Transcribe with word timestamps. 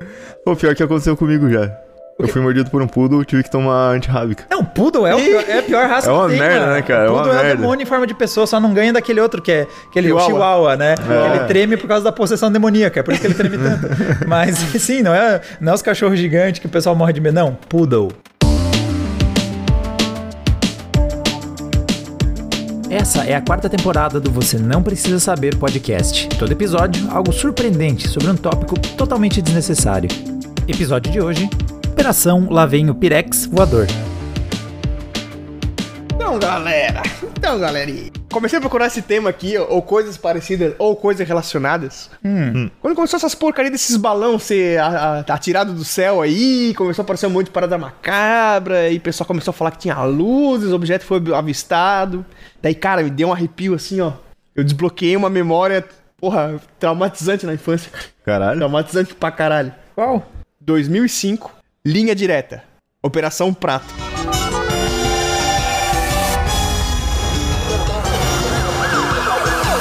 Pô, 0.44 0.56
pior 0.56 0.74
que 0.74 0.82
aconteceu 0.82 1.16
comigo 1.16 1.48
já. 1.50 1.70
Eu 2.18 2.28
fui 2.28 2.42
mordido 2.42 2.68
por 2.70 2.82
um 2.82 2.86
poodle, 2.86 3.24
tive 3.24 3.42
que 3.42 3.50
tomar 3.50 3.92
antirrábica. 3.94 4.44
Não, 4.50 4.62
Poodle 4.62 5.06
é, 5.06 5.14
o 5.14 5.18
pior, 5.18 5.44
é 5.48 5.58
a 5.58 5.62
pior 5.62 5.88
raça 5.88 6.10
É 6.10 6.12
uma 6.12 6.24
que 6.24 6.30
tem, 6.32 6.38
merda, 6.38 6.60
mano. 6.60 6.72
né, 6.74 6.82
cara? 6.82 7.04
É 7.04 7.08
uma 7.08 7.14
Poodle 7.22 7.32
é 7.32 7.40
o 7.40 7.42
merda. 7.44 7.56
demônio 7.62 7.82
em 7.82 7.86
forma 7.86 8.06
de 8.06 8.12
pessoa, 8.14 8.46
só 8.46 8.60
não 8.60 8.74
ganha 8.74 8.92
daquele 8.92 9.22
outro 9.22 9.40
que 9.40 9.50
é 9.50 9.66
aquele 9.88 10.08
Chihuahua. 10.08 10.26
chihuahua, 10.30 10.76
né? 10.76 10.94
É. 10.98 11.36
Ele 11.36 11.44
treme 11.46 11.78
por 11.78 11.88
causa 11.88 12.04
da 12.04 12.12
possessão 12.12 12.52
demoníaca, 12.52 13.00
é 13.00 13.02
por 13.02 13.12
isso 13.12 13.22
que 13.22 13.26
ele 13.26 13.32
treme 13.34 13.56
tanto. 13.56 13.88
Mas, 14.28 14.58
sim, 14.82 15.00
não 15.02 15.14
é, 15.14 15.40
não 15.62 15.72
é 15.72 15.74
os 15.74 15.80
cachorros 15.80 16.18
gigantes 16.18 16.58
que 16.60 16.66
o 16.66 16.68
pessoal 16.70 16.94
morre 16.94 17.14
de 17.14 17.22
medo, 17.22 17.36
não. 17.36 17.54
Poodle. 17.70 18.12
Essa 22.90 23.22
é 23.22 23.36
a 23.36 23.40
quarta 23.40 23.70
temporada 23.70 24.18
do 24.18 24.32
Você 24.32 24.58
Não 24.58 24.82
Precisa 24.82 25.20
Saber 25.20 25.56
podcast. 25.56 26.28
Todo 26.30 26.50
episódio, 26.50 27.08
algo 27.08 27.32
surpreendente 27.32 28.08
sobre 28.08 28.28
um 28.28 28.34
tópico 28.34 28.76
totalmente 28.96 29.40
desnecessário. 29.40 30.10
Episódio 30.66 31.12
de 31.12 31.20
hoje: 31.20 31.48
Operação 31.88 32.48
Lá 32.50 32.66
Vem 32.66 32.90
o 32.90 32.94
Pirex 32.96 33.46
Voador. 33.46 33.86
Então, 36.12 36.36
galera. 36.40 37.02
Então, 37.22 37.60
galerinha. 37.60 38.19
Comecei 38.32 38.58
a 38.58 38.60
procurar 38.60 38.86
esse 38.86 39.02
tema 39.02 39.28
aqui, 39.28 39.58
ou 39.58 39.82
coisas 39.82 40.16
parecidas, 40.16 40.74
ou 40.78 40.94
coisas 40.94 41.26
relacionadas. 41.26 42.08
Quando 42.80 42.94
começou 42.94 43.16
essas 43.16 43.34
porcarias 43.34 43.72
desses 43.72 43.96
balões 43.96 44.44
ser 44.44 44.78
atirado 45.28 45.72
do 45.72 45.84
céu 45.84 46.22
aí, 46.22 46.72
começou 46.74 47.02
a 47.02 47.04
aparecer 47.04 47.26
um 47.26 47.30
monte 47.30 47.46
de 47.46 47.52
parada 47.52 47.76
macabra, 47.76 48.88
e 48.88 48.98
o 48.98 49.00
pessoal 49.00 49.26
começou 49.26 49.50
a 49.50 49.54
falar 49.54 49.72
que 49.72 49.78
tinha 49.78 50.00
luzes, 50.04 50.70
o 50.70 50.76
objeto 50.76 51.04
foi 51.04 51.20
avistado. 51.34 52.24
Daí, 52.62 52.74
cara, 52.74 53.02
me 53.02 53.10
deu 53.10 53.28
um 53.28 53.32
arrepio 53.32 53.74
assim, 53.74 54.00
ó. 54.00 54.12
Eu 54.54 54.62
desbloqueei 54.62 55.16
uma 55.16 55.28
memória, 55.28 55.84
porra, 56.16 56.60
traumatizante 56.78 57.44
na 57.44 57.54
infância. 57.54 57.90
Caralho. 58.24 58.58
Traumatizante 58.58 59.12
pra 59.14 59.32
caralho. 59.32 59.74
Qual? 59.94 60.24
2005, 60.60 61.50
linha 61.84 62.14
direta. 62.14 62.62
Operação 63.02 63.52
Prato. 63.52 63.92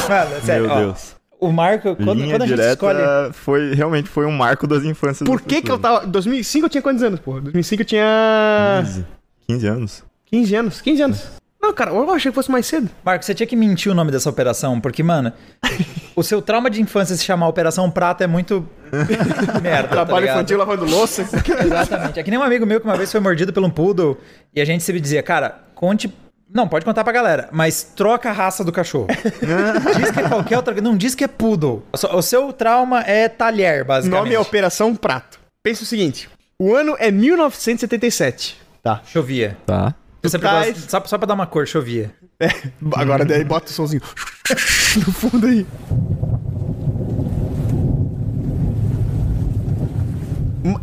Mano, 0.09 0.41
sério, 0.43 0.65
Meu 0.67 0.75
ó, 0.75 0.79
Deus. 0.79 1.15
O 1.39 1.51
Marco, 1.53 1.95
quando, 1.95 2.15
Linha 2.21 2.33
quando 2.35 2.41
a 2.41 2.47
gente 2.47 2.59
escolhe. 2.59 2.99
foi, 3.31 3.73
realmente 3.73 4.09
foi 4.09 4.25
um 4.25 4.31
marco 4.31 4.67
das 4.67 4.83
infâncias. 4.83 5.25
Por 5.25 5.39
que 5.39 5.61
que 5.61 5.71
eu 5.71 5.79
tava... 5.79 6.05
2005 6.05 6.65
eu 6.65 6.69
tinha 6.69 6.81
quantos 6.81 7.01
anos, 7.01 7.19
porra? 7.21 7.39
2005 7.39 7.81
eu 7.81 7.85
tinha... 7.85 8.81
15. 8.83 9.05
15 9.47 9.67
anos. 9.67 10.03
15 10.25 10.55
anos. 10.55 10.81
15 10.81 11.01
anos. 11.01 11.39
Não, 11.61 11.73
cara, 11.73 11.91
eu 11.91 12.09
achei 12.11 12.31
que 12.31 12.35
fosse 12.35 12.51
mais 12.51 12.65
cedo. 12.65 12.89
Marco, 13.05 13.23
você 13.23 13.33
tinha 13.33 13.47
que 13.47 13.55
mentir 13.55 13.91
o 13.91 13.95
nome 13.95 14.11
dessa 14.11 14.29
operação, 14.29 14.79
porque, 14.81 15.01
mano, 15.03 15.31
o 16.15 16.23
seu 16.23 16.41
trauma 16.41 16.69
de 16.69 16.81
infância 16.81 17.15
se 17.15 17.23
chamar 17.23 17.47
Operação 17.47 17.89
Prata 17.89 18.23
é 18.23 18.27
muito 18.27 18.67
merda. 19.61 19.83
tá 19.89 19.95
Trabalho 19.95 20.19
ligado? 20.21 20.35
infantil 20.37 20.57
lavando 20.57 20.85
louça. 20.85 21.21
Exatamente. 21.21 22.19
É 22.19 22.23
que 22.23 22.29
nem 22.29 22.39
um 22.39 22.43
amigo 22.43 22.65
meu 22.65 22.79
que 22.79 22.85
uma 22.85 22.95
vez 22.97 23.11
foi 23.11 23.19
mordido 23.21 23.51
por 23.53 23.63
um 23.63 23.69
poodle 23.69 24.17
e 24.53 24.59
a 24.61 24.65
gente 24.65 24.83
sempre 24.83 24.99
dizia, 25.01 25.23
cara, 25.23 25.59
conte. 25.75 26.13
Não, 26.51 26.67
pode 26.67 26.83
contar 26.83 27.03
pra 27.03 27.13
galera, 27.13 27.47
mas 27.51 27.83
troca 27.83 28.29
a 28.29 28.31
raça 28.33 28.63
do 28.63 28.71
cachorro. 28.71 29.07
diz 29.97 30.11
que 30.11 30.19
é 30.19 30.27
qualquer 30.27 30.57
outra. 30.57 30.73
Não 30.81 30.97
diz 30.97 31.13
que 31.13 31.23
é 31.23 31.27
poodle. 31.27 31.83
O 31.93 31.97
seu- 31.97 32.15
O 32.15 32.21
seu 32.23 32.51
trauma 32.53 33.01
é 33.01 33.29
talher, 33.29 33.83
o 33.83 33.85
basicamente. 33.85 34.23
nome 34.23 34.35
é 34.35 34.39
Operação 34.39 34.95
Prato. 34.95 35.39
Pensa 35.63 35.83
o 35.83 35.85
seguinte. 35.85 36.27
O 36.59 36.73
ano 36.73 36.95
é 36.99 37.11
1977. 37.11 38.57
Tá. 38.81 39.01
Chovia. 39.05 39.57
Tá. 39.65 39.93
Sempre 40.25 40.39
traz- 40.49 40.73
gosto- 40.73 40.89
só, 40.91 41.03
só 41.05 41.17
pra 41.17 41.27
dar 41.27 41.33
uma 41.35 41.45
cor, 41.47 41.67
chovia. 41.67 42.11
É, 42.39 42.47
agora 42.95 43.23
daí 43.25 43.43
bota 43.43 43.67
o 43.67 43.73
somzinho 43.73 44.01
no 45.05 45.11
fundo 45.13 45.45
aí. 45.45 45.65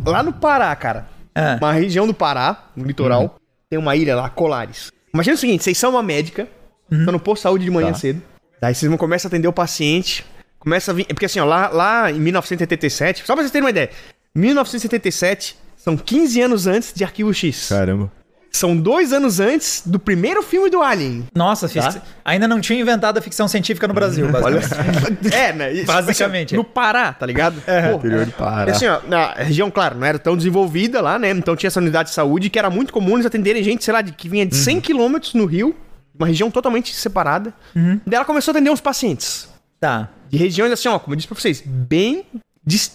Lá 0.05 0.23
no 0.23 0.33
Pará, 0.33 0.75
cara. 0.75 1.05
Ah. 1.35 1.57
Uma 1.61 1.71
região 1.73 2.07
do 2.07 2.13
Pará, 2.13 2.65
no 2.75 2.85
litoral, 2.85 3.35
tem 3.69 3.77
uma 3.77 3.95
ilha 3.95 4.15
lá, 4.15 4.29
Colares. 4.29 4.91
Imagina 5.13 5.35
o 5.35 5.37
seguinte, 5.37 5.63
vocês 5.63 5.77
são 5.77 5.91
uma 5.91 6.03
médica, 6.03 6.47
estão 6.91 7.11
no 7.11 7.19
posto 7.19 7.39
de 7.39 7.43
saúde 7.43 7.65
de 7.65 7.71
manhã 7.71 7.91
Tá. 7.91 7.97
cedo. 7.99 8.21
Daí 8.61 8.73
vocês 8.73 8.89
vão 8.89 8.97
começar 8.97 9.27
a 9.27 9.29
atender 9.29 9.47
o 9.47 9.53
paciente. 9.53 10.25
Começa 10.59 10.91
a 10.91 10.93
vir. 10.93 11.05
é 11.07 11.13
Porque 11.13 11.25
assim, 11.25 11.39
ó, 11.39 11.45
lá, 11.45 11.69
lá 11.69 12.11
em 12.11 12.19
1977, 12.19 13.19
só 13.25 13.33
pra 13.33 13.43
vocês 13.43 13.51
terem 13.51 13.63
uma 13.65 13.69
ideia, 13.69 13.89
1977 14.35 15.55
são 15.77 15.95
15 15.95 16.41
anos 16.41 16.67
antes 16.67 16.93
de 16.93 17.03
Arquivo 17.03 17.33
X. 17.33 17.69
Caramba. 17.69 18.11
São 18.57 18.75
dois 18.75 19.13
anos 19.13 19.39
antes 19.39 19.83
do 19.85 19.99
primeiro 19.99 20.41
filme 20.41 20.69
do 20.69 20.81
Alien. 20.81 21.27
Nossa, 21.35 21.67
fiz- 21.69 21.85
Tá. 21.95 22.01
ainda 22.25 22.47
não 22.47 22.59
tinha 22.59 22.79
inventado 22.79 23.17
a 23.17 23.21
ficção 23.21 23.47
científica 23.47 23.87
no 23.87 23.93
Brasil, 23.93 24.25
Olha, 24.25 24.59
basicamente. 24.59 25.29
é, 25.33 25.53
né? 25.53 25.73
Isso, 25.73 25.85
Basicamente. 25.85 26.47
assim, 26.47 26.55
no 26.57 26.63
Pará, 26.63 27.13
tá 27.13 27.25
ligado? 27.25 27.61
Pô, 27.61 27.97
Interior 27.97 28.25
de 28.25 28.31
Pará. 28.31 28.71
assim, 28.71 28.87
ó, 28.87 28.99
na 29.07 29.33
região, 29.33 29.69
claro, 29.69 29.97
não 29.97 30.05
era 30.05 30.17
tão 30.17 30.35
desenvolvida 30.35 30.99
lá, 31.01 31.19
né? 31.19 31.29
Então 31.31 31.55
tinha 31.55 31.67
essa 31.67 31.79
unidade 31.79 32.09
de 32.09 32.15
saúde 32.15 32.49
que 32.49 32.57
era 32.57 32.69
muito 32.69 32.91
comum 32.91 33.13
eles 33.13 33.25
atenderem 33.25 33.63
gente, 33.63 33.83
sei 33.83 33.93
lá, 33.93 34.01
de, 34.01 34.11
que 34.11 34.27
vinha 34.27 34.45
de 34.45 34.55
100 34.55 34.81
quilômetros 34.81 35.33
no 35.35 35.45
Rio, 35.45 35.75
uma 36.17 36.25
região 36.25 36.49
totalmente 36.49 36.95
separada. 36.95 37.53
Daí 37.75 38.15
ela 38.15 38.25
começou 38.25 38.51
a 38.51 38.53
atender 38.53 38.71
uns 38.71 38.81
pacientes 38.81 39.47
Tá. 39.79 40.09
de 40.29 40.37
regiões, 40.37 40.71
assim, 40.71 40.87
ó, 40.87 40.97
como 40.97 41.13
eu 41.13 41.15
disse 41.17 41.27
pra 41.27 41.39
vocês, 41.39 41.61
bem, 41.63 42.25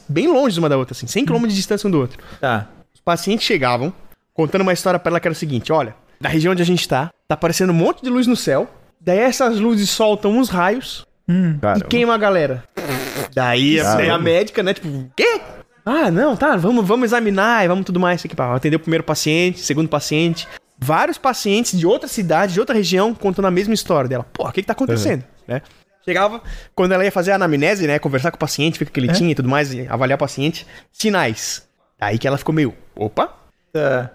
bem 0.09 0.27
longe 0.27 0.59
uma 0.59 0.69
da 0.69 0.77
outra, 0.77 0.93
assim, 0.93 1.07
100 1.07 1.25
quilômetros 1.25 1.55
de 1.55 1.61
distância 1.61 1.87
um 1.87 1.91
do 1.91 2.01
outro. 2.01 2.19
Tá. 2.41 2.67
Os 2.93 3.01
pacientes 3.01 3.47
chegavam 3.47 3.93
contando 4.35 4.63
uma 4.63 4.73
história 4.73 4.99
pra 4.99 5.11
ela 5.11 5.21
que 5.21 5.29
era 5.29 5.33
o 5.33 5.37
seguinte: 5.37 5.73
olha, 5.73 5.95
da 6.21 6.29
região 6.29 6.53
onde 6.53 6.63
a 6.63 6.67
gente 6.67 6.89
tá, 6.89 7.11
tá 7.29 7.35
aparecendo 7.35 7.71
um 7.71 7.75
monte 7.75 8.03
de 8.03 8.11
luz 8.11 8.27
no 8.27 8.37
céu. 8.37 8.69
Daí 9.01 9.19
essas 9.19 9.59
luzes 9.59 9.91
soltam 9.91 10.31
uns 10.39 10.49
raios 10.49 11.05
e 11.29 11.59
Caramba. 11.61 11.85
queima 11.87 12.15
a 12.15 12.19
galera. 12.19 12.63
Daí, 13.35 13.81
a- 13.81 14.15
a 14.15 14.19
médica, 14.19 14.63
né, 14.63 14.75
tipo, 14.75 15.11
quê? 15.17 15.41
Ah, 15.85 16.11
não, 16.11 16.37
tá, 16.37 16.57
vamos, 16.57 16.87
vamos 16.87 17.07
examinar 17.07 17.65
e 17.65 17.69
vamos 17.69 17.85
tudo 17.85 17.99
mais. 17.99 18.25
Aqui, 18.25 18.37
pá. 18.37 18.55
Atender 18.55 18.77
o 18.77 18.81
primeiro 18.81 19.03
paciente, 19.03 19.59
segundo 19.61 19.89
paciente. 19.89 20.47
Vários 20.79 21.19
pacientes 21.19 21.77
de 21.79 21.87
outra 21.87 22.09
cidade, 22.09 22.53
de 22.55 22.61
outra 22.61 22.75
região, 22.77 23.13
contando 23.15 23.47
a 23.47 23.51
mesma 23.51 23.75
história 23.75 24.09
dela. 24.09 24.25
Pô, 24.33 24.47
o 24.49 24.53
que 24.53 24.61
que 24.63 24.67
tá 24.67 24.73
acontecendo, 24.73 25.25
né? 25.47 25.63
Chegava, 26.05 26.41
quando 26.75 26.93
ela 26.93 27.05
ia 27.05 27.13
fazer 27.13 27.31
a 27.33 27.37
anamnese, 27.37 27.87
né, 27.87 27.99
conversar 27.99 28.31
com 28.33 28.37
o 28.37 28.39
paciente, 28.41 28.79
ver 28.79 28.87
o 28.87 28.91
que 28.91 28.99
ele 28.99 29.13
tinha 29.13 29.31
e 29.31 29.35
tudo 29.35 29.49
mais, 29.49 29.73
e 29.73 29.87
avaliar 29.89 30.17
o 30.17 30.19
paciente, 30.19 30.67
sinais. 30.93 31.69
Aí 32.01 32.19
que 32.19 32.27
ela 32.27 32.37
ficou 32.39 32.53
meio, 32.55 32.75
opa. 32.97 33.33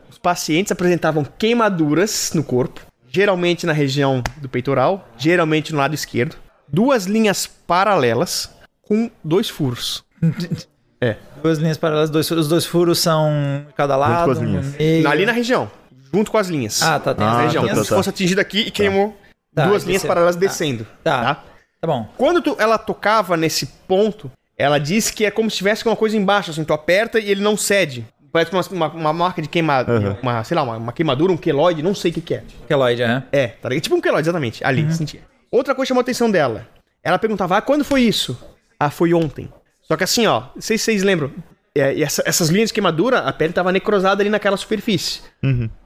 Os 0.10 0.18
pacientes 0.18 0.72
apresentavam 0.72 1.26
queimaduras 1.38 2.32
no 2.34 2.44
corpo, 2.44 2.82
geralmente 3.08 3.66
na 3.66 3.74
região 3.74 4.24
do 4.38 4.48
peitoral, 4.48 5.08
geralmente 5.18 5.72
no 5.72 5.80
lado 5.80 5.96
esquerdo, 5.96 6.36
duas 6.68 7.06
linhas 7.06 7.48
paralelas 7.48 8.52
com 8.82 9.10
dois 9.24 9.50
furos. 9.50 10.04
É. 11.00 11.16
Duas 11.44 11.60
linhas 11.60 11.78
paralelas, 11.78 12.10
dois 12.10 12.28
furos. 12.28 12.46
Os 12.46 12.50
dois 12.50 12.66
furos 12.66 12.98
são 12.98 13.64
de 13.68 13.74
cada 13.76 13.96
lado. 13.96 14.26
com 14.26 14.32
as 14.32 14.40
linhas. 14.40 14.66
meio. 14.76 15.08
Ali 15.08 15.28
na 15.28 15.32
região, 15.32 15.70
junto 16.12 16.32
com 16.32 16.40
as 16.40 16.48
linhas. 16.48 16.82
Ah, 16.82 17.00
tá. 17.00 17.14
Tem 17.14 17.24
Ah, 17.24 17.30
as 17.30 17.38
na 17.38 17.44
região, 17.44 17.62
linhas. 17.62 17.76
como 17.78 17.86
se 17.86 17.94
fosse 17.94 18.10
atingido 18.10 18.42
aqui 18.42 18.62
e 18.62 18.72
queimou 18.72 19.16
Tá, 19.54 19.68
duas 19.68 19.84
e 19.84 19.86
linhas 19.86 20.02
desceu. 20.02 20.08
paralelas 20.08 20.36
Tá. 20.36 20.40
descendo. 20.40 20.88
Tá. 21.04 21.36
Tá 21.80 21.86
bom. 21.88 22.10
Quando 22.18 22.42
tu- 22.42 22.56
ela 22.58 22.80
tocava 22.80 23.38
nesse 23.38 23.68
ponto, 23.88 24.32
ela 24.58 24.80
disse 24.80 25.14
que 25.14 25.24
é 25.24 25.30
como 25.30 25.52
se 25.52 25.58
tivesse 25.58 25.86
uma 25.86 25.96
coisa 25.96 26.18
embaixo, 26.18 26.50
assim, 26.50 26.64
tu 26.64 26.74
aperta 26.74 27.20
e 27.20 27.30
ele 27.30 27.42
não 27.44 27.56
cede. 27.56 28.04
Parece 28.46 28.72
uma, 28.74 28.88
uma, 28.88 28.94
uma 28.96 29.14
marca 29.14 29.42
de 29.42 29.48
queimada, 29.50 29.92
Uhum. 29.94 30.16
uma, 30.22 30.44
sei 30.44 30.56
lá, 30.56 30.64
uma, 30.64 30.78
uma 30.78 30.94
queimadura, 30.94 31.32
um 31.32 31.38
queloide, 31.38 31.82
não 31.82 31.96
sei 31.96 32.12
o 32.12 32.14
que 32.14 32.22
que 32.22 32.34
é. 32.36 32.44
Keloid, 32.68 33.02
é. 33.02 33.24
É, 33.32 33.48
tá 33.48 33.70
ligado? 33.70 33.84
Tipo 33.84 33.96
um 33.96 34.02
queloide, 34.02 34.26
exatamente. 34.28 34.64
Ali, 34.64 34.92
sentia. 34.94 35.22
Outra 35.52 35.74
coisa 35.74 35.88
chamou 35.90 36.02
a 36.02 36.04
atenção 36.04 36.30
dela. 36.30 36.68
Ela 37.04 37.18
perguntava, 37.18 37.58
ah, 37.58 37.62
quando 37.62 37.84
foi 37.86 38.02
isso? 38.02 38.38
Ah, 38.80 38.90
foi 38.90 39.14
ontem. 39.14 39.50
Só 39.84 39.96
que 39.96 40.04
assim, 40.04 40.28
ó, 40.28 40.44
não 40.56 40.62
sei 40.62 40.78
se 40.78 40.84
vocês 40.86 41.04
lembram. 41.04 41.32
é, 41.76 41.94
e 41.94 42.04
essa- 42.04 42.24
essas 42.26 42.50
linhas 42.50 42.70
de 42.70 42.74
queimadura, 42.74 43.20
a 43.20 43.32
pele 43.32 43.54
tava 43.54 43.72
necrosada 43.72 44.22
ali 44.24 44.30
naquela 44.32 44.58
superfície. 44.58 45.22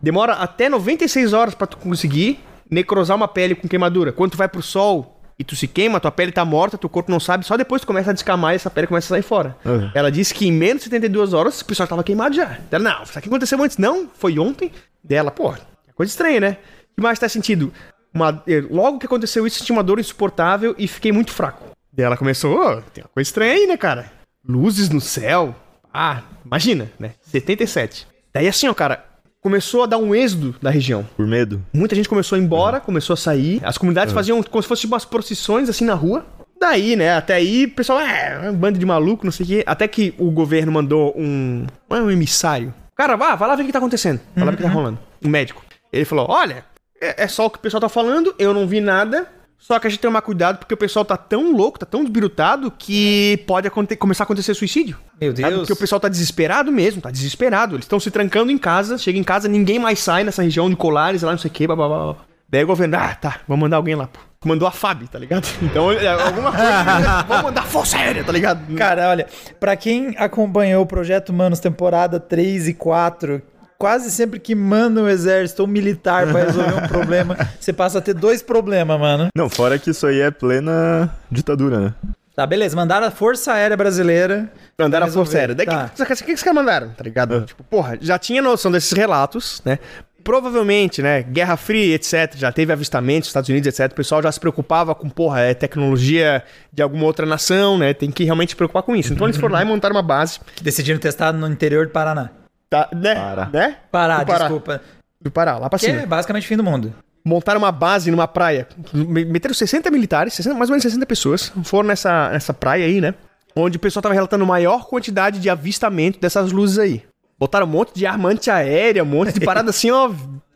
Demora 0.01 0.33
até 0.33 0.69
96 0.69 1.33
horas 1.33 1.53
pra 1.53 1.68
tu 1.68 1.78
conseguir 1.78 2.39
necrosar 2.69 3.16
uma 3.18 3.28
pele 3.28 3.53
com 3.56 3.68
queimadura. 3.68 4.12
Quando 4.13 4.31
tu 4.31 4.38
vai 4.38 4.47
pro 4.47 4.62
sol 4.62 5.20
e 5.41 5.44
tu 5.44 5.56
se 5.56 5.68
queima, 5.68 6.00
tua 6.00 6.12
pele 6.12 6.31
tá 6.31 6.46
morta, 6.46 6.78
teu 6.78 6.88
corpo 6.88 7.12
não 7.12 7.19
sabe, 7.19 7.44
só 7.44 7.57
depois 7.57 7.81
tu 7.81 7.88
começa 7.88 8.12
a 8.12 8.13
descamar 8.13 8.53
e 8.53 8.57
essa 8.57 8.69
pele 8.69 8.85
começa 8.85 9.07
a 9.07 9.18
sair 9.18 9.24
fora. 9.24 9.57
Uhum. 9.66 9.90
Ela 9.96 10.12
disse 10.12 10.35
que 10.35 10.47
em 10.47 10.52
menos 10.52 10.84
de 10.84 10.90
72 10.90 11.34
horas 11.34 11.59
o 11.59 11.66
pessoal 11.66 11.88
tava 11.88 12.04
queimado 12.04 12.36
já. 12.36 12.60
Ela, 12.69 12.83
não, 12.83 13.01
isso 13.01 13.18
aqui 13.18 13.27
aconteceu 13.27 13.62
antes. 13.62 13.77
Não, 13.77 14.07
foi 14.13 14.38
ontem. 14.38 14.71
Dela, 15.04 15.31
pô, 15.31 15.51
coisa 15.95 16.12
estranha, 16.12 16.39
né? 16.39 16.57
O 16.92 16.95
que 16.95 17.01
mais 17.01 17.18
tá 17.18 17.27
sentido? 17.27 17.74
Uma, 18.13 18.44
eh, 18.48 18.63
logo 18.69 19.00
que 19.00 19.07
aconteceu 19.07 19.48
isso, 19.48 19.57
senti 19.57 19.71
uma 19.71 19.81
dor 19.81 20.00
insuportável 20.00 20.75
e 20.77 20.88
fiquei 20.88 21.12
muito 21.12 21.31
fraco. 21.31 21.71
Daí 21.92 22.06
ela 22.06 22.15
começou, 22.15 22.56
ô, 22.56 22.81
tem 22.94 23.04
uma 23.04 23.10
coisa 23.10 23.27
estranha 23.27 23.54
aí, 23.54 23.65
né, 23.65 23.77
cara? 23.77 24.12
Luzes 24.48 24.89
no 24.89 25.01
céu. 25.01 25.56
Ah, 25.92 26.21
imagina, 26.45 26.92
né? 27.00 27.13
77. 27.24 28.07
Daí 28.31 28.48
assim, 28.48 28.68
ó, 28.68 28.75
cara, 28.75 29.04
começou 29.41 29.83
a 29.83 29.85
dar 29.88 29.97
um 29.97 30.13
êxodo 30.13 30.55
da 30.61 30.69
região. 30.69 31.05
Por 31.17 31.25
medo? 31.25 31.61
Muita 31.73 31.95
gente 31.95 32.07
começou 32.07 32.35
a 32.35 32.39
ir 32.39 32.43
embora, 32.43 32.79
começou 32.79 33.15
a 33.15 33.17
sair. 33.17 33.59
As 33.63 33.77
comunidades 33.77 34.13
faziam 34.13 34.41
como 34.43 34.61
se 34.61 34.69
fossem 34.69 34.89
umas 34.89 35.03
procissões 35.03 35.67
assim 35.67 35.83
na 35.83 35.95
rua. 35.95 36.25
Daí, 36.59 36.95
né, 36.95 37.15
até 37.15 37.33
aí, 37.33 37.65
o 37.65 37.71
pessoal, 37.71 37.99
é, 37.99 38.47
um 38.47 38.53
bando 38.53 38.77
de 38.77 38.85
maluco, 38.85 39.25
não 39.25 39.31
sei 39.31 39.43
o 39.43 39.49
quê. 39.49 39.63
Até 39.65 39.88
que 39.88 40.13
o 40.19 40.29
governo 40.29 40.71
mandou 40.71 41.11
um. 41.17 41.65
Não 41.89 41.97
é 41.97 42.01
um 42.01 42.11
emissário. 42.11 42.71
Cara, 42.95 43.15
vá, 43.15 43.35
vai 43.35 43.49
lá 43.49 43.55
ver 43.55 43.63
o 43.63 43.65
que 43.65 43.71
tá 43.71 43.79
acontecendo. 43.79 44.19
Vai 44.35 44.45
lá 44.45 44.51
ver 44.51 44.55
o 44.55 44.57
que 44.57 44.63
tá 44.63 44.69
rolando. 44.69 44.99
Um 45.25 45.29
médico. 45.29 45.63
Ele 45.91 46.05
falou: 46.05 46.27
olha, 46.29 46.63
é, 47.01 47.23
é 47.23 47.27
só 47.27 47.47
o 47.47 47.49
que 47.49 47.57
o 47.57 47.61
pessoal 47.61 47.81
tá 47.81 47.89
falando, 47.89 48.35
eu 48.38 48.53
não 48.53 48.67
vi 48.67 48.79
nada. 48.79 49.27
Só 49.62 49.78
que 49.80 49.86
a 49.86 49.90
gente 49.92 50.00
tem 50.00 50.10
que 50.10 50.12
tomar 50.12 50.24
cuidado 50.24 50.58
porque 50.58 50.74
o 50.74 50.78
pessoal 50.78 51.06
tá 51.06 51.16
tão 51.16 51.56
louco, 51.56 51.78
tá 51.78 51.86
tão 51.86 52.04
desbirutado 52.04 52.72
que 52.72 53.44
pode 53.46 53.69
começar 53.69 54.24
a 54.24 54.25
acontecer 54.25 54.56
suicídio. 54.56 54.98
Meu 55.22 55.36
Sabe? 55.36 55.50
Deus. 55.50 55.60
Porque 55.60 55.74
o 55.74 55.75
pessoal 55.75 56.00
tá 56.00 56.10
desesperado 56.10 56.72
mesmo, 56.72 57.00
tá 57.00 57.12
desesperado. 57.12 57.75
Eles 57.75 57.86
estão 57.86 58.00
se 58.00 58.10
trancando 58.10 58.52
em 58.52 58.58
casa, 58.58 58.98
chega 58.98 59.19
em 59.19 59.24
casa, 59.24 59.48
ninguém 59.48 59.78
mais 59.78 60.00
sai 60.00 60.24
nessa 60.24 60.42
região 60.42 60.68
de 60.68 60.75
Colares, 60.75 61.22
lá 61.22 61.31
não 61.31 61.38
sei 61.38 61.52
o 61.52 61.54
que, 61.54 61.68
blá, 61.68 61.75
blá, 61.75 61.88
blá. 61.88 62.16
Daí 62.50 62.63
o 62.63 62.68
governo, 62.68 62.98
ah, 62.98 63.13
tá, 63.13 63.42
vamos 63.48 63.62
mandar 63.62 63.78
alguém 63.78 63.94
lá, 63.94 64.08
pô. 64.08 64.19
Mandou 64.44 64.68
a 64.68 64.72
FAB, 64.72 65.04
tá 65.04 65.19
ligado? 65.19 65.48
Então, 65.62 65.92
é, 65.92 66.08
alguma 66.08 66.52
coisa, 66.52 67.22
vamos 67.30 67.44
mandar 67.44 67.62
força 67.62 67.98
aérea, 67.98 68.24
tá 68.24 68.31
ligado? 68.31 68.75
Cara, 68.75 69.10
olha, 69.10 69.28
pra 69.60 69.75
quem 69.75 70.16
acompanhou 70.18 70.81
o 70.81 70.88
Projeto 70.88 71.31
Manos 71.31 71.60
temporada 71.60 72.19
3 72.19 72.69
e 72.69 72.74
4, 72.74 73.40
quase 73.81 74.12
sempre 74.12 74.39
que 74.39 74.54
manda 74.54 75.01
um 75.01 75.10
exército 75.10 75.63
ou 75.63 75.68
militar 75.68 76.28
pra 76.31 76.44
resolver 76.44 76.75
um 76.83 76.86
problema, 76.88 77.36
você 77.60 77.74
passa 77.74 77.98
a 77.98 78.01
ter 78.01 78.13
dois 78.13 78.44
problemas, 78.44 79.00
mano. 79.00 79.28
Não, 79.36 79.50
fora 79.50 79.80
que 79.80 79.89
isso 79.89 80.06
aí 80.06 80.19
é 80.22 80.30
plena 80.30 81.10
ditadura, 81.31 81.80
né? 81.80 81.94
Tá, 82.36 82.45
beleza, 82.45 82.75
mandaram 82.75 83.07
a 83.07 83.12
Força 83.12 83.54
Aérea 83.54 83.75
Brasileira. 83.75 84.51
Mandaram 84.80 85.07
a 85.07 85.10
força 85.10 85.38
aérea. 85.38 85.54
Daí, 85.56 85.66
Tá. 85.66 85.92
o 85.94 86.06
que, 86.06 86.16
que, 86.16 86.24
que 86.24 86.33
os 86.33 86.42
caras 86.44 86.56
mandaram, 86.56 86.89
tá 86.89 87.04
ligado? 87.04 87.42
Tipo, 87.42 87.63
porra, 87.63 87.98
já 88.00 88.18
tinha 88.18 88.42
noção 88.42 88.72
desses 88.72 88.92
relatos, 88.94 89.62
né? 89.66 89.80
Provavelmente, 90.24 91.01
né, 91.01 91.24
Guerra 91.24 91.57
Fria, 91.57 91.95
etc., 91.95 92.36
já 92.36 92.51
teve 92.51 92.72
avistamentos, 92.72 93.27
Estados 93.30 93.50
Unidos, 93.50 93.68
etc., 93.68 93.92
o 93.92 93.95
pessoal 93.95 94.22
já 94.22 94.31
se 94.31 94.39
preocupava 94.39 94.94
com, 94.94 95.10
porra, 95.10 95.42
é 95.42 95.54
tecnologia 95.56 96.44
de 96.72 96.81
alguma 96.81 97.06
outra 97.06 97.25
nação, 97.25 97.77
né, 97.77 97.94
tem 97.94 98.12
que 98.12 98.24
realmente 98.24 98.50
se 98.51 98.56
preocupar 98.56 98.84
com 98.84 98.95
isso. 98.95 99.12
Então 99.13 99.25
eles 99.27 99.38
foram 99.38 99.54
lá 99.56 99.62
e 99.63 99.66
montaram 99.66 99.95
uma 99.95 100.04
base, 100.04 100.39
Que 100.56 100.63
decidiram 100.63 101.00
testar 101.00 101.34
no 101.34 101.48
interior 101.48 101.88
do 101.88 101.92
Paraná. 101.92 102.30
Tá, 102.71 102.89
né, 102.95 103.13
Pará. 103.15 103.50
né? 103.53 103.75
Pará, 103.91 104.19
Do 104.19 104.25
Pará. 104.25 104.39
desculpa. 104.45 104.81
Do 105.21 105.29
Pará, 105.29 105.57
lá 105.59 105.69
pra 105.69 105.77
Que 105.77 105.85
cima. 105.85 106.01
é 106.01 106.06
basicamente 106.07 106.47
fim 106.47 106.57
do 106.57 106.63
mundo. 106.63 106.91
montaram 107.23 107.59
uma 107.59 107.71
base 107.71 108.09
numa 108.09 108.27
praia. 108.27 108.68
Me- 108.91 109.23
Meteram 109.25 109.53
60 109.53 109.91
militares, 109.91 110.33
60, 110.33 110.56
mais 110.57 110.69
ou 110.69 110.73
menos 110.73 110.81
60 110.81 111.06
pessoas. 111.06 111.51
Foram 111.63 111.89
nessa, 111.89 112.29
nessa 112.31 112.51
praia 112.53 112.85
aí, 112.85 113.00
né? 113.00 113.13
Onde 113.56 113.77
o 113.77 113.79
pessoal 113.79 114.01
tava 114.01 114.15
relatando 114.15 114.44
maior 114.47 114.88
quantidade 114.88 115.39
de 115.39 115.47
avistamento 115.50 116.19
dessas 116.19 116.51
luzes 116.51 116.79
aí. 116.79 117.03
Botaram 117.38 117.68
um 117.68 117.69
monte 117.69 117.94
de 117.94 118.06
arma 118.07 118.29
antiaérea, 118.29 119.03
um 119.03 119.07
monte 119.07 119.33
de 119.33 119.45
parada 119.45 119.69
assim, 119.71 119.91
ó, 119.91 120.09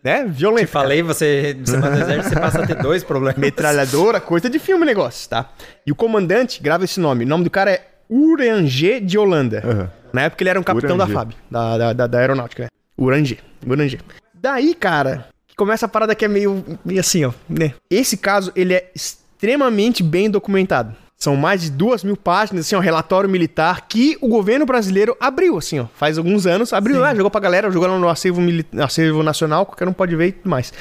né? 0.04 0.24
Violenta. 0.28 0.66
Te 0.68 0.72
falei, 0.72 1.04
você, 1.04 1.56
você 1.64 1.78
manda 1.78 1.98
o 1.98 2.02
exército, 2.02 2.30
você 2.30 2.40
passa 2.40 2.64
a 2.64 2.66
ter 2.68 2.76
dois 2.76 3.04
problemas. 3.04 3.38
Metralhadora, 3.40 4.20
coisa 4.22 4.50
de 4.50 4.58
filme 4.60 4.84
o 4.84 4.86
negócio, 4.86 5.30
tá? 5.30 5.50
E 5.86 5.92
o 5.92 5.96
comandante, 5.96 6.62
grava 6.64 6.86
esse 6.86 7.00
nome. 7.00 7.26
O 7.26 7.28
nome 7.28 7.44
do 7.44 7.50
cara 7.50 7.72
é 7.72 7.86
Uranger 8.10 9.04
de 9.04 9.18
Holanda. 9.18 9.62
Aham. 9.66 9.92
Na 10.14 10.22
época 10.24 10.44
ele 10.44 10.50
era 10.50 10.60
um 10.60 10.64
capitão 10.64 10.98
da 10.98 11.04
Uranger. 11.04 11.18
FAB, 11.18 11.34
da, 11.52 11.78
da, 11.78 11.94
da, 11.94 12.08
da 12.08 12.20
aeronáutica, 12.20 12.64
né? 12.64 12.70
Uranger. 12.98 13.40
Uranger. 13.68 14.00
Daí, 14.34 14.74
cara, 14.74 15.28
que 15.48 15.56
começa 15.56 15.86
a 15.86 15.90
parada 15.90 16.16
que 16.16 16.24
é 16.24 16.28
meio, 16.28 16.64
meio 16.86 17.00
assim, 17.00 17.26
ó, 17.26 17.34
né? 17.50 17.74
Esse 17.90 18.16
caso, 18.18 18.52
ele 18.56 18.74
é 18.74 18.92
extremamente 18.96 20.02
bem 20.04 20.30
documentado. 20.30 20.96
São 21.18 21.36
mais 21.36 21.62
de 21.62 21.72
duas 21.72 22.04
mil 22.04 22.16
páginas, 22.18 22.66
assim, 22.66 22.76
ó, 22.76 22.80
relatório 22.80 23.30
militar 23.30 23.88
que 23.88 24.18
o 24.22 24.28
governo 24.28 24.66
brasileiro 24.66 25.16
abriu, 25.20 25.58
assim, 25.58 25.80
ó. 25.80 25.86
Faz 25.96 26.18
alguns 26.18 26.46
anos, 26.46 26.74
abriu 26.74 27.00
lá, 27.00 27.16
jogou 27.16 27.32
pra 27.32 27.42
galera, 27.42 27.72
jogou 27.72 27.88
lá 27.88 27.98
no 27.98 28.10
acervo, 28.10 28.42
acervo 28.84 29.24
nacional, 29.24 29.66
qualquer 29.66 29.88
um 29.88 29.94
pode 29.94 30.16
ver 30.16 30.28
e 30.28 30.32
tudo 30.34 30.50
mais. 30.50 30.72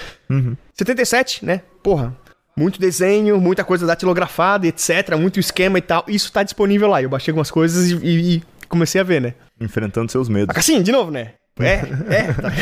77, 0.75 1.45
né? 1.45 1.63
Porra. 1.83 2.15
Muito 2.57 2.81
desenho, 2.81 3.41
muita 3.41 3.65
coisa 3.65 3.87
datilografada, 3.87 4.67
etc. 4.67 5.17
Muito 5.19 5.41
esquema 5.41 5.79
e 5.79 5.83
tal. 5.83 6.05
Isso 6.09 6.33
tá 6.33 6.43
disponível 6.43 6.89
lá. 6.89 7.03
Eu 7.03 7.09
baixei 7.09 7.33
algumas 7.33 7.51
coisas 7.51 7.91
e, 7.91 7.97
e- 7.97 8.35
e 8.37 8.43
comecei 8.69 9.01
a 9.01 9.05
ver, 9.05 9.21
né? 9.21 9.35
Enfrentando 9.61 10.11
seus 10.11 10.29
medos. 10.29 10.57
Assim, 10.57 10.83
de 10.83 10.93
novo, 10.93 11.11
né? 11.11 11.33
É, 11.59 11.73
é. 12.11 12.33
tá. 12.33 12.53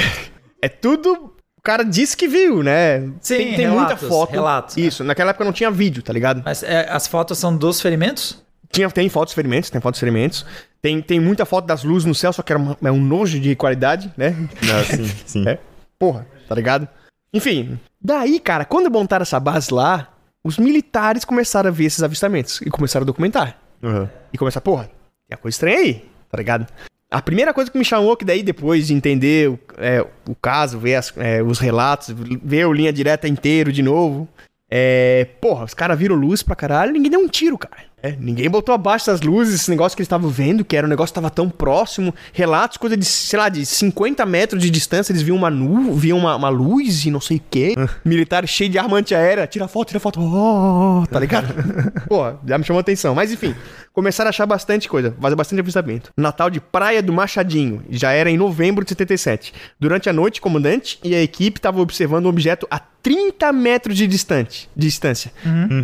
É 0.60 0.68
tudo. 0.68 1.34
O 1.58 1.62
cara 1.62 1.84
disse 1.84 2.16
que 2.16 2.26
viu, 2.26 2.62
né? 2.62 3.00
Sim, 3.20 3.36
tem, 3.36 3.54
tem 3.54 3.66
muita 3.68 3.84
relatos, 3.94 4.08
foto. 4.08 4.30
relatos, 4.32 4.76
né? 4.76 4.82
Isso, 4.82 5.04
naquela 5.04 5.30
época 5.30 5.44
não 5.44 5.52
tinha 5.52 5.70
vídeo, 5.70 6.02
tá 6.02 6.12
ligado? 6.12 6.42
Mas 6.44 6.62
é, 6.62 6.88
as 6.90 7.06
fotos 7.06 7.38
são 7.38 7.56
dos 7.56 7.80
ferimentos? 7.80 8.42
Tinha, 8.70 8.90
tem 8.90 9.08
fotos 9.08 9.32
ferimentos, 9.34 9.70
tem 9.70 9.80
fotos 9.80 10.00
ferimentos. 10.00 10.44
Tem, 10.80 11.00
tem 11.00 11.20
muita 11.20 11.44
foto 11.44 11.66
das 11.66 11.84
luzes 11.84 12.04
no 12.06 12.14
céu, 12.14 12.32
só 12.32 12.42
que 12.42 12.52
era 12.52 12.58
uma- 12.58 12.76
é 12.82 12.90
um 12.90 13.00
nojo 13.00 13.38
de 13.38 13.54
qualidade, 13.54 14.12
né? 14.16 14.34
Ah, 14.62 14.82
sim, 14.84 15.10
sim. 15.26 15.48
É. 15.48 15.58
Porra, 15.98 16.26
tá 16.48 16.54
ligado? 16.54 16.88
Enfim, 17.32 17.78
daí, 18.00 18.38
cara, 18.38 18.64
quando 18.64 18.90
montaram 18.90 19.22
essa 19.22 19.40
base 19.40 19.72
lá, 19.72 20.08
os 20.44 20.58
militares 20.58 21.24
começaram 21.24 21.68
a 21.68 21.72
ver 21.72 21.84
esses 21.84 22.02
avistamentos 22.02 22.60
e 22.62 22.70
começaram 22.70 23.04
a 23.04 23.06
documentar. 23.06 23.56
Aham. 23.82 24.10
E 24.32 24.38
começar, 24.38 24.60
porra, 24.60 24.84
tem 25.28 25.34
a 25.34 25.36
coisa 25.36 25.54
estranha 25.54 25.78
aí, 25.78 26.04
tá 26.30 26.36
ligado? 26.38 26.66
A 27.10 27.20
primeira 27.20 27.52
coisa 27.52 27.70
que 27.70 27.78
me 27.78 27.84
chamou, 27.84 28.16
que 28.16 28.24
daí 28.24 28.42
depois 28.42 28.86
de 28.86 28.94
entender 28.94 29.50
o, 29.50 29.58
é, 29.76 30.00
o 30.28 30.34
caso, 30.34 30.78
ver 30.78 30.94
as- 30.96 31.12
é, 31.16 31.42
os 31.42 31.58
relatos, 31.58 32.08
ver 32.42 32.66
o 32.66 32.72
linha 32.72 32.92
direta 32.92 33.28
inteiro 33.28 33.70
de 33.72 33.82
novo, 33.82 34.26
é. 34.70 35.26
Porra, 35.40 35.64
os 35.64 35.74
caras 35.74 35.98
viram 35.98 36.16
luz 36.16 36.42
pra 36.42 36.56
caralho 36.56 36.92
ninguém 36.92 37.10
deu 37.10 37.20
um 37.20 37.28
tiro, 37.28 37.58
cara. 37.58 37.76
É, 38.02 38.16
ninguém 38.18 38.50
botou 38.50 38.74
abaixo 38.74 39.06
das 39.06 39.20
luzes, 39.20 39.54
esse 39.54 39.70
negócio 39.70 39.94
que 39.94 40.00
eles 40.00 40.06
estavam 40.06 40.28
vendo, 40.28 40.64
que 40.64 40.76
era 40.76 40.84
um 40.86 40.90
negócio 40.90 41.12
que 41.12 41.14
tava 41.14 41.30
tão 41.30 41.48
próximo. 41.48 42.12
Relatos, 42.32 42.76
coisa 42.76 42.96
de, 42.96 43.04
sei 43.04 43.38
lá, 43.38 43.48
de 43.48 43.64
50 43.64 44.26
metros 44.26 44.60
de 44.60 44.70
distância, 44.70 45.12
eles 45.12 45.22
viam 45.22 45.36
uma 45.36 45.48
nu, 45.48 45.94
viam 45.94 46.18
uma, 46.18 46.34
uma 46.34 46.48
luz 46.48 47.04
e 47.04 47.10
não 47.12 47.20
sei 47.20 47.36
o 47.36 47.42
quê. 47.48 47.74
Militares 48.04 48.50
cheios 48.50 48.72
de 48.72 48.78
arma 48.78 48.96
antiaérea, 48.96 49.46
tira 49.46 49.68
foto, 49.68 49.88
tira 49.88 50.00
foto, 50.00 50.20
oh, 50.20 51.06
tá 51.06 51.20
ligado? 51.20 51.54
Pô, 52.08 52.32
já 52.44 52.58
me 52.58 52.64
chamou 52.64 52.78
a 52.78 52.80
atenção. 52.80 53.14
Mas 53.14 53.30
enfim, 53.30 53.54
começaram 53.92 54.28
a 54.28 54.30
achar 54.30 54.46
bastante 54.46 54.88
coisa, 54.88 55.14
fazer 55.20 55.36
bastante 55.36 55.60
avistamento. 55.60 56.10
Natal 56.16 56.50
de 56.50 56.60
Praia 56.60 57.00
do 57.00 57.12
Machadinho, 57.12 57.84
já 57.88 58.10
era 58.10 58.28
em 58.28 58.36
novembro 58.36 58.84
de 58.84 58.90
77. 58.90 59.54
Durante 59.78 60.08
a 60.08 60.12
noite, 60.12 60.40
o 60.40 60.42
comandante 60.42 60.98
e 61.04 61.14
a 61.14 61.22
equipe 61.22 61.58
estavam 61.58 61.80
observando 61.80 62.26
um 62.26 62.30
objeto 62.30 62.66
a 62.68 62.80
30 63.02 63.52
metros 63.52 63.96
de, 63.96 64.06
distante, 64.06 64.70
de 64.76 64.86
distância. 64.86 65.32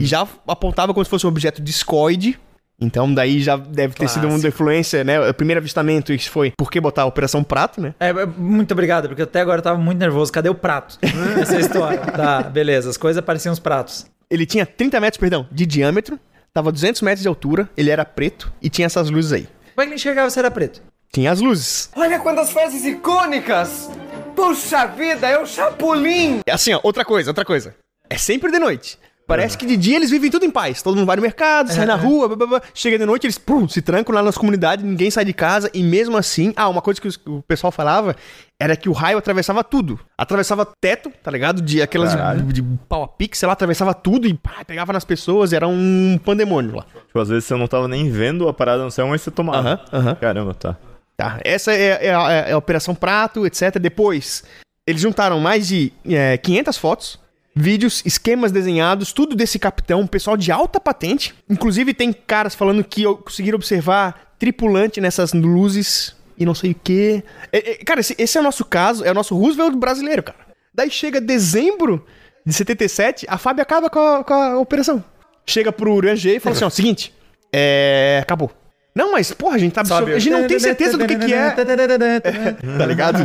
E 0.00 0.06
já 0.06 0.26
apontava 0.47 0.94
como 0.94 1.05
se 1.05 1.11
fosse 1.11 1.26
um 1.26 1.29
objeto 1.29 1.61
discoide. 2.08 2.38
Então, 2.81 3.12
daí 3.12 3.40
já 3.40 3.56
deve 3.56 3.94
ter 3.94 4.08
sido 4.08 4.25
uma 4.25 4.31
Clássico. 4.31 4.49
influência, 4.49 5.02
né? 5.02 5.28
O 5.28 5.34
primeiro 5.34 5.58
avistamento, 5.58 6.12
isso 6.12 6.31
foi 6.31 6.52
por 6.56 6.70
que 6.70 6.81
botar 6.81 7.02
a 7.02 7.06
Operação 7.06 7.43
Prato, 7.43 7.81
né? 7.81 7.93
É, 7.99 8.10
é, 8.10 8.26
muito 8.26 8.70
obrigado, 8.70 9.08
porque 9.08 9.22
até 9.22 9.40
agora 9.40 9.58
eu 9.58 9.62
tava 9.62 9.78
muito 9.78 9.99
nervoso. 9.99 10.32
Cadê 10.32 10.49
o 10.49 10.55
prato? 10.55 10.96
Essa 11.40 11.56
é 11.56 11.60
história. 11.60 11.99
Tá, 11.99 12.43
beleza. 12.43 12.88
As 12.88 12.96
coisas 12.96 13.22
pareciam 13.25 13.52
os 13.52 13.58
pratos. 13.58 14.06
Ele 14.31 14.46
tinha 14.46 14.64
30 14.64 15.00
metros, 15.00 15.19
perdão, 15.19 15.49
de 15.50 15.66
diâmetro, 15.66 16.20
tava 16.52 16.70
200 16.70 17.02
metros 17.02 17.22
de 17.22 17.28
altura, 17.28 17.69
ele 17.76 17.90
era 17.90 18.05
preto 18.05 18.52
e 18.62 18.70
tinha 18.70 18.87
essas 18.87 19.10
luzes 19.10 19.32
aí. 19.32 19.49
Como 19.75 19.82
é 19.82 19.84
que 19.84 19.88
ele 19.88 19.94
enxergava 19.96 20.31
se 20.31 20.38
era 20.38 20.50
preto? 20.50 20.81
Tinha 21.12 21.32
as 21.32 21.40
luzes. 21.40 21.90
Olha 21.96 22.20
quantas 22.20 22.52
frases 22.52 22.84
icônicas! 22.84 23.90
Puxa 24.37 24.87
vida, 24.87 25.26
é 25.26 25.38
o 25.38 25.46
Chapolin! 25.46 26.40
Assim, 26.49 26.75
ó, 26.75 26.81
outra 26.82 27.05
coisa, 27.05 27.31
outra 27.31 27.44
coisa. 27.44 27.75
É 28.08 28.16
sempre 28.16 28.52
de 28.52 28.58
noite. 28.58 28.99
Parece 29.29 29.59
que 29.59 29.67
de 29.67 29.77
dia 29.77 29.97
eles 29.97 30.09
vivem 30.09 30.31
tudo 30.31 30.47
em 30.47 30.51
paz. 30.51 30.81
Todo 30.81 30.97
mundo 30.97 31.05
vai 31.05 31.15
no 31.15 31.21
mercado, 31.21 31.71
sai 31.71 31.85
na 31.85 31.97
rua, 31.97 32.29
blá, 32.29 32.37
blá, 32.39 32.47
blá. 32.47 32.63
chega 32.73 32.99
de 32.99 33.05
noite, 33.05 33.27
eles 33.27 33.37
pum, 33.37 33.69
se 33.69 33.83
trancam 33.83 34.15
lá 34.15 34.23
nas 34.23 34.39
comunidades, 34.39 34.83
ninguém 34.83 35.11
sai 35.11 35.23
de 35.23 35.35
casa. 35.35 35.71
E 35.75 35.83
mesmo 35.83 36.17
assim, 36.17 36.55
ah, 36.57 36.67
uma 36.67 36.81
coisa 36.81 36.99
que 36.99 37.09
o 37.27 37.43
pessoal 37.43 37.71
falava 37.71 38.17
era 38.58 38.75
que 38.75 38.89
o 38.89 38.93
raio 38.93 39.19
atravessava 39.19 39.63
tudo. 39.63 40.01
Atravessava 40.17 40.67
teto, 40.81 41.13
tá 41.23 41.31
ligado? 41.31 41.61
De 41.61 41.82
aquelas 41.82 42.15
Caralho. 42.15 42.43
de, 42.43 42.63
de 42.63 42.79
pau 42.89 43.03
a 43.03 43.08
pique, 43.08 43.37
sei 43.37 43.47
lá, 43.47 43.53
atravessava 43.53 43.93
tudo 43.93 44.27
e 44.27 44.32
pá, 44.32 44.65
pegava 44.67 44.94
nas 44.94 45.05
pessoas, 45.05 45.53
era 45.53 45.69
um 45.69 46.19
pandemônio 46.25 46.77
lá. 46.77 46.87
Tipo, 47.06 47.20
às 47.20 47.29
vezes 47.29 47.44
você 47.44 47.55
não 47.55 47.67
tava 47.67 47.87
nem 47.87 48.11
vendo 48.11 48.49
a 48.49 48.55
parada 48.55 48.82
no 48.82 48.91
céu, 48.91 49.06
mas 49.08 49.20
você 49.20 49.31
tomava. 49.31 49.85
Aham. 49.93 50.15
Caramba, 50.15 50.55
tá. 50.55 50.75
Tá, 51.19 51.39
essa 51.44 51.73
é, 51.73 52.06
é 52.06 52.15
a, 52.15 52.32
é 52.32 52.53
a 52.53 52.56
Operação 52.56 52.94
Prato, 52.94 53.44
etc. 53.44 53.79
Depois, 53.79 54.43
eles 54.87 55.03
juntaram 55.03 55.39
mais 55.39 55.69
de 55.69 55.93
é, 56.08 56.39
500 56.39 56.79
fotos, 56.79 57.20
vídeos, 57.58 58.03
esquemas 58.05 58.53
desenhados, 58.53 59.12
tudo 59.12 59.34
desse 59.34 59.58
capitão, 59.58 60.06
pessoal 60.06 60.36
de 60.36 60.53
alta 60.53 60.81
patente. 60.81 61.34
Inclusive, 61.48 61.93
tem 61.93 62.12
caras 62.12 62.55
falando 62.55 62.84
que 62.84 63.05
conseguiram 63.05 63.56
observar 63.56 64.34
tripulante 64.38 65.00
nessas 65.00 65.32
luzes 65.32 66.17
e 66.38 66.46
não 66.46 66.55
sei 66.55 66.70
o 66.70 66.77
quê. 66.82 67.22
É, 67.53 67.72
é, 67.72 67.74
cara, 67.84 68.00
esse, 68.00 68.15
esse 68.19 68.38
é 68.38 68.41
o 68.41 68.44
nosso 68.44 68.65
caso, 68.65 69.05
é 69.05 69.10
o 69.10 69.15
nosso 69.15 69.36
Roosevelt 69.36 69.77
brasileiro, 69.77 70.22
cara. 70.22 70.38
Daí 70.72 70.91
chega 70.91 71.20
dezembro 71.20 72.06
de 72.46 72.53
77, 72.53 73.27
a 73.29 73.36
Fábio 73.36 73.62
acaba 73.62 73.91
com 73.91 73.98
a, 73.98 74.24
com 74.24 74.34
a 74.34 74.58
operação. 74.58 75.05
Chega 75.44 75.72
pro 75.72 75.93
Uranger 75.93 76.36
e 76.36 76.41
fala 76.41 76.55
assim: 76.55 76.65
ó, 76.65 76.70
seguinte, 76.70 77.12
é. 77.53 78.20
Acabou. 78.22 78.50
Não, 78.98 79.12
mas, 79.12 79.32
porra, 79.32 79.55
a 79.55 79.58
gente 79.58 79.72
tá 79.72 79.82
absorvendo. 79.82 80.17
A 80.17 80.19
gente 80.19 80.32
não 80.32 80.46
tem 80.48 80.58
certeza 80.58 80.98
do 80.98 81.06
que, 81.06 81.17
que 81.17 81.32
é. 81.32 81.50
Tá 82.78 82.84
ligado? 82.84 83.19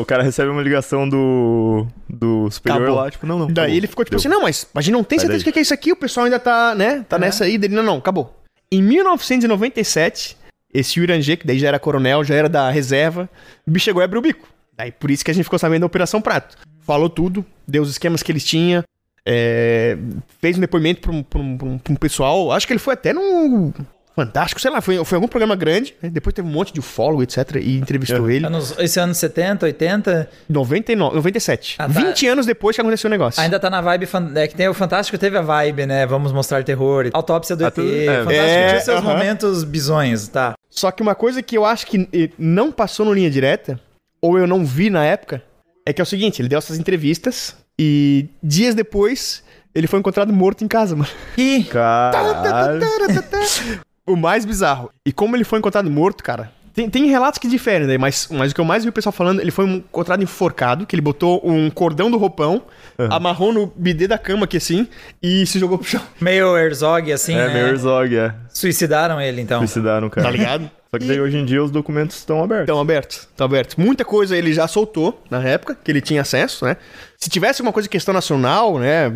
O 0.00 0.04
cara 0.04 0.22
recebe 0.24 0.50
uma 0.50 0.60
ligação 0.62 1.08
do, 1.08 1.86
do 2.08 2.50
superior 2.50 2.82
Acabou. 2.82 3.00
lá, 3.00 3.10
tipo, 3.10 3.24
não, 3.26 3.38
não. 3.38 3.46
Daí 3.46 3.64
acabou. 3.64 3.76
ele 3.76 3.86
ficou 3.86 4.04
tipo 4.04 4.10
Deu. 4.16 4.18
assim, 4.20 4.28
não, 4.28 4.42
mas 4.42 4.66
a 4.74 4.80
gente 4.80 4.92
não 4.92 5.04
tem 5.04 5.18
certeza 5.18 5.44
do 5.44 5.52
que 5.52 5.58
é 5.58 5.62
isso 5.62 5.74
aqui, 5.74 5.92
o 5.92 5.96
pessoal 5.96 6.24
ainda 6.24 6.38
tá, 6.40 6.74
né, 6.74 7.04
tá 7.08 7.18
nessa 7.18 7.44
aí, 7.44 7.56
dele, 7.56 7.74
não, 7.74 7.82
não, 7.84 7.96
acabou. 7.98 8.36
Em 8.70 8.82
1997, 8.82 10.36
esse 10.72 11.00
Uranger, 11.00 11.38
que 11.38 11.46
daí 11.46 11.58
já 11.58 11.68
era 11.68 11.78
coronel, 11.78 12.24
já 12.24 12.34
era 12.34 12.48
da 12.48 12.70
reserva, 12.70 13.28
o 13.66 13.70
bicho 13.70 13.84
chegou 13.84 14.02
e 14.02 14.04
abriu 14.04 14.18
o 14.20 14.22
bico. 14.22 14.48
Daí 14.76 14.90
por 14.90 15.10
isso 15.10 15.24
que 15.24 15.30
a 15.30 15.34
gente 15.34 15.44
ficou 15.44 15.58
sabendo 15.58 15.80
da 15.80 15.86
Operação 15.86 16.20
Prato. 16.20 16.56
Falou 16.80 17.08
tudo, 17.08 17.44
deu 17.66 17.82
os 17.82 17.90
esquemas 17.90 18.22
que 18.22 18.30
eles 18.32 18.44
tinham, 18.44 18.82
é, 19.26 19.96
fez 20.40 20.56
um 20.56 20.60
depoimento 20.60 21.00
pra 21.00 21.12
um, 21.12 21.22
pra 21.22 21.40
um- 21.40 21.56
pra 21.56 21.66
um- 21.66 21.78
pra 21.78 21.92
um 21.92 21.96
pessoal, 21.96 22.52
acho 22.52 22.66
que 22.66 22.72
ele 22.72 22.80
foi 22.80 22.94
até 22.94 23.12
num... 23.12 23.72
Fantástico, 24.16 24.60
sei 24.60 24.70
lá, 24.70 24.80
foi, 24.80 25.04
foi 25.04 25.16
algum 25.16 25.26
programa 25.26 25.56
grande, 25.56 25.94
né? 26.00 26.08
depois 26.08 26.32
teve 26.32 26.46
um 26.46 26.50
monte 26.50 26.72
de 26.72 26.80
follow, 26.80 27.20
etc, 27.22 27.56
e 27.60 27.76
entrevistou 27.76 28.30
ele. 28.30 28.46
Anos, 28.46 28.72
esse 28.78 29.00
ano 29.00 29.12
70, 29.12 29.66
80, 29.66 30.30
99, 30.48 31.16
97. 31.16 31.74
Ah, 31.78 31.88
tá. 31.88 32.00
20 32.00 32.28
anos 32.28 32.46
depois 32.46 32.76
que 32.76 32.80
aconteceu 32.80 33.08
o 33.08 33.10
negócio. 33.10 33.42
ainda 33.42 33.58
tá 33.58 33.68
na 33.68 33.80
vibe. 33.80 34.08
É 34.36 34.46
que 34.46 34.54
tem 34.54 34.68
o 34.68 34.74
Fantástico 34.74 35.18
teve 35.18 35.36
a 35.36 35.42
vibe, 35.42 35.86
né? 35.86 36.06
Vamos 36.06 36.30
mostrar 36.32 36.62
terror. 36.62 37.10
Autópsia 37.12 37.56
do 37.56 37.64
Ah, 37.64 37.68
ET. 37.68 37.78
é. 37.78 38.06
Fantástico 38.06 38.32
É, 38.32 38.68
tinha 38.68 38.80
seus 38.80 38.98
aham. 39.00 39.08
momentos 39.14 39.64
bizonhos, 39.64 40.28
tá? 40.28 40.54
Só 40.70 40.90
que 40.92 41.02
uma 41.02 41.14
coisa 41.16 41.42
que 41.42 41.56
eu 41.58 41.64
acho 41.64 41.86
que 41.86 42.08
não 42.38 42.70
passou 42.70 43.04
no 43.06 43.12
linha 43.12 43.30
direta, 43.30 43.80
ou 44.22 44.38
eu 44.38 44.46
não 44.46 44.64
vi 44.64 44.90
na 44.90 45.04
época, 45.04 45.42
é 45.84 45.92
que 45.92 46.00
é 46.00 46.04
o 46.04 46.06
seguinte, 46.06 46.40
ele 46.40 46.48
deu 46.48 46.58
essas 46.58 46.78
entrevistas 46.78 47.56
e 47.78 48.28
dias 48.42 48.74
depois 48.76 49.42
ele 49.74 49.88
foi 49.88 49.98
encontrado 49.98 50.32
morto 50.32 50.62
em 50.64 50.68
casa, 50.68 50.94
mano. 50.94 51.10
E 51.36 51.64
Caralho. 51.64 52.80
O 54.06 54.16
mais 54.16 54.44
bizarro. 54.44 54.90
E 55.06 55.12
como 55.12 55.36
ele 55.36 55.44
foi 55.44 55.58
encontrado 55.58 55.90
morto, 55.90 56.22
cara. 56.22 56.50
Tem, 56.74 56.90
tem 56.90 57.06
relatos 57.06 57.38
que 57.38 57.46
diferem 57.46 57.86
daí, 57.86 57.96
mas, 57.96 58.26
mas 58.32 58.50
o 58.50 58.54
que 58.54 58.60
eu 58.60 58.64
mais 58.64 58.82
vi 58.82 58.90
o 58.90 58.92
pessoal 58.92 59.12
falando, 59.12 59.40
ele 59.40 59.52
foi 59.52 59.64
encontrado 59.64 60.20
enforcado, 60.24 60.84
que 60.84 60.96
ele 60.96 61.00
botou 61.00 61.40
um 61.48 61.70
cordão 61.70 62.10
do 62.10 62.18
roupão, 62.18 62.62
amarrou 63.10 63.52
no 63.52 63.72
bidê 63.76 64.08
da 64.08 64.18
cama 64.18 64.42
aqui 64.44 64.56
assim, 64.56 64.88
e 65.22 65.46
se 65.46 65.60
jogou 65.60 65.78
pro 65.78 65.86
chão. 65.86 66.00
meio 66.20 66.56
Herzog, 66.58 67.12
assim, 67.12 67.34
É, 67.36 67.46
né? 67.46 67.54
meio 67.54 67.68
Herzog, 67.68 68.16
é. 68.16 68.34
Suicidaram 68.48 69.20
ele, 69.20 69.40
então. 69.40 69.60
Suicidaram, 69.60 70.10
cara. 70.10 70.26
Tá 70.26 70.32
ligado? 70.32 70.68
Só 70.90 70.98
que 70.98 71.06
daí 71.06 71.20
hoje 71.20 71.36
em 71.36 71.44
dia 71.44 71.62
os 71.62 71.70
documentos 71.70 72.16
estão 72.16 72.42
abertos. 72.42 72.64
Estão 72.64 72.80
abertos, 72.80 73.16
estão 73.18 73.44
abertos. 73.46 73.76
Muita 73.76 74.04
coisa 74.04 74.36
ele 74.36 74.52
já 74.52 74.66
soltou 74.66 75.22
na 75.30 75.40
época, 75.44 75.76
que 75.76 75.92
ele 75.92 76.00
tinha 76.00 76.22
acesso, 76.22 76.64
né? 76.64 76.76
Se 77.16 77.30
tivesse 77.30 77.62
alguma 77.62 77.72
coisa 77.72 77.86
de 77.86 77.90
questão 77.90 78.12
nacional, 78.12 78.80
né? 78.80 79.12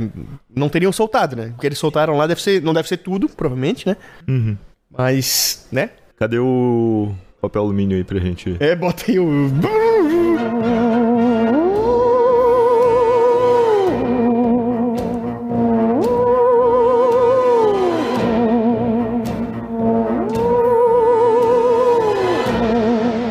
Não 0.55 0.69
teriam 0.69 0.93
soltado, 0.93 1.35
né? 1.35 1.53
O 1.57 1.61
que 1.61 1.67
eles 1.67 1.79
soltaram 1.79 2.17
lá 2.17 2.29
deve 2.29 2.41
ser, 2.41 2.63
não 2.63 2.73
deve 2.73 2.89
ser 2.89 2.99
tudo, 2.99 3.29
provavelmente, 3.29 3.85
né? 3.85 3.97
Uhum. 4.29 4.57
Mas, 4.99 5.65
né? 5.71 5.91
Cadê 6.17 6.41
o 6.41 7.15
papel 7.41 7.63
alumínio 7.63 7.97
aí 7.97 8.03
pra 8.03 8.19
gente? 8.19 8.57
É, 8.59 8.75
bota 8.75 9.05
aí 9.07 9.17
o. 9.17 9.49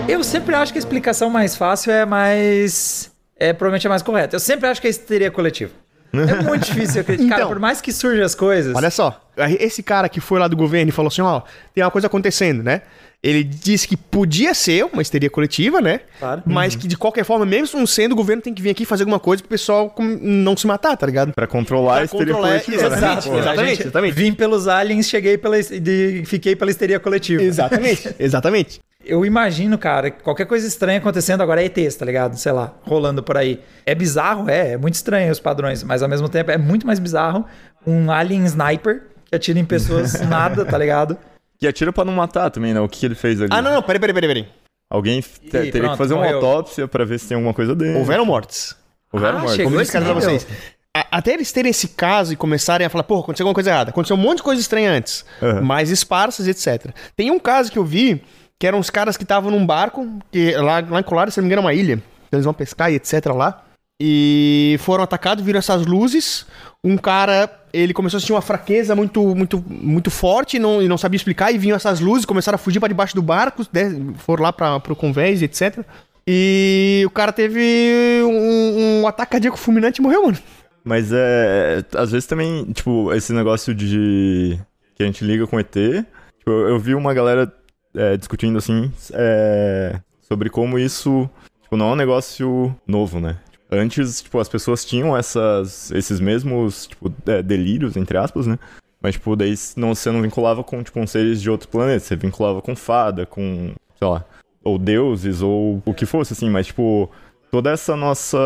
Eu 0.07 0.23
sempre 0.23 0.55
acho 0.55 0.71
que 0.71 0.77
a 0.77 0.79
explicação 0.79 1.29
mais 1.29 1.57
fácil 1.57 1.91
é 1.91 2.05
mais. 2.05 3.11
É 3.35 3.51
provavelmente 3.51 3.87
a 3.87 3.89
mais 3.89 4.01
correta. 4.01 4.37
Eu 4.37 4.39
sempre 4.39 4.69
acho 4.69 4.79
que 4.79 4.87
é 4.87 4.89
histeria 4.89 5.29
coletiva. 5.29 5.73
É 6.13 6.41
muito 6.43 6.65
difícil 6.65 7.01
acreditar. 7.01 7.29
Cara, 7.29 7.41
Então. 7.41 7.49
por 7.49 7.59
mais 7.59 7.81
que 7.81 7.91
surjam 7.91 8.25
as 8.25 8.33
coisas. 8.35 8.75
Olha 8.75 8.89
só, 8.89 9.21
esse 9.59 9.83
cara 9.83 10.07
que 10.09 10.19
foi 10.21 10.39
lá 10.39 10.47
do 10.47 10.55
governo 10.55 10.89
e 10.89 10.91
falou 10.91 11.07
assim: 11.07 11.21
ó, 11.21 11.41
tem 11.73 11.83
uma 11.83 11.91
coisa 11.91 12.07
acontecendo, 12.07 12.63
né? 12.63 12.81
Ele 13.23 13.43
disse 13.43 13.87
que 13.87 13.97
podia 13.97 14.53
ser 14.53 14.85
uma 14.85 15.01
histeria 15.01 15.29
coletiva, 15.29 15.81
né? 15.81 16.01
Claro. 16.19 16.43
Mas 16.45 16.75
que 16.75 16.87
de 16.87 16.95
qualquer 16.95 17.25
forma, 17.25 17.47
mesmo 17.47 17.79
não 17.79 17.87
sendo, 17.87 18.11
o 18.11 18.15
governo 18.15 18.43
tem 18.43 18.53
que 18.53 18.61
vir 18.61 18.69
aqui 18.69 18.85
fazer 18.85 19.03
alguma 19.03 19.19
coisa 19.19 19.41
pro 19.41 19.49
pessoal 19.49 19.93
não 20.21 20.55
se 20.55 20.67
matar, 20.67 20.95
tá 20.95 21.05
ligado? 21.07 21.33
Pra 21.33 21.47
controlar 21.47 21.93
Pra 21.93 22.01
a 22.01 22.05
histeria 22.05 22.33
controlar- 22.33 22.49
coletiva, 22.61 22.77
né? 22.89 22.95
Exatamente, 22.97 23.27
Pô. 23.29 23.37
exatamente. 23.39 23.81
A 23.97 24.01
gente- 24.01 24.11
Vim 24.13 24.33
pelos 24.33 24.67
aliens, 24.67 25.09
cheguei 25.09 25.35
pela, 25.35 25.59
de- 25.61 26.23
fiquei 26.25 26.55
pela 26.55 26.69
histeria 26.69 26.99
coletiva. 26.99 27.41
Exatamente, 27.41 28.07
exatamente. 28.19 28.79
Eu 29.07 29.25
imagino, 29.25 29.77
cara, 29.77 30.11
que 30.11 30.21
qualquer 30.23 30.45
coisa 30.45 30.67
estranha 30.67 30.99
acontecendo 30.99 31.41
agora 31.41 31.61
é 31.61 31.65
ETs, 31.65 31.95
tá 31.95 32.05
ligado? 32.05 32.35
Sei 32.37 32.51
lá, 32.51 32.73
rolando 32.81 33.23
por 33.23 33.37
aí. 33.37 33.61
É 33.85 33.95
bizarro, 33.95 34.49
é, 34.49 34.73
é 34.73 34.77
muito 34.77 34.95
estranho 34.95 35.31
os 35.31 35.39
padrões, 35.39 35.83
mas 35.83 36.03
ao 36.03 36.09
mesmo 36.09 36.27
tempo 36.29 36.51
é 36.51 36.57
muito 36.57 36.85
mais 36.85 36.99
bizarro 36.99 37.45
um 37.85 38.11
alien 38.11 38.43
sniper 38.45 39.03
que 39.25 39.35
atira 39.35 39.59
em 39.59 39.65
pessoas 39.65 40.19
nada, 40.27 40.65
tá 40.65 40.77
ligado? 40.77 41.17
Que 41.59 41.67
atira 41.67 41.91
pra 41.93 42.05
não 42.05 42.13
matar 42.13 42.49
também, 42.49 42.73
né? 42.73 42.79
O 42.81 42.87
que, 42.89 43.05
ele 43.05 43.15
fez 43.15 43.41
ali? 43.41 43.49
Ah, 43.51 43.61
não, 43.61 43.73
não, 43.73 43.81
peraí, 43.81 43.99
peraí, 43.99 44.13
peraí. 44.13 44.27
peraí. 44.29 44.47
Alguém 44.89 45.19
te- 45.21 45.29
Ih, 45.43 45.49
teria 45.49 45.71
pronto, 45.71 45.91
que 45.93 45.97
fazer 45.97 46.13
uma 46.13 46.23
morreu. 46.23 46.37
autópsia 46.37 46.87
pra 46.87 47.03
ver 47.03 47.19
se 47.19 47.27
tem 47.27 47.35
alguma 47.35 47.53
coisa 47.53 47.75
dentro. 47.75 47.97
Houveram 47.99 48.25
mortes. 48.25 48.75
Houveram 49.11 49.37
Ah, 49.37 49.41
mortes. 49.41 49.55
chegou 49.57 49.71
Como 49.71 49.77
eu 49.79 49.81
esse 49.81 49.91
disse 49.91 50.03
cara 50.05 50.05
pra 50.05 50.25
nível. 50.29 50.39
vocês. 50.39 50.47
A- 50.95 51.07
Até 51.17 51.33
eles 51.33 51.51
terem 51.51 51.69
esse 51.69 51.89
caso 51.89 52.31
e 52.33 52.35
começarem 52.35 52.87
a 52.87 52.89
falar, 52.89 53.03
pô, 53.03 53.19
aconteceu 53.19 53.43
alguma 53.43 53.53
coisa 53.53 53.69
errada. 53.69 53.89
Aconteceu 53.89 54.15
um 54.15 54.19
monte 54.19 54.37
de 54.37 54.43
coisa 54.43 54.61
estranha 54.61 54.91
antes. 54.91 55.25
Aham. 55.41 55.61
Mais 55.61 55.89
esparsas, 55.89 56.47
etc. 56.47 56.91
Tem 57.15 57.29
um 57.31 57.39
caso 57.39 57.71
que 57.71 57.77
eu 57.77 57.83
vi, 57.85 58.21
que 58.59 58.67
eram 58.67 58.79
os 58.79 58.89
caras 58.89 59.17
que 59.17 59.23
estavam 59.23 59.51
num 59.51 59.65
barco, 59.65 60.07
que 60.31 60.51
lá, 60.53 60.83
lá 60.87 60.99
em 60.99 61.03
Colares, 61.03 61.33
se 61.33 61.39
não 61.39 61.47
me 61.47 61.53
engano, 61.53 61.67
é 61.67 61.71
uma 61.71 61.73
ilha. 61.73 62.01
Eles 62.31 62.45
vão 62.45 62.53
pescar 62.53 62.91
e 62.91 62.95
etc 62.95 63.27
lá. 63.27 63.63
E 64.01 64.77
foram 64.79 65.03
atacados, 65.03 65.43
viram 65.43 65.59
essas 65.59 65.85
luzes. 65.85 66.45
Um 66.83 66.97
cara, 66.97 67.49
ele 67.73 67.93
começou 67.93 68.17
a 68.17 68.21
sentir 68.21 68.33
uma 68.33 68.41
fraqueza 68.41 68.95
muito, 68.95 69.35
muito, 69.35 69.63
muito 69.67 70.11
forte 70.11 70.57
e 70.57 70.59
não, 70.59 70.81
e 70.81 70.87
não 70.87 70.97
sabia 70.97 71.17
explicar. 71.17 71.51
E 71.51 71.57
vinham 71.57 71.75
essas 71.75 71.99
luzes, 71.99 72.25
começaram 72.25 72.55
a 72.55 72.59
fugir 72.59 72.79
para 72.79 72.89
debaixo 72.89 73.15
do 73.15 73.21
barco, 73.21 73.65
né, 73.73 73.91
foram 74.17 74.43
lá 74.43 74.53
para 74.53 74.79
pro 74.79 74.95
convés 74.95 75.41
e 75.41 75.45
etc. 75.45 75.83
E 76.27 77.03
o 77.05 77.09
cara 77.09 77.31
teve 77.31 78.21
um, 78.23 79.01
um 79.01 79.07
ataque 79.07 79.31
cardíaco 79.31 79.57
fulminante 79.57 79.99
e 79.99 80.03
morreu, 80.03 80.23
mano. 80.23 80.37
Mas 80.83 81.11
é. 81.11 81.83
Às 81.95 82.11
vezes 82.11 82.27
também, 82.27 82.65
tipo, 82.71 83.13
esse 83.13 83.33
negócio 83.33 83.73
de. 83.73 84.59
que 84.95 85.03
a 85.03 85.05
gente 85.05 85.23
liga 85.23 85.47
com 85.47 85.59
ET. 85.59 85.73
Tipo, 85.73 86.51
eu 86.51 86.77
vi 86.79 86.93
uma 86.95 87.13
galera 87.13 87.51
é, 87.97 88.15
discutindo 88.15 88.57
assim. 88.57 88.91
é, 89.13 89.99
sobre 90.21 90.49
como 90.49 90.77
isso. 90.77 91.29
Tipo, 91.63 91.75
não 91.77 91.89
é 91.89 91.93
um 91.93 91.95
negócio 91.95 92.75
novo, 92.85 93.19
né? 93.19 93.37
Antes, 93.69 94.21
tipo, 94.21 94.39
as 94.39 94.47
pessoas 94.47 94.85
tinham 94.85 95.17
essas, 95.17 95.91
esses 95.91 96.19
mesmos, 96.19 96.87
tipo, 96.87 97.13
é, 97.25 97.41
delírios, 97.43 97.97
entre 97.97 98.17
aspas, 98.17 98.47
né? 98.47 98.57
Mas, 99.01 99.15
tipo, 99.15 99.35
daí 99.35 99.53
não, 99.75 99.93
você 99.93 100.09
não 100.11 100.21
vinculava 100.21 100.63
com, 100.63 100.81
tipo, 100.81 101.05
seres 101.07 101.41
de 101.41 101.49
outros 101.49 101.69
planetas. 101.69 102.03
Você 102.03 102.15
vinculava 102.15 102.61
com 102.61 102.75
fada, 102.75 103.25
com, 103.25 103.73
sei 103.97 104.07
lá, 104.07 104.23
ou 104.63 104.77
deuses, 104.77 105.41
ou 105.41 105.81
o 105.85 105.93
que 105.93 106.05
fosse, 106.05 106.33
assim. 106.33 106.49
Mas, 106.49 106.67
tipo, 106.67 107.09
toda 107.51 107.71
essa 107.71 107.95
nossa 107.95 108.37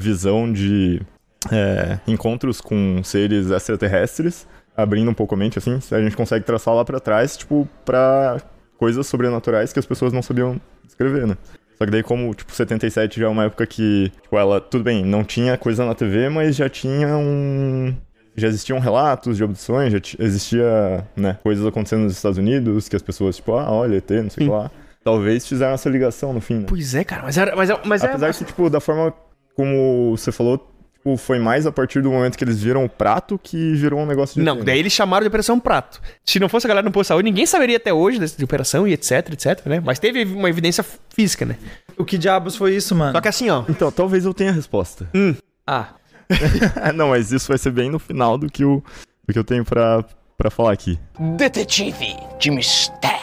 visão 0.00 0.52
de 0.52 1.00
é, 1.52 2.00
encontros 2.06 2.60
com 2.60 3.02
seres 3.04 3.50
extraterrestres, 3.50 4.46
abrindo 4.76 5.10
um 5.10 5.14
pouco 5.14 5.34
a 5.34 5.38
mente, 5.38 5.58
assim, 5.58 5.78
a 5.90 6.00
gente 6.00 6.16
consegue 6.16 6.44
traçar 6.44 6.74
lá 6.74 6.84
pra 6.84 7.00
trás, 7.00 7.36
tipo, 7.36 7.68
pra 7.84 8.40
coisas 8.78 9.06
sobrenaturais 9.06 9.72
que 9.72 9.78
as 9.78 9.84
pessoas 9.86 10.12
não 10.12 10.22
sabiam 10.22 10.58
descrever, 10.84 11.26
né? 11.26 11.36
Só 11.76 11.84
que 11.84 11.90
daí, 11.92 12.02
como, 12.02 12.34
tipo, 12.34 12.50
77 12.52 13.20
já 13.20 13.26
é 13.26 13.28
uma 13.28 13.44
época 13.44 13.66
que, 13.66 14.10
tipo, 14.22 14.36
ela, 14.38 14.60
tudo 14.60 14.82
bem, 14.82 15.04
não 15.04 15.22
tinha 15.22 15.56
coisa 15.58 15.84
na 15.84 15.94
TV, 15.94 16.28
mas 16.30 16.56
já 16.56 16.68
tinha 16.68 17.16
um... 17.16 17.94
Já 18.36 18.46
existiam 18.48 18.78
relatos 18.78 19.36
de 19.36 19.42
abduções, 19.44 19.92
já 19.92 20.00
ti- 20.00 20.16
existia, 20.20 21.04
né, 21.16 21.38
coisas 21.42 21.66
acontecendo 21.66 22.02
nos 22.04 22.12
Estados 22.14 22.38
Unidos, 22.38 22.88
que 22.88 22.94
as 22.96 23.02
pessoas, 23.02 23.36
tipo, 23.36 23.52
ah, 23.52 23.70
olha, 23.70 23.96
ET, 23.96 24.10
não 24.10 24.30
sei 24.30 24.46
o 24.46 24.50
que 24.50 24.56
lá. 24.56 24.70
Talvez 25.04 25.46
fizeram 25.46 25.74
essa 25.74 25.88
ligação 25.88 26.32
no 26.32 26.40
fim, 26.40 26.54
né? 26.60 26.64
Pois 26.68 26.94
é, 26.94 27.02
cara, 27.04 27.22
mas 27.22 27.36
era. 27.38 27.54
Mas, 27.56 27.70
é- 27.70 27.80
mas 27.84 28.02
é- 28.02 28.06
Apesar 28.06 28.32
que, 28.34 28.44
tipo, 28.44 28.68
da 28.70 28.80
forma 28.80 29.12
como 29.56 30.16
você 30.16 30.30
falou, 30.30 30.70
tipo, 30.98 31.16
foi 31.16 31.38
mais 31.38 31.66
a 31.66 31.72
partir 31.72 32.02
do 32.02 32.10
momento 32.10 32.36
que 32.36 32.44
eles 32.44 32.62
viram 32.62 32.84
o 32.84 32.88
prato 32.88 33.38
que 33.42 33.74
virou 33.74 34.00
um 34.00 34.06
negócio 34.06 34.34
de. 34.34 34.42
Não, 34.42 34.62
daí 34.62 34.78
eles 34.78 34.92
chamaram 34.92 35.22
de 35.22 35.28
Operação 35.28 35.58
Prato. 35.58 36.00
Se 36.24 36.38
não 36.38 36.48
fosse 36.48 36.66
a 36.66 36.68
galera 36.68 36.88
do 36.88 36.92
Posto 36.92 37.04
de 37.04 37.08
Saúde, 37.08 37.24
ninguém 37.24 37.46
saberia 37.46 37.76
até 37.76 37.92
hoje 37.92 38.18
dessa 38.18 38.36
de 38.36 38.44
operação 38.44 38.86
e 38.86 38.92
etc, 38.92 39.32
etc, 39.32 39.66
né? 39.66 39.80
Mas 39.84 39.98
teve 39.98 40.24
uma 40.24 40.48
evidência 40.48 40.84
física, 41.10 41.44
né? 41.44 41.56
O 41.96 42.04
que 42.04 42.18
diabos 42.18 42.56
foi 42.56 42.74
isso, 42.74 42.94
mano? 42.94 43.12
Só 43.12 43.20
que 43.20 43.28
assim, 43.28 43.48
ó. 43.48 43.64
Então, 43.68 43.90
talvez 43.90 44.24
eu 44.24 44.34
tenha 44.34 44.50
a 44.50 44.54
resposta. 44.54 45.08
Ah, 45.66 45.94
não, 46.94 47.08
mas 47.08 47.32
isso 47.32 47.48
vai 47.48 47.58
ser 47.58 47.70
bem 47.70 47.90
no 47.90 47.98
final 47.98 48.36
do 48.36 48.50
que, 48.50 48.64
o, 48.64 48.82
do 49.26 49.32
que 49.32 49.38
eu 49.38 49.44
tenho 49.44 49.64
pra, 49.64 50.04
pra 50.36 50.50
falar 50.50 50.72
aqui. 50.72 50.98
Detetive 51.36 52.16
de 52.38 52.50
mistério. 52.50 53.18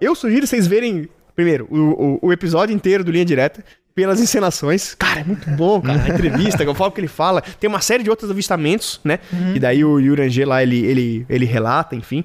Eu 0.00 0.14
sugiro 0.14 0.46
vocês 0.46 0.66
verem, 0.66 1.08
primeiro, 1.34 1.66
o, 1.70 2.18
o, 2.24 2.28
o 2.28 2.32
episódio 2.32 2.74
inteiro 2.74 3.04
do 3.04 3.10
Linha 3.10 3.24
Direta 3.24 3.62
pelas 3.96 4.20
encenações. 4.20 4.94
Cara, 4.94 5.20
é 5.20 5.24
muito 5.24 5.50
bom, 5.52 5.80
cara. 5.80 6.02
A 6.04 6.08
entrevista, 6.10 6.70
a 6.70 6.74
forma 6.74 6.92
que 6.92 7.00
ele 7.00 7.08
fala. 7.08 7.40
Tem 7.40 7.66
uma 7.66 7.80
série 7.80 8.04
de 8.04 8.10
outros 8.10 8.30
avistamentos, 8.30 9.00
né? 9.02 9.18
E 9.54 9.58
daí 9.58 9.82
o 9.82 9.98
Yuranger 9.98 10.46
lá, 10.46 10.62
ele, 10.62 10.84
ele, 10.84 11.26
ele 11.28 11.46
relata, 11.46 11.96
enfim. 11.96 12.22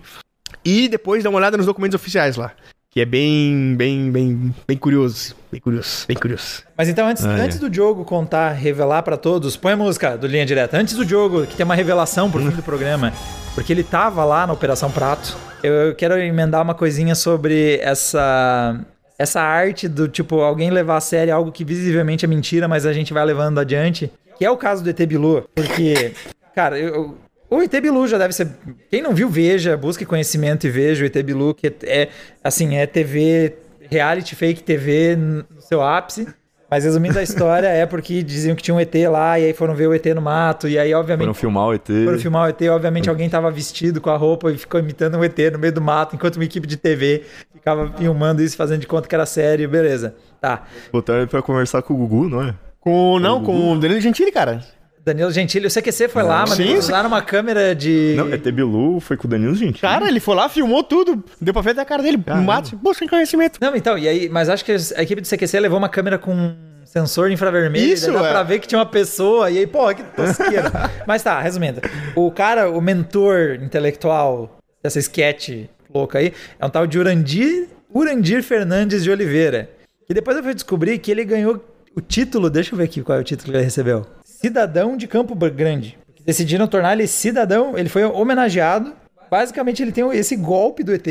E 0.66 0.90
depois 0.90 1.24
dá 1.24 1.30
uma 1.30 1.40
olhada 1.40 1.56
nos 1.56 1.66
documentos 1.66 1.96
oficiais 1.96 2.36
lá. 2.36 2.51
Que 2.94 3.00
é 3.00 3.06
bem, 3.06 3.74
bem, 3.78 4.12
bem, 4.12 4.54
bem 4.68 4.75
curioso. 4.78 5.34
Bem 5.50 5.62
curioso, 5.62 6.06
bem 6.10 6.18
curioso. 6.18 6.62
Mas 6.78 6.90
então, 6.90 7.08
antes, 7.08 7.24
Ah, 7.25 7.38
é. 7.38 7.42
antes 7.42 7.58
do 7.58 7.70
Diogo 7.70 8.04
contar, 8.04 8.51
revelar 8.51 9.01
pra 9.01 9.16
todos, 9.16 9.56
põe 9.56 9.72
a 9.72 9.78
música 9.78 10.18
do 10.18 10.28
Linha 10.28 10.46
Direta. 10.46 10.78
Antes 10.78 10.94
do 10.96 11.06
Diogo, 11.06 11.48
que 11.48 11.56
tem 11.56 11.63
uma 11.63 11.74
revelação 11.74 12.30
pro 12.30 12.42
fim 12.44 12.50
do 12.50 12.62
programa, 12.62 13.13
porque 13.56 13.72
ele 13.72 13.84
tava 13.84 14.25
lá 14.25 14.46
na 14.46 14.51
Operação 14.51 14.92
Prato, 14.92 15.38
eu, 15.63 15.72
eu 15.74 15.96
quero 15.96 16.18
emendar 16.18 16.62
uma 16.62 16.74
coisinha 16.74 17.16
sobre 17.16 17.80
essa 17.82 18.78
essa 19.22 19.42
arte 19.42 19.88
do 19.88 20.08
tipo 20.08 20.42
alguém 20.42 20.72
levar 20.72 20.98
a 20.98 21.01
sério 21.01 21.34
algo 21.34 21.51
que 21.51 21.63
visivelmente 21.63 22.25
é 22.25 22.28
mentira, 22.28 22.68
mas 22.68 22.86
a 22.86 22.94
gente 22.94 23.13
vai 23.13 23.24
levando 23.24 23.60
adiante, 23.60 24.12
que 24.38 24.44
é 24.44 24.50
o 24.50 24.58
caso 24.58 24.84
do 24.84 24.90
ET 24.90 25.00
Bilu, 25.06 25.48
porque 25.54 26.13
cara, 26.56 26.78
eu, 26.80 27.16
o 27.50 27.62
ET 27.62 27.72
Bilu 27.82 28.08
já 28.08 28.18
deve 28.18 28.34
ser. 28.34 28.50
Quem 28.90 29.01
não 29.01 29.13
viu, 29.13 29.30
veja, 29.30 29.78
busque 29.78 30.06
conhecimento 30.06 30.66
e 30.66 30.70
veja 30.70 31.04
o 31.04 31.06
ET 31.06 31.24
Bilu, 31.24 31.54
que 31.54 31.74
é, 31.84 32.10
assim, 32.44 32.75
é 32.75 32.88
TV, 32.88 33.56
reality 33.90 34.36
fake 34.36 34.63
TV 34.63 35.16
no 35.16 35.46
seu 35.60 35.84
ápice. 35.84 36.28
Mas 36.72 36.86
resumindo 36.86 37.20
a 37.20 37.22
história, 37.22 37.68
é 37.68 37.86
porque 37.86 38.24
diziam 38.24 38.56
que 38.56 38.63
tinha 38.63 38.74
um 38.74 38.80
ET 38.80 38.96
lá, 39.10 39.38
e 39.38 39.44
aí 39.48 39.54
foram 39.54 39.75
ver 39.75 39.88
o 39.88 39.94
ET 39.94 40.06
no 40.16 40.22
mato, 40.22 40.70
e 40.70 40.80
aí, 40.80 40.94
obviamente, 40.94 41.25
Foram 41.25 41.34
filmar 41.34 41.68
o 41.68 41.74
ET. 41.74 41.86
foram 42.06 42.18
filmar 42.18 42.46
o 42.46 42.50
ET, 42.50 42.62
obviamente 42.70 43.10
alguém 43.10 43.30
tava 43.30 43.51
vestido 43.51 44.00
com 44.00 44.10
a 44.10 44.16
roupa 44.16 44.50
e 44.50 44.58
ficou 44.58 44.80
imitando 44.80 45.18
um 45.18 45.24
ET 45.24 45.38
no 45.51 45.60
meio 45.60 45.74
do 45.74 45.82
mato, 45.82 46.16
enquanto 46.16 46.38
uma 46.38 46.46
equipe 46.46 46.66
de 46.66 46.78
TV 46.78 47.24
ficava 47.54 47.92
filmando 47.98 48.42
isso, 48.42 48.56
fazendo 48.56 48.80
de 48.80 48.88
conta 48.88 49.06
que 49.06 49.13
era 49.13 49.25
sério, 49.25 49.68
beleza. 49.68 50.16
Tá. 50.40 50.63
Botaram 50.94 51.20
ele 51.20 51.28
pra 51.28 51.42
conversar 51.42 51.82
com 51.82 51.94
o 51.94 51.98
Gugu, 51.98 52.30
não 52.30 52.42
é? 52.42 52.56
Com, 52.80 53.20
não, 53.20 53.44
com 53.44 53.74
o 53.74 53.78
Danilo 53.78 54.00
Gentili, 54.00 54.32
cara. 54.32 54.62
Danilo 55.03 55.31
Gentili, 55.31 55.65
o 55.65 55.70
CQC 55.72 56.10
foi 56.10 56.22
lá, 56.22 56.41
mas 56.48 56.58
Sim, 56.58 56.63
eles 56.63 56.86
usaram 56.86 57.08
uma 57.08 57.22
câmera 57.22 57.74
de... 57.74 58.13
Não, 58.15 58.31
ET 58.31 58.43
Bilu 58.51 59.00
foi 59.00 59.17
com 59.17 59.27
o 59.27 59.29
Danilo, 59.29 59.55
gente. 59.55 59.81
Cara, 59.81 60.08
ele 60.08 60.20
foi 60.20 60.36
lá, 60.36 60.48
filmou 60.48 60.84
tudo. 60.84 61.24
Deu 61.39 61.53
pra 61.53 61.63
ver 61.63 61.72
até 61.72 61.81
a 61.81 61.86
cara 61.86 62.03
dele. 62.03 62.24
Mato. 62.43 62.77
Pô, 62.77 62.93
sem 62.93 63.08
conhecimento. 63.08 63.58
Não, 63.60 63.75
então, 63.75 63.98
e 63.98 64.08
aí, 64.08 64.29
mas 64.29 64.48
acho 64.48 64.63
que 64.63 64.72
a 64.72 65.01
equipe 65.01 65.22
do 65.22 65.27
CQC 65.27 65.60
levou 65.60 65.79
uma 65.79 65.89
câmera 65.89 66.20
com 66.20 66.55
sensor 66.86 67.31
infravermelho, 67.31 67.93
Isso, 67.93 68.10
e 68.10 68.13
dá 68.13 68.20
é. 68.20 68.31
pra 68.31 68.43
ver 68.43 68.60
que 68.60 68.67
tinha 68.67 68.77
uma 68.77 68.86
pessoa, 68.86 69.50
e 69.50 69.58
aí, 69.60 69.65
pô, 69.65 69.93
que 69.96 70.03
tosqueira. 70.03 70.72
mas 71.08 71.24
tá, 71.24 71.39
resumindo. 71.39 71.81
O 72.15 72.29
cara, 72.29 72.70
o 72.70 72.81
mentor 72.81 73.60
intelectual 73.62 74.60
dessa 74.84 75.00
sketch 75.00 75.67
louca 75.93 76.20
aí, 76.20 76.34
é 76.60 76.65
um 76.65 76.70
tal 76.70 76.86
de 76.86 77.00
Urandir, 77.00 77.70
Urandir 77.93 78.43
Fernandes 78.43 79.03
de 79.03 79.10
Oliveira. 79.10 79.70
Que 80.05 80.13
depois 80.13 80.36
eu 80.36 80.43
fui 80.43 80.53
descobrir 80.53 81.00
que 81.00 81.10
ele 81.10 81.24
ganhou 81.24 81.63
o 81.96 82.01
título, 82.01 82.50
deixa 82.50 82.74
eu 82.74 82.77
ver 82.77 82.86
aqui 82.86 83.01
qual 83.01 83.17
é 83.17 83.22
o 83.22 83.24
título 83.24 83.51
que 83.51 83.58
ele 83.58 83.63
recebeu. 83.63 84.05
Cidadão 84.41 84.98
de 84.98 85.05
Campo 85.07 85.36
Grande. 85.36 86.00
Decidiram 86.25 86.67
tornar 86.67 86.93
ele 86.93 87.05
cidadão, 87.05 87.77
ele 87.77 87.89
foi 87.89 88.03
homenageado. 88.03 88.91
Basicamente, 89.29 89.83
ele 89.83 89.91
tem 89.91 90.03
esse 90.13 90.36
golpe 90.36 90.83
do 90.83 90.91
ET. 90.91 91.07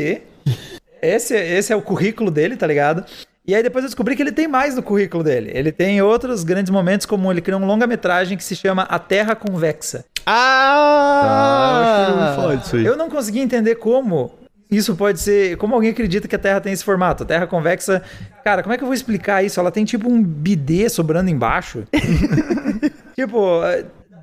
Esse, 1.01 1.33
esse 1.35 1.71
é 1.71 1.75
o 1.75 1.81
currículo 1.81 2.29
dele, 2.29 2.57
tá 2.57 2.67
ligado? 2.67 3.05
E 3.47 3.55
aí 3.55 3.63
depois 3.63 3.83
eu 3.83 3.89
descobri 3.89 4.15
que 4.17 4.21
ele 4.21 4.33
tem 4.33 4.49
mais 4.49 4.75
no 4.75 4.83
currículo 4.83 5.23
dele. 5.23 5.49
Ele 5.53 5.71
tem 5.71 6.01
outros 6.01 6.43
grandes 6.43 6.69
momentos, 6.69 7.05
como 7.05 7.31
ele 7.31 7.41
criou 7.41 7.59
um 7.61 7.65
longa-metragem 7.65 8.37
que 8.37 8.43
se 8.43 8.55
chama 8.55 8.83
A 8.83 8.99
Terra 8.99 9.33
Convexa. 9.33 10.03
Ah, 10.25 12.07
eu 12.09 12.19
Ah! 12.19 12.33
falar 12.35 12.55
disso 12.55 12.75
aí. 12.75 12.85
Eu 12.85 12.97
não 12.97 13.09
consegui 13.09 13.39
entender 13.39 13.75
como 13.75 14.31
isso 14.69 14.95
pode 14.95 15.19
ser. 15.19 15.57
Como 15.57 15.73
alguém 15.73 15.89
acredita 15.91 16.27
que 16.27 16.35
a 16.35 16.39
Terra 16.39 16.61
tem 16.61 16.71
esse 16.71 16.83
formato? 16.83 17.23
A 17.23 17.25
Terra 17.25 17.47
convexa. 17.47 18.01
Cara, 18.43 18.61
como 18.61 18.73
é 18.73 18.77
que 18.77 18.83
eu 18.83 18.87
vou 18.87 18.93
explicar 18.93 19.43
isso? 19.43 19.59
Ela 19.59 19.71
tem 19.71 19.83
tipo 19.83 20.09
um 20.09 20.21
bidê 20.21 20.87
sobrando 20.87 21.29
embaixo. 21.29 21.83
tipo, 23.15 23.61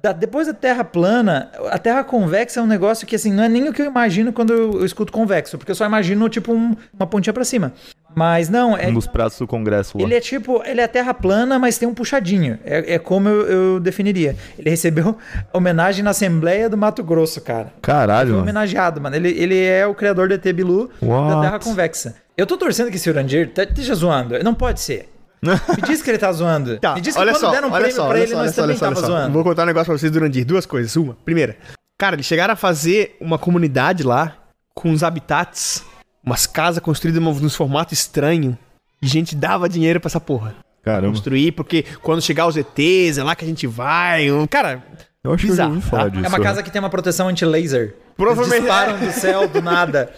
da- 0.02 0.12
depois 0.12 0.47
da 0.47 0.54
Terra 0.54 0.85
plana, 0.85 1.50
a 1.71 1.78
Terra 1.78 2.04
convexa 2.04 2.61
é 2.61 2.62
um 2.62 2.66
negócio 2.66 3.07
que 3.07 3.16
assim, 3.16 3.33
não 3.33 3.45
é 3.45 3.49
nem 3.49 3.68
o 3.68 3.73
que 3.73 3.83
eu 3.83 3.87
imagino 3.87 4.33
quando 4.33 4.52
eu, 4.52 4.85
escuto 4.85 5.12
convexo, 5.12 5.59
porque 5.59 5.71
eu 5.71 5.75
só 5.76 5.85
imagino 5.87 6.28
tipo 6.28 6.52
um- 6.52 6.75
uma 6.95 7.07
pontinha 7.07 7.33
pra 7.33 7.45
cima. 7.45 7.73
Mas 8.14 8.49
não, 8.49 8.76
é, 8.76 8.88
Um 8.88 8.95
dos 8.95 9.07
pratos 9.07 9.38
do 9.38 9.47
Congresso 9.47 9.97
lá. 9.99 10.02
ele 10.02 10.14
é 10.14 10.21
tipo, 10.21 10.62
ele 10.64 10.80
é 10.80 10.85
a 10.85 10.88
terra 10.88 11.12
plana, 11.14 11.59
mas 11.59 11.78
tem 11.78 11.87
um 11.87 11.95
puxadinho. 11.95 12.59
É, 12.64 12.95
é 12.95 12.99
como 12.99 13.28
eu, 13.28 13.47
eu 13.75 13.80
definiria. 13.80 14.35
Ele 14.59 14.71
recebeu 14.71 15.16
homenagem 15.52 16.02
na 16.02 16.11
Assembleia 16.11 16.68
do 16.68 16.76
Mato 16.76 17.02
Grosso, 17.04 17.40
cara. 17.40 17.73
Caralho, 17.83 18.28
Foi 18.28 18.30
mano. 18.37 18.42
homenageado, 18.42 19.00
mano. 19.00 19.14
Ele, 19.14 19.28
ele 19.30 19.62
é 19.62 19.87
o 19.87 19.95
criador 19.95 20.26
do 20.26 20.35
ET 20.35 20.52
Bilu 20.52 20.90
da 21.00 21.07
What? 21.07 21.42
Terra 21.42 21.59
Convexa. 21.61 22.14
Eu 22.37 22.47
tô 22.47 22.57
torcendo 22.57 22.88
que 22.90 22.97
esse 22.97 23.09
Urandir 23.11 23.50
tá, 23.50 23.62
esteja 23.64 23.95
zoando. 23.95 24.42
Não 24.42 24.54
pode 24.54 24.80
ser. 24.80 25.09
Me 25.42 25.83
diz 25.87 26.02
que 26.02 26.11
ele 26.11 26.18
tá 26.18 26.33
zoando. 26.33 26.78
Tá, 26.78 26.95
Me 26.95 27.00
diz 27.00 27.14
que 27.14 27.21
olha 27.21 27.33
quando 27.33 27.40
só, 27.40 27.50
deram 27.50 27.68
um 27.68 27.73
olha 27.73 27.80
prêmio 27.85 27.97
só, 27.97 28.09
pra 28.09 28.18
ele, 28.18 28.28
só, 28.33 28.37
nós 28.38 28.54
também 28.54 28.76
só, 28.76 28.87
tava 28.88 29.00
só. 29.00 29.07
zoando. 29.07 29.33
Vou 29.33 29.45
contar 29.45 29.62
um 29.62 29.66
negócio 29.66 29.87
pra 29.87 29.99
vocês 29.99 30.11
durante 30.12 30.45
duas 30.45 30.66
coisas. 30.66 30.95
Uma, 30.97 31.14
primeira, 31.25 31.57
cara, 31.99 32.16
eles 32.16 32.26
chegaram 32.26 32.54
a 32.54 32.57
fazer 32.57 33.16
uma 33.21 33.38
comunidade 33.38 34.02
lá 34.02 34.37
com 34.75 34.90
uns 34.90 35.02
habitats, 35.02 35.85
umas 36.25 36.47
casas 36.47 36.83
construídas 36.83 37.23
num- 37.23 37.35
nos 37.40 37.54
formatos 37.54 37.92
estranhos. 37.99 38.54
E 39.00 39.07
gente 39.07 39.37
dava 39.37 39.68
dinheiro 39.68 40.00
pra 40.00 40.09
essa 40.09 40.21
porra. 40.21 40.54
Caramba. 40.83 41.09
Construir, 41.12 41.52
porque 41.52 41.85
quando 42.02 42.21
chegar 42.23 42.47
os 42.47 42.57
ETs, 42.57 43.18
é 43.18 43.23
lá 43.23 43.37
que 43.37 43.45
a 43.45 43.49
gente 43.49 43.66
vai. 43.66 44.30
um- 44.30 44.47
Cara, 44.47 44.83
Eu 45.23 45.33
acho 45.33 45.47
bizarro, 45.47 45.71
que 45.71 45.73
eu 45.73 45.76
ouvi 45.78 45.88
falar 45.90 46.02
tá? 46.04 46.09
disso. 46.11 46.25
É 46.25 46.28
uma 46.28 46.40
casa 46.40 46.62
que 46.62 46.71
tem 46.71 46.80
uma 46.80 46.90
proteção 46.90 47.28
anti-laser. 47.28 47.95
Provavelmente- 48.16 48.54
Eles 48.54 48.64
disparam 48.66 48.99
do 48.99 49.12
céu 49.12 49.49
do 49.49 49.62
nada. 49.62 50.12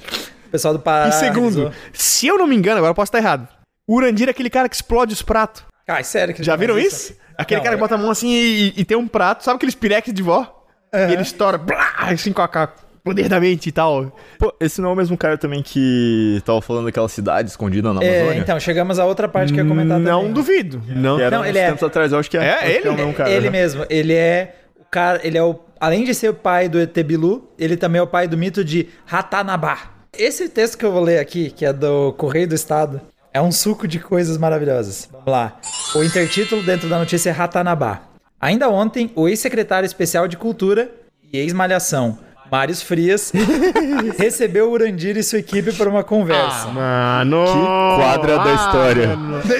O 0.47 0.51
pessoal 0.51 0.73
do 0.75 0.81
Pará. 0.81 1.09
e 1.09 1.13
segundo, 1.13 1.67
avisou. 1.67 1.73
se 1.93 2.27
eu 2.27 2.39
não 2.39 2.47
me 2.47 2.57
engano, 2.57 2.79
agora 2.79 2.91
eu 2.91 2.95
posso 2.95 3.09
estar 3.09 3.19
errado. 3.19 3.47
O 3.91 3.97
Urandir 3.97 4.29
é 4.29 4.31
aquele 4.31 4.49
cara 4.51 4.69
que 4.69 4.77
explode 4.77 5.13
os 5.13 5.21
pratos. 5.23 5.65
Ai, 5.89 6.05
sério 6.05 6.33
que 6.33 6.45
Já 6.45 6.53
ele 6.55 6.61
viram 6.61 6.75
faz 6.75 6.87
isso? 6.87 7.15
Aquele 7.37 7.59
Não, 7.59 7.65
cara 7.65 7.77
que 7.77 7.81
é- 7.81 7.85
bota 7.85 7.95
a 7.97 7.99
mão 7.99 8.11
assim 8.11 8.29
e, 8.31 8.73
e 8.77 8.85
tem 8.85 8.97
um 8.97 9.09
prato, 9.09 9.43
sabe 9.43 9.57
aqueles 9.57 9.75
pirex 9.75 10.13
de 10.13 10.23
vó? 10.23 10.65
E 10.95 11.13
ele 11.13 11.23
estoura, 11.23 11.59
blá, 11.59 11.95
assim 11.99 12.33
com 12.33 12.43
a, 12.43 12.47
com 12.47 12.59
a 12.61 12.69
poder 13.03 13.29
da 13.29 13.41
mente 13.41 13.69
e 13.69 13.73
tal. 13.73 14.17
Pô, 14.39 14.55
esse 14.61 14.81
não 14.81 14.91
é 14.91 14.93
o 14.93 14.97
mesmo 14.97 15.17
cara 15.17 15.37
também 15.37 15.61
que 15.63 16.41
tava 16.45 16.61
falando 16.63 16.85
daquela 16.85 17.09
cidade 17.09 17.49
escondida 17.51 17.93
na 17.93 18.01
É, 18.03 18.21
Amazônia? 18.21 18.41
então, 18.43 18.61
chegamos 18.61 18.99
a 19.01 19.05
outra 19.07 19.29
parte 19.29 19.53
que 19.53 19.59
eu 19.59 19.65
ia 19.65 19.69
comentar 19.69 19.99
Não 19.99 20.19
também. 20.21 20.33
duvido. 20.35 20.81
Não. 20.87 21.19
Era 21.19 21.37
Não, 21.39 21.43
uns 21.43 21.49
ele 21.49 21.59
é- 21.59 21.67
tempos 21.67 21.83
atrás, 21.83 22.13
eu 22.13 22.19
acho 22.21 22.31
que 22.31 22.39
é. 22.39 22.45
É, 22.45 22.53
acho 22.55 22.65
que 22.65 22.71
ele? 22.71 22.89
o 22.91 22.95
mesmo 22.95 23.15
cara. 23.15 23.31
ele 23.31 23.51
mesmo, 23.51 23.87
ele 23.91 24.15
é 24.15 24.55
o 24.79 24.85
cara, 24.85 25.21
ele 25.25 25.37
é 25.37 25.43
o 25.43 25.59
além 25.81 26.05
de 26.05 26.15
ser 26.15 26.29
o 26.29 26.35
pai 26.35 26.69
do 26.69 26.79
ET 26.79 26.97
Bilu, 27.03 27.49
ele 27.59 27.77
também 27.77 27.99
é 27.99 28.03
o 28.03 28.07
pai 28.07 28.29
do 28.29 28.37
mito 28.39 28.63
de 28.63 28.89
Ratanabá. 29.07 29.79
Esse 30.17 30.49
texto 30.49 30.77
que 30.79 30.85
eu 30.85 30.93
vou 30.93 31.03
ler 31.03 31.19
aqui, 31.19 31.51
que 31.51 31.65
é 31.65 31.73
do 31.73 32.13
Correio 32.13 32.47
do 32.47 32.55
Estado, 32.55 33.01
é 33.33 33.41
um 33.41 33.53
suco 33.53 33.87
de 33.87 33.99
coisas 33.99 34.37
maravilhosas. 34.37 35.09
Vamos 35.11 35.27
lá. 35.29 35.59
O 35.95 36.03
intertítulo 36.03 36.63
dentro 36.63 36.89
da 36.89 36.99
notícia 36.99 37.31
é 37.31 37.33
Ratanabá. 37.33 38.03
Ainda 38.41 38.69
ontem, 38.69 39.11
o 39.15 39.29
ex-secretário 39.29 39.87
especial 39.87 40.27
de 40.27 40.37
Cultura 40.37 40.91
e 41.33 41.39
ex-malhação, 41.39 42.19
Mários 42.51 42.83
Frias, 42.83 43.31
recebeu 44.19 44.69
o 44.69 44.73
Urandir 44.73 45.17
e 45.17 45.23
sua 45.23 45.39
equipe 45.39 45.73
para 45.73 45.89
uma 45.89 46.03
conversa. 46.03 46.67
Mano. 46.69 47.45
Que 47.45 48.03
quadra 48.03 48.39
da 48.39 48.55
história. 48.55 49.09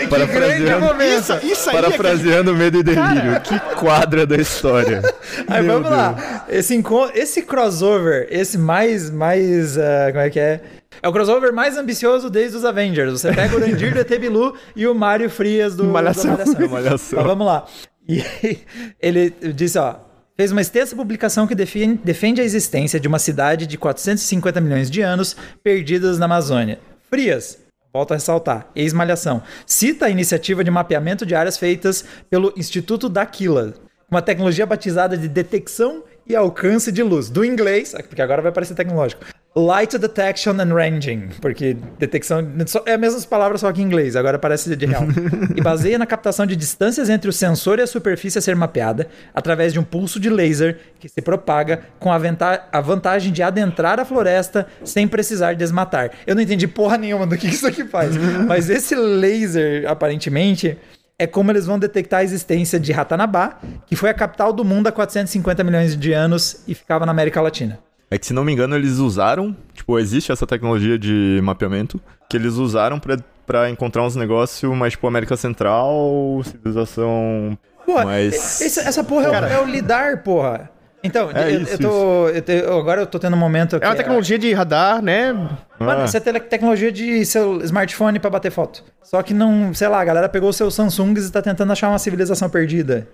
Parafraseando, 0.09 1.03
Isso, 1.05 1.47
isso 1.47 1.71
aí 1.71 1.77
é 1.77 1.81
parafraseando 1.83 2.55
medo 2.57 2.79
e 2.79 2.83
delírio. 2.83 3.41
Que 3.43 3.59
quadra 3.77 4.27
da 4.27 4.37
história. 4.37 5.03
Aí 5.47 5.65
vamos 5.65 5.91
lá. 5.91 6.47
Esse, 6.49 6.75
enco- 6.75 7.11
esse 7.15 7.43
crossover, 7.43 8.27
esse 8.31 8.59
mais, 8.59 9.11
mais, 9.11 9.79
ah, 9.79 10.09
como 10.11 10.21
é 10.25 10.31
que 10.31 10.41
é? 10.41 10.61
É 11.03 11.09
o 11.09 11.13
crossover 11.13 11.53
mais 11.53 11.77
ambicioso 11.79 12.29
desde 12.29 12.57
os 12.57 12.65
Avengers. 12.65 13.13
Você 13.13 13.33
pega 13.33 13.55
o 13.55 13.59
Urandir 13.59 13.93
do 13.95 14.01
ET 14.01 14.19
Bilu 14.21 14.55
e 14.77 14.87
o 14.87 14.95
Mário 14.95 15.31
Frias 15.31 15.75
do 15.75 15.85
Malhação. 15.85 16.37
da 16.37 16.45
Malhação. 16.45 17.19
Mas 17.19 17.27
vamos 17.27 17.47
lá. 17.47 17.67
E 18.07 18.23
ele 19.01 19.31
disse, 19.55 19.79
ó, 19.79 19.97
fez 20.37 20.53
uma 20.53 20.61
extensa 20.61 20.95
publicação 20.95 21.47
que 21.47 21.55
defende, 21.55 22.01
defende 22.05 22.41
a 22.41 22.45
existência 22.45 23.01
de 23.01 23.09
uma 23.09 23.19
cidade 23.19 23.67
de 23.67 23.79
450 23.79 24.61
milhões 24.61 24.91
de 24.91 25.01
anos 25.01 25.37
perdidas 25.63 26.19
na 26.19 26.27
Amazônia. 26.27 26.79
Frias, 27.09 27.59
volto 27.93 28.13
a 28.13 28.15
ressaltar, 28.17 28.69
ex-malhação, 28.75 29.43
cita 29.67 30.07
a 30.07 30.11
iniciativa 30.11 30.63
de 30.63 30.71
mapeamento 30.71 31.25
de 31.25 31.35
áreas 31.35 31.57
feitas 31.57 32.05
pelo 32.29 32.53
Instituto 32.57 33.09
Daquila, 33.09 33.75
uma 34.11 34.21
tecnologia 34.21 34.67
batizada 34.67 35.17
de 35.17 35.29
detecção 35.29 36.05
e 36.27 36.37
alcance 36.37 36.93
de 36.93 37.03
luz, 37.03 37.31
do 37.31 37.45
inglês, 37.45 37.95
porque 38.09 38.23
agora 38.23 38.43
vai 38.43 38.53
parecer 38.53 38.75
tecnológico. 38.75 39.25
Light 39.55 39.99
Detection 39.99 40.53
and 40.61 40.73
Ranging, 40.73 41.31
porque 41.41 41.77
detecção 41.99 42.39
é 42.87 42.95
as 42.95 43.01
mesmas 43.01 43.25
palavras 43.27 43.61
só 43.61 43.73
que 43.73 43.83
em 43.83 43.85
inglês, 43.85 44.15
agora 44.15 44.39
parece 44.39 44.77
de 44.77 44.87
real. 44.87 45.03
e 45.57 45.61
baseia 45.61 45.99
na 45.99 46.07
captação 46.07 46.47
de 46.47 46.55
distâncias 46.55 47.09
entre 47.11 47.29
o 47.29 47.33
sensor 47.33 47.81
e 47.81 47.83
a 47.83 47.87
superfície 47.87 48.39
a 48.39 48.41
ser 48.41 48.55
mapeada 48.55 49.09
através 49.35 49.73
de 49.73 49.81
um 49.81 49.83
pulso 49.83 50.21
de 50.21 50.31
laser 50.31 50.79
que 51.01 51.09
se 51.09 51.21
propaga 51.21 51.81
com 51.99 52.13
a, 52.13 52.19
venta- 52.19 52.63
a 52.71 52.81
vantagem 52.81 53.33
de 53.33 53.43
adentrar 53.43 53.99
a 53.99 54.05
floresta 54.05 54.69
sem 54.85 55.09
precisar 55.09 55.55
desmatar. 55.55 56.13
Eu 56.25 56.37
não 56.37 56.43
entendi 56.43 56.69
porra 56.69 56.97
nenhuma 56.97 57.27
do 57.27 57.37
que 57.37 57.49
isso 57.49 57.67
aqui 57.67 57.85
faz, 57.85 58.17
mas 58.47 58.71
esse 58.71 58.95
laser 58.95 59.85
aparentemente 59.91 60.79
é 61.19 61.27
como 61.27 61.51
eles 61.51 61.67
vão 61.67 61.77
detectar 61.79 62.21
a 62.21 62.25
existência 62.25 62.79
de 62.79 62.93
Ratanabá, 62.93 63.59
que 63.85 63.97
foi 63.97 64.11
a 64.11 64.15
capital 64.15 64.53
do 64.53 64.65
mundo 64.65 64.87
há 64.87 64.93
450 64.93 65.65
milhões 65.65 65.97
de 65.97 66.13
anos 66.13 66.63
e 66.69 66.75
ficava 66.75 67.05
na 67.05 67.11
América 67.11 67.43
Latina. 67.43 67.79
É 68.11 68.19
que, 68.19 68.27
se 68.27 68.33
não 68.33 68.45
me 68.45 68.53
engano, 68.53 68.75
eles 68.75 68.99
usaram. 68.99 69.57
Tipo, 69.75 69.99
existe 69.99 70.33
essa 70.33 70.47
tecnologia 70.47 70.99
de 70.99 71.41
mapeamento 71.43 72.01
que 72.29 72.37
eles 72.37 72.55
usaram 72.55 72.99
pra, 72.99 73.17
pra 73.47 73.71
encontrar 73.71 74.03
uns 74.05 74.17
negócios, 74.17 74.77
mas, 74.77 74.93
tipo, 74.93 75.07
América 75.07 75.37
Central, 75.37 76.41
civilização. 76.45 77.57
Porra, 77.87 78.05
Mas- 78.05 78.61
esse- 78.61 78.81
essa 78.81 79.03
porra 79.05 79.27
é 79.27 79.31
o- 79.31 79.45
é, 79.45 79.61
o 79.61 79.65
lidar, 79.65 80.23
porra. 80.23 80.69
Então, 81.03 81.31
É 81.35 81.51
eu, 81.55 81.63
isso, 81.63 81.73
eu 81.73 81.79
tô. 81.79 82.29
eu 82.29 82.43
te- 82.43 82.63
agora 82.67 83.01
eu 83.01 83.07
tô 83.07 83.19
tendo 83.19 83.35
um 83.35 83.39
momento. 83.39 83.77
É 83.81 83.87
uma 83.89 83.95
tecnologia 83.97 84.39
de 84.39 84.53
radar, 84.53 85.01
né? 85.01 85.33
Mano, 85.79 86.03
Ah. 86.03 86.05
isso 86.05 86.15
é 86.15 86.21
tele- 86.21 86.41
tecnologia 86.41 86.93
de 86.93 87.25
seu 87.25 87.63
smartphone 87.63 88.19
pra 88.19 88.29
bater 88.29 88.51
foto. 88.53 88.85
Só 89.03 89.23
que 89.23 89.33
não, 89.33 89.73
sei 89.73 89.89
lá, 89.89 89.99
a 90.01 90.05
galera 90.05 90.29
pegou 90.29 90.53
seus 90.53 90.75
Samsungs 90.75 91.27
e 91.27 91.33
tá 91.33 91.41
tentando 91.41 91.73
achar 91.73 91.89
uma 91.89 91.99
civilização 91.99 92.51
perdida. 92.51 93.09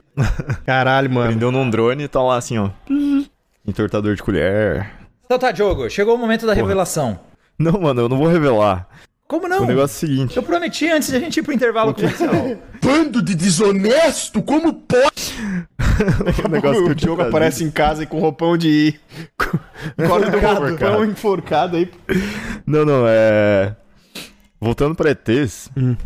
Caralho, 0.67 1.09
mano. 1.11 1.29
Prendeu 1.29 1.53
num 1.53 1.71
drone 1.71 2.03
e 2.05 2.09
tá 2.09 2.21
lá 2.21 2.37
assim, 2.37 2.59
ó. 2.59 2.71
Entortador 3.67 4.15
de 4.15 4.23
colher. 4.23 4.91
Então 5.25 5.39
tá, 5.39 5.51
Diogo, 5.51 5.89
chegou 5.91 6.15
o 6.15 6.19
momento 6.19 6.47
da 6.47 6.55
revelação. 6.55 7.19
Não, 7.59 7.73
mano, 7.81 8.03
eu 8.03 8.09
não 8.09 8.17
vou 8.19 8.29
revelar. 8.29 8.87
Como 9.27 9.49
não? 9.49 9.65
O 9.65 9.67
negócio 9.67 9.95
é 9.95 9.97
o 10.07 10.09
seguinte. 10.11 10.37
Eu 10.37 10.43
prometi 10.45 10.89
antes 10.89 11.09
de 11.09 11.17
a 11.17 11.19
gente 11.21 11.39
ir 11.39 11.43
pro 11.43 11.53
intervalo 11.53 11.93
comercial. 11.93 12.33
Bando 12.81 13.21
de 13.21 13.35
desonesto, 13.35 14.41
como 14.43 14.73
pode? 14.73 15.35
O 16.45 16.49
negócio 16.49 16.85
que 16.85 16.91
o 16.91 16.95
Diogo 16.95 17.23
aparece 17.23 17.65
em 17.65 17.71
casa 17.71 18.03
e 18.03 18.07
com 18.07 18.21
roupão 18.21 18.57
de. 18.57 18.95
Enforcado. 19.99 20.61
roupão 20.67 21.05
enforcado 21.07 21.77
aí. 21.79 21.91
Não, 22.67 22.85
não, 22.85 23.05
é. 23.09 23.75
Voltando 24.61 24.95
pra 24.95 25.11
ETs, 25.11 25.71
Hum. 25.77 25.97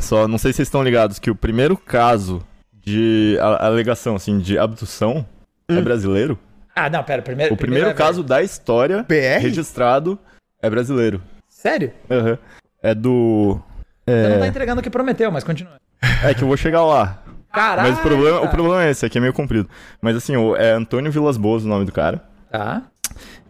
só 0.00 0.26
não 0.26 0.38
sei 0.38 0.52
se 0.52 0.56
vocês 0.56 0.68
estão 0.68 0.82
ligados 0.82 1.18
que 1.20 1.30
o 1.30 1.34
primeiro 1.36 1.76
caso 1.76 2.42
de 2.84 3.38
a- 3.40 3.66
alegação, 3.66 4.16
assim, 4.16 4.38
de 4.38 4.58
abdução 4.58 5.24
é 5.68 5.80
brasileiro. 5.80 6.36
Ah, 6.74 6.88
não, 6.90 7.02
pera, 7.04 7.20
primeiro. 7.22 7.54
O 7.54 7.56
primeiro 7.56 7.88
é- 7.88 7.94
caso 7.94 8.22
da 8.22 8.42
história 8.42 9.02
BR? 9.02 9.40
registrado 9.42 10.18
é 10.62 10.68
brasileiro. 10.70 11.22
Sério? 11.48 11.92
Aham. 12.10 12.38
É 12.82 12.94
do. 12.94 13.60
Você 14.06 14.28
não 14.28 14.38
tá 14.40 14.46
É, 14.46 14.48
entregando 14.48 14.80
o 14.80 14.82
que 14.82 14.90
prometeu, 14.90 15.30
mas 15.30 15.44
continua. 15.44 15.74
é 16.24 16.34
que 16.34 16.42
eu 16.42 16.48
vou 16.48 16.56
chegar 16.56 16.84
lá. 16.84 17.22
Caralho! 17.52 17.90
Mas 17.90 17.98
o 17.98 18.02
problema, 18.02 18.40
o 18.40 18.48
problema 18.48 18.82
é 18.84 18.90
esse, 18.90 19.04
aqui 19.04 19.18
é 19.18 19.20
meio 19.20 19.32
comprido. 19.32 19.68
Mas 20.00 20.16
assim, 20.16 20.34
o- 20.36 20.56
é 20.56 20.72
Antônio 20.72 21.12
Vilas 21.12 21.36
Boas 21.36 21.64
o 21.64 21.68
nome 21.68 21.84
do 21.84 21.92
cara. 21.92 22.24
Tá. 22.50 22.82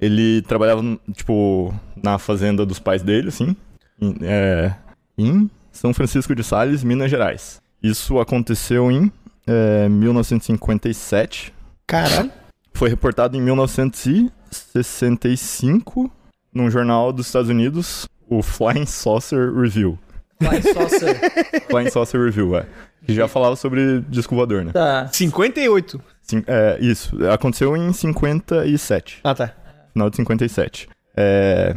Ele 0.01 0.43
trabalhava, 0.43 0.83
tipo, 1.15 1.73
na 2.03 2.19
fazenda 2.19 2.67
dos 2.67 2.81
pais 2.81 3.03
dele, 3.03 3.29
assim, 3.29 3.57
em, 4.01 4.17
é, 4.23 4.75
em 5.17 5.49
São 5.71 5.95
Francisco 5.95 6.35
de 6.35 6.43
Sales, 6.43 6.83
Minas 6.83 7.09
Gerais. 7.11 7.61
Isso 7.81 8.19
aconteceu 8.19 8.91
em 8.91 9.11
é, 9.47 9.89
1957. 9.89 11.53
Caralho. 11.87 12.31
Foi 12.75 12.89
reportado 12.89 13.37
em 13.37 13.41
1965 13.41 16.11
num 16.53 16.71
jornal 16.71 17.13
dos 17.13 17.27
Estados 17.27 17.49
Unidos, 17.49 18.09
o 18.29 18.43
Flying 18.43 18.87
Saucer 18.87 19.53
Review. 19.55 19.99
Flying 20.43 20.63
Saucer. 20.63 21.21
Flying 21.71 21.91
Saucer 21.91 22.21
Review, 22.23 22.57
é. 22.57 22.67
Que 23.07 23.15
já 23.15 23.27
falava 23.27 23.57
sobre 23.57 24.01
disco 24.09 24.35
voador, 24.35 24.65
né? 24.65 24.73
tá. 24.73 25.09
58. 25.13 26.01
Cin- 26.23 26.45
é, 26.47 26.79
isso, 26.81 27.17
aconteceu 27.27 27.77
em 27.77 27.93
57. 27.93 29.21
Ah, 29.25 29.35
tá. 29.35 29.53
final 29.93 30.09
de 30.11 30.17
57. 30.17 30.89
É. 31.17 31.75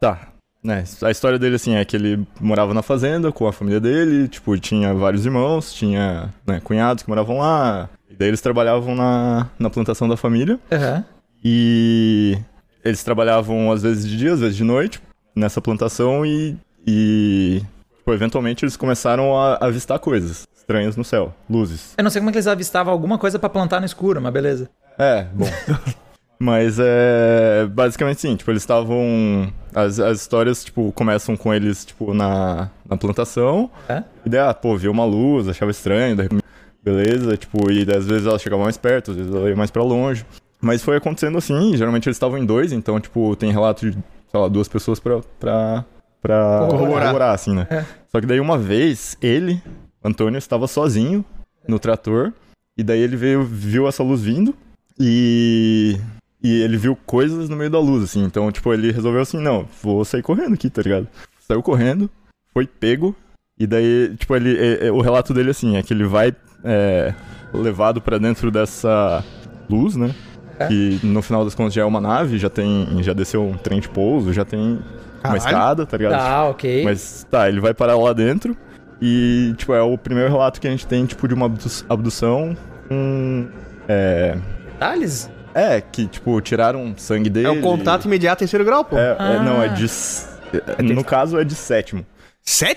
Tá. 0.00 0.28
Né, 0.64 0.84
a 1.02 1.10
história 1.10 1.40
dele, 1.40 1.56
assim, 1.56 1.74
é 1.74 1.84
que 1.84 1.96
ele 1.96 2.24
morava 2.40 2.72
na 2.72 2.82
fazenda 2.82 3.32
com 3.32 3.48
a 3.48 3.52
família 3.52 3.80
dele, 3.80 4.28
tipo, 4.28 4.56
tinha 4.58 4.94
vários 4.94 5.26
irmãos, 5.26 5.74
tinha 5.74 6.32
né, 6.46 6.60
cunhados 6.62 7.02
que 7.02 7.08
moravam 7.08 7.38
lá, 7.38 7.90
e 8.12 8.16
daí 8.16 8.28
eles 8.28 8.40
trabalhavam 8.40 8.94
na, 8.94 9.48
na 9.58 9.70
plantação 9.70 10.08
da 10.08 10.16
família, 10.16 10.58
Aham. 10.70 11.04
e 11.44 12.38
eles 12.84 13.02
trabalhavam 13.02 13.70
às 13.72 13.82
vezes 13.82 14.06
de 14.08 14.16
dia, 14.16 14.32
às 14.32 14.40
vezes 14.40 14.56
de 14.56 14.64
noite, 14.64 15.00
nessa 15.34 15.60
plantação, 15.60 16.24
e, 16.26 16.56
e 16.86 17.62
tipo, 17.98 18.12
eventualmente 18.12 18.64
eles 18.64 18.76
começaram 18.76 19.36
a 19.36 19.56
avistar 19.60 19.98
coisas 19.98 20.46
estranhas 20.56 20.96
no 20.96 21.04
céu, 21.04 21.34
luzes. 21.48 21.94
Eu 21.96 22.04
não 22.04 22.10
sei 22.10 22.20
como 22.20 22.30
é 22.30 22.32
que 22.32 22.38
eles 22.38 22.46
avistavam 22.46 22.92
alguma 22.92 23.18
coisa 23.18 23.38
pra 23.38 23.48
plantar 23.48 23.80
no 23.80 23.86
escuro, 23.86 24.20
mas 24.20 24.32
beleza. 24.32 24.68
É, 24.98 25.24
bom. 25.32 25.46
Mas 26.42 26.76
é. 26.80 27.66
Basicamente 27.70 28.20
sim, 28.20 28.34
tipo, 28.34 28.50
eles 28.50 28.62
estavam. 28.62 29.52
As, 29.72 30.00
as 30.00 30.20
histórias, 30.22 30.64
tipo, 30.64 30.90
começam 30.90 31.36
com 31.36 31.54
eles, 31.54 31.84
tipo, 31.84 32.12
na, 32.12 32.68
na 32.84 32.96
plantação. 32.96 33.70
É? 33.88 34.02
E 34.26 34.28
daí, 34.28 34.40
ah, 34.40 34.52
pô, 34.52 34.76
viu 34.76 34.90
uma 34.90 35.04
luz, 35.04 35.46
achava 35.46 35.70
estranho, 35.70 36.16
daí, 36.16 36.28
beleza, 36.82 37.36
tipo, 37.36 37.70
e 37.70 37.82
às 37.94 38.06
vezes 38.06 38.26
ela 38.26 38.38
chegava 38.38 38.62
mais 38.62 38.76
perto, 38.76 39.10
às 39.12 39.16
vezes 39.16 39.34
ela 39.34 39.48
ia 39.48 39.56
mais 39.56 39.70
pra 39.70 39.82
longe. 39.82 40.24
Mas 40.60 40.82
foi 40.82 40.96
acontecendo 40.96 41.38
assim, 41.38 41.76
geralmente 41.76 42.08
eles 42.08 42.16
estavam 42.16 42.38
em 42.38 42.46
dois, 42.46 42.72
então, 42.72 43.00
tipo, 43.00 43.34
tem 43.36 43.50
relato 43.50 43.90
de, 43.90 43.98
sei 44.30 44.40
lá, 44.40 44.48
duas 44.48 44.68
pessoas 44.68 45.00
pra. 45.00 45.20
pra, 45.40 45.84
pra 46.20 46.66
Corroborar. 46.70 47.34
assim, 47.34 47.54
né? 47.54 47.66
É. 47.70 47.84
Só 48.08 48.20
que 48.20 48.26
daí 48.26 48.38
uma 48.38 48.56
vez, 48.58 49.16
ele, 49.20 49.60
Antônio, 50.04 50.38
estava 50.38 50.66
sozinho 50.68 51.24
no 51.66 51.78
trator, 51.78 52.32
e 52.76 52.82
daí 52.82 53.00
ele 53.00 53.16
veio, 53.16 53.42
viu 53.42 53.88
essa 53.88 54.02
luz 54.02 54.22
vindo, 54.22 54.54
e. 54.98 55.98
E 56.44 56.60
ele 56.62 56.76
viu 56.76 56.96
coisas 57.06 57.48
no 57.48 57.54
meio 57.56 57.70
da 57.70 57.78
luz, 57.78 58.02
assim. 58.02 58.24
Então, 58.24 58.50
tipo, 58.50 58.72
ele 58.72 58.90
resolveu 58.90 59.20
assim, 59.22 59.38
não, 59.38 59.64
vou 59.80 60.04
sair 60.04 60.22
correndo 60.22 60.54
aqui, 60.54 60.68
tá 60.68 60.82
ligado? 60.82 61.06
Saiu 61.46 61.62
correndo, 61.62 62.10
foi 62.52 62.66
pego, 62.66 63.14
e 63.58 63.66
daí, 63.66 64.14
tipo, 64.16 64.34
ele. 64.36 64.56
é- 64.58 64.86
é- 64.86 64.92
o 64.92 65.00
relato 65.00 65.32
dele, 65.34 65.50
assim, 65.50 65.76
é 65.76 65.82
que 65.82 65.92
ele 65.94 66.04
vai 66.04 66.32
é, 66.64 67.14
levado 67.52 68.00
pra 68.00 68.18
dentro 68.18 68.50
dessa 68.50 69.22
luz, 69.68 69.96
né? 69.96 70.14
É. 70.58 70.66
Que 70.66 71.00
no 71.02 71.22
final 71.22 71.44
das 71.44 71.54
contas 71.54 71.72
já 71.74 71.82
é 71.82 71.84
uma 71.84 72.00
nave, 72.00 72.38
já 72.38 72.50
tem. 72.50 73.02
Já 73.02 73.12
desceu 73.12 73.42
um 73.44 73.54
trem 73.54 73.80
de 73.80 73.88
pouso, 73.88 74.32
já 74.32 74.44
tem 74.44 74.60
uma 74.60 74.80
Caralho. 75.22 75.38
escada, 75.38 75.86
tá 75.86 75.96
ligado? 75.96 76.12
Tá, 76.12 76.44
ok. 76.48 76.84
Mas 76.84 77.26
tá, 77.30 77.48
ele 77.48 77.60
vai 77.60 77.72
parar 77.74 77.96
lá 77.96 78.12
dentro 78.12 78.56
e, 79.00 79.54
tipo, 79.56 79.72
é 79.74 79.82
o 79.82 79.96
primeiro 79.98 80.30
relato 80.30 80.60
que 80.60 80.68
a 80.68 80.70
gente 80.70 80.86
tem, 80.86 81.04
tipo, 81.06 81.26
de 81.26 81.34
uma 81.34 81.46
abdu- 81.46 81.84
abdução 81.88 82.56
com. 82.88 83.46
É. 83.88 84.36
Detalhes? 84.72 85.30
É, 85.54 85.80
que, 85.80 86.06
tipo, 86.06 86.40
tiraram 86.40 86.94
sangue 86.96 87.28
dele. 87.28 87.46
É 87.46 87.50
o 87.50 87.60
contato 87.60 88.04
imediato 88.06 88.38
terceiro 88.40 88.64
grau, 88.64 88.84
pô. 88.84 88.96
É, 88.96 89.10
é, 89.10 89.16
Ah. 89.18 89.42
não, 89.42 89.62
é 89.62 89.68
de. 89.68 89.84
s- 89.84 90.28
é, 90.78 90.82
No 90.82 91.02
caso, 91.04 91.38
é 91.38 91.44
de 91.44 91.54
sétimo. 91.54 92.04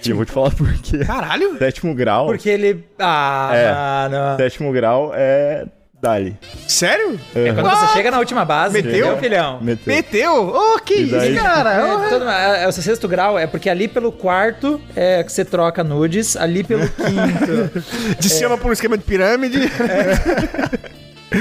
E 0.05 0.09
eu 0.09 0.15
vou 0.15 0.25
te 0.25 0.31
falar 0.31 0.51
por 0.51 0.71
quê. 0.73 0.99
Caralho. 0.99 1.57
Sétimo 1.57 1.93
grau. 1.95 2.27
Porque 2.27 2.49
ele. 2.49 2.85
Ah, 2.99 3.49
É. 3.53 3.71
mano. 4.09 4.37
Sétimo 4.37 4.71
grau 4.71 5.11
é. 5.15 5.65
Dali. 6.01 6.37
Sério? 6.67 7.19
É 7.33 7.51
quando 7.53 7.69
você 7.69 7.87
chega 7.93 8.11
na 8.11 8.19
última 8.19 8.45
base, 8.45 8.73
Meteu? 8.73 8.91
entendeu, 8.91 9.17
filhão? 9.17 9.59
Meteu. 9.61 9.93
Meteu? 9.95 10.47
Ô, 10.49 10.77
que 10.79 11.05
daí- 11.05 11.33
isso, 11.33 11.41
cara? 11.41 11.71
É, 12.05 12.09
todo- 12.09 12.29
é, 12.29 12.63
é 12.63 12.67
o 12.67 12.71
sexto 12.71 13.07
grau 13.07 13.39
é 13.39 13.47
porque 13.47 13.69
ali 13.69 13.87
pelo 13.87 14.11
quarto 14.11 14.79
é 14.95 15.23
que 15.23 15.31
você 15.31 15.43
troca 15.43 15.83
nudes, 15.83 16.35
ali 16.37 16.63
pelo 16.63 16.87
quinto. 16.87 17.81
De 18.19 18.29
cima 18.29 18.55
por 18.55 18.69
um 18.69 18.73
esquema 18.73 18.97
de 18.99 19.03
pirâmide. 19.03 19.57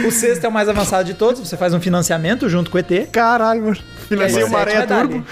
o 0.06 0.10
sexto 0.10 0.44
é 0.44 0.48
o 0.48 0.52
mais 0.52 0.68
avançado 0.68 1.04
de 1.04 1.14
todos, 1.14 1.40
você 1.46 1.56
faz 1.58 1.74
um 1.74 1.80
financiamento 1.80 2.48
junto 2.48 2.70
com 2.70 2.78
o 2.78 2.80
ET. 2.80 3.08
Caralho, 3.10 3.62
mano. 3.64 3.76
o 4.10 4.46
uma 4.46 4.60
areia 4.60 4.78
é 4.78 4.86
dali. 4.86 5.22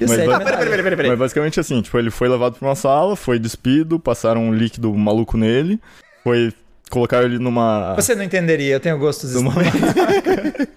Mas 0.00 0.10
é 0.18 0.24
Ah, 0.24 0.38
peraí, 0.38 0.44
dali. 0.44 0.56
peraí, 0.56 0.82
peraí, 0.82 0.96
peraí. 0.96 1.10
Mas 1.10 1.18
basicamente 1.18 1.60
assim, 1.60 1.80
tipo, 1.82 1.98
ele 1.98 2.10
foi 2.10 2.28
levado 2.28 2.56
pra 2.58 2.68
uma 2.68 2.74
sala, 2.74 3.16
foi 3.16 3.38
despido, 3.38 3.98
passaram 3.98 4.42
um 4.48 4.54
líquido 4.54 4.92
maluco 4.94 5.36
nele, 5.36 5.80
foi. 6.22 6.52
Colocaram 6.90 7.24
ele 7.26 7.38
numa. 7.38 7.94
Você 7.96 8.14
não 8.14 8.22
entenderia, 8.22 8.74
eu 8.74 8.80
tenho 8.80 8.98
gostos 8.98 9.34
numa- 9.34 9.54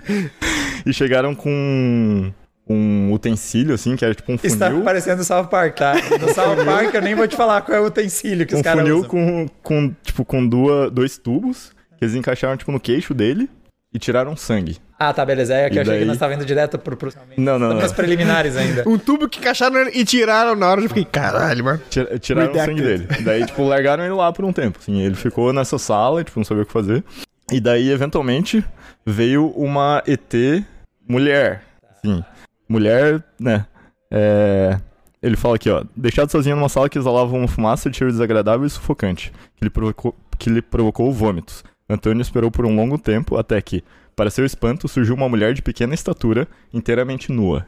e 0.86 0.93
chegaram 0.93 1.36
com 1.36 2.32
um 2.69 3.12
utensílio, 3.13 3.73
assim, 3.75 3.95
que 3.95 4.03
era 4.03 4.13
tipo 4.15 4.32
um 4.32 4.38
funil. 4.38 4.53
Está 4.53 4.71
parecendo 4.82 5.21
o 5.21 5.25
South 5.25 5.47
Park, 5.47 5.75
tá? 5.77 5.93
No 6.19 6.34
South 6.34 6.63
Park 6.65 6.93
eu 6.93 7.01
nem 7.01 7.15
vou 7.15 7.27
te 7.27 7.36
falar 7.36 7.62
qual 7.62 7.77
é 7.77 7.82
o 7.82 7.86
utensílio 7.86 8.45
que 8.45 8.53
os 8.53 8.60
um 8.60 8.63
caras 8.63 8.82
funil 8.82 8.97
usam. 8.97 9.10
com, 9.10 9.47
com, 9.62 9.95
tipo, 10.03 10.25
com 10.25 10.45
duas, 10.47 10.91
dois 10.91 11.17
tubos, 11.17 11.71
que 11.97 12.06
eles 12.06 12.15
encaixaram, 12.15 12.58
tipo, 12.58 12.71
no 12.71 12.80
queixo 12.80 13.13
dele 13.13 13.49
e 13.93 14.00
tiraram 14.00 14.36
sangue. 14.36 14.78
Ah, 15.00 15.13
tá, 15.13 15.23
beleza. 15.26 15.54
É 15.54 15.69
que 15.69 15.76
E 15.76 15.78
eu 15.78 15.82
achei 15.84 15.93
que 15.93 16.00
daí- 16.00 16.06
nós 16.08 16.15
estávamos 16.15 16.41
indo 16.41 16.47
direto 16.47 16.78
pro... 16.80 16.97
pro... 16.97 17.12
Não, 17.38 17.58
não, 17.60 17.69
não. 17.69 17.78
nas 17.78 17.93
preliminares 17.93 18.56
ainda. 18.58 18.84
Um 18.89 18.97
tubo 18.97 19.30
que 19.30 19.39
encaixaram 19.39 19.88
e 19.93 20.04
tiraram 20.04 20.56
na 20.56 20.67
hora. 20.69 20.82
Eu 20.82 20.88
fiquei, 20.88 21.06
caralho, 21.06 21.63
mano. 21.63 21.82
Tira- 21.89 22.17
Tiraram 22.19 22.52
o 22.52 22.56
sangue 22.56 22.82
dele. 22.82 23.08
Daí, 23.23 23.45
tipo, 23.45 23.63
largaram 23.63 24.04
ele 24.04 24.13
lá 24.13 24.32
por 24.34 24.43
um 24.43 24.52
tempo. 24.52 24.80
Assim, 24.82 25.00
ele 25.02 25.15
ficou 25.15 25.54
nessa 25.54 25.78
sala, 25.78 26.23
tipo, 26.23 26.39
não 26.39 26.43
sabia 26.45 26.63
o 26.63 26.65
que 26.65 26.71
fazer. 26.73 27.04
E 27.52 27.60
daí, 27.62 27.89
eventualmente, 27.91 28.63
veio 29.06 29.47
uma 29.52 30.04
ET 30.08 30.34
mulher. 31.08 31.63
Assim, 31.91 32.23
mulher, 32.67 33.23
né? 33.39 33.65
É... 34.12 34.80
Ele 35.21 35.36
fala 35.36 35.56
aqui, 35.56 35.69
ó. 35.69 35.84
Deixado 35.95 36.32
sozinho 36.32 36.56
numa 36.56 36.69
sala 36.69 36.89
que 36.89 36.97
exalava 36.97 37.36
uma 37.36 37.47
fumaça 37.47 37.89
de 37.89 37.97
cheiro 37.97 38.12
desagradável 38.12 38.65
e 38.65 38.69
sufocante, 38.69 39.32
que 39.56 39.63
lhe 39.63 39.69
provocou, 39.69 40.15
que 40.38 40.50
lhe 40.50 40.62
provocou 40.62 41.12
vômitos. 41.12 41.63
Antônio 41.89 42.21
esperou 42.21 42.52
por 42.52 42.65
um 42.65 42.76
longo 42.76 42.97
tempo 42.97 43.38
até 43.38 43.62
que, 43.62 43.84
para 44.15 44.30
seu 44.30 44.45
espanto, 44.45 44.88
surgiu 44.88 45.15
uma 45.15 45.30
mulher 45.30 45.54
de 45.54 45.62
pequena 45.62 45.93
estatura, 45.93 46.47
inteiramente 46.73 47.32
nua. 47.32 47.65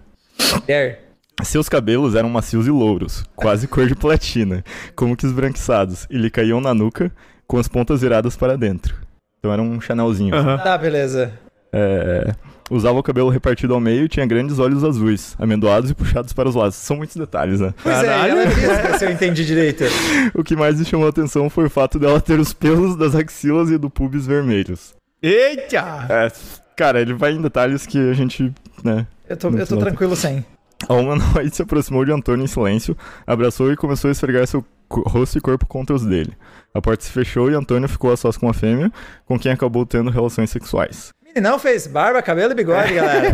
Mulher. 0.62 1.10
Seus 1.44 1.70
cabelos 1.70 2.16
eram 2.16 2.30
macios 2.30 2.68
e 2.68 2.70
louros, 2.70 3.24
quase 3.36 3.68
cor 3.68 3.88
de 3.88 3.96
platina, 3.96 4.64
como 4.94 5.16
que 5.16 5.26
esbranquiçados, 5.26 6.06
e 6.10 6.18
lhe 6.18 6.30
caíam 6.30 6.60
na 6.60 6.74
nuca 6.74 7.12
com 7.48 7.58
as 7.58 7.68
pontas 7.68 8.02
viradas 8.02 8.36
para 8.36 8.58
dentro. 8.58 8.96
Então 9.40 9.54
era 9.54 9.62
um 9.62 9.80
chanelzinho. 9.80 10.32
Tá, 10.58 10.78
beleza. 10.78 11.32
É, 11.72 12.34
usava 12.70 13.00
o 13.00 13.04
cabelo 13.04 13.30
repartido 13.30 13.74
ao 13.74 13.80
meio 13.80 14.06
e 14.06 14.10
tinha 14.10 14.26
grandes 14.26 14.60
olhos 14.60 14.84
azuis, 14.84 15.36
amendoados 15.40 15.90
e 15.90 15.94
puxados 15.94 16.34
para 16.34 16.48
os 16.48 16.56
lados. 16.56 16.76
São 16.76 16.98
muitos 16.98 17.16
detalhes, 17.16 17.60
né? 17.60 17.74
Pois 17.82 18.04
é, 18.04 18.30
ela 18.30 18.46
disse, 18.46 19.00
se 19.00 19.06
eu 19.06 19.12
entendi 19.12 19.46
direito. 19.46 19.84
O 20.34 20.44
que 20.44 20.56
mais 20.56 20.80
me 20.80 20.86
chamou 20.86 21.08
a 21.08 21.10
atenção 21.10 21.50
foi 21.50 21.66
o 21.66 21.70
fato 21.70 21.98
dela 21.98 22.22
ter 22.22 22.40
os 22.40 22.54
pelos 22.54 22.96
das 22.96 23.16
axilas 23.16 23.70
e 23.72 23.78
do 23.78 23.90
pubis 23.90 24.28
vermelhos. 24.28 24.94
Eita! 25.22 26.06
É, 26.10 26.32
cara, 26.76 27.02
ele 27.02 27.14
vai 27.14 27.34
em 27.34 27.42
detalhes 27.42 27.86
que 27.86 27.98
a 27.98 28.14
gente, 28.14 28.54
né, 28.84 29.06
Eu 29.28 29.36
tô, 29.36 29.50
eu 29.50 29.68
tô 29.68 29.78
tranquilo 29.78 30.16
sem. 30.16 30.46
A 30.88 30.94
humanoide 30.94 31.54
se 31.56 31.62
aproximou 31.62 32.06
de 32.06 32.12
Antônio 32.12 32.44
em 32.44 32.48
silêncio, 32.48 32.96
abraçou 33.28 33.72
e 33.72 33.76
começou 33.76 34.08
a 34.08 34.12
esfregar 34.12 34.48
seu 34.48 34.64
rosto 34.90 35.38
e 35.38 35.42
corpo 35.42 35.66
contra 35.66 35.96
os 35.96 36.06
dele. 36.06 36.34
A 36.74 36.82
porta 36.82 37.04
se 37.04 37.12
fechou 37.12 37.50
e 37.52 37.54
Antônio 37.54 37.90
ficou 37.90 38.12
a 38.12 38.18
sós 38.18 38.38
com 38.38 38.50
a 38.50 38.54
fêmea, 38.54 38.92
com 39.26 39.38
quem 39.38 39.52
acabou 39.52 39.86
tendo 39.86 40.10
relações 40.10 40.50
sexuais. 40.50 41.12
Meninão 41.36 41.60
fez 41.60 41.86
barba, 41.86 42.22
cabelo 42.22 42.52
e 42.52 42.56
bigode, 42.56 42.94
galera. 42.94 43.30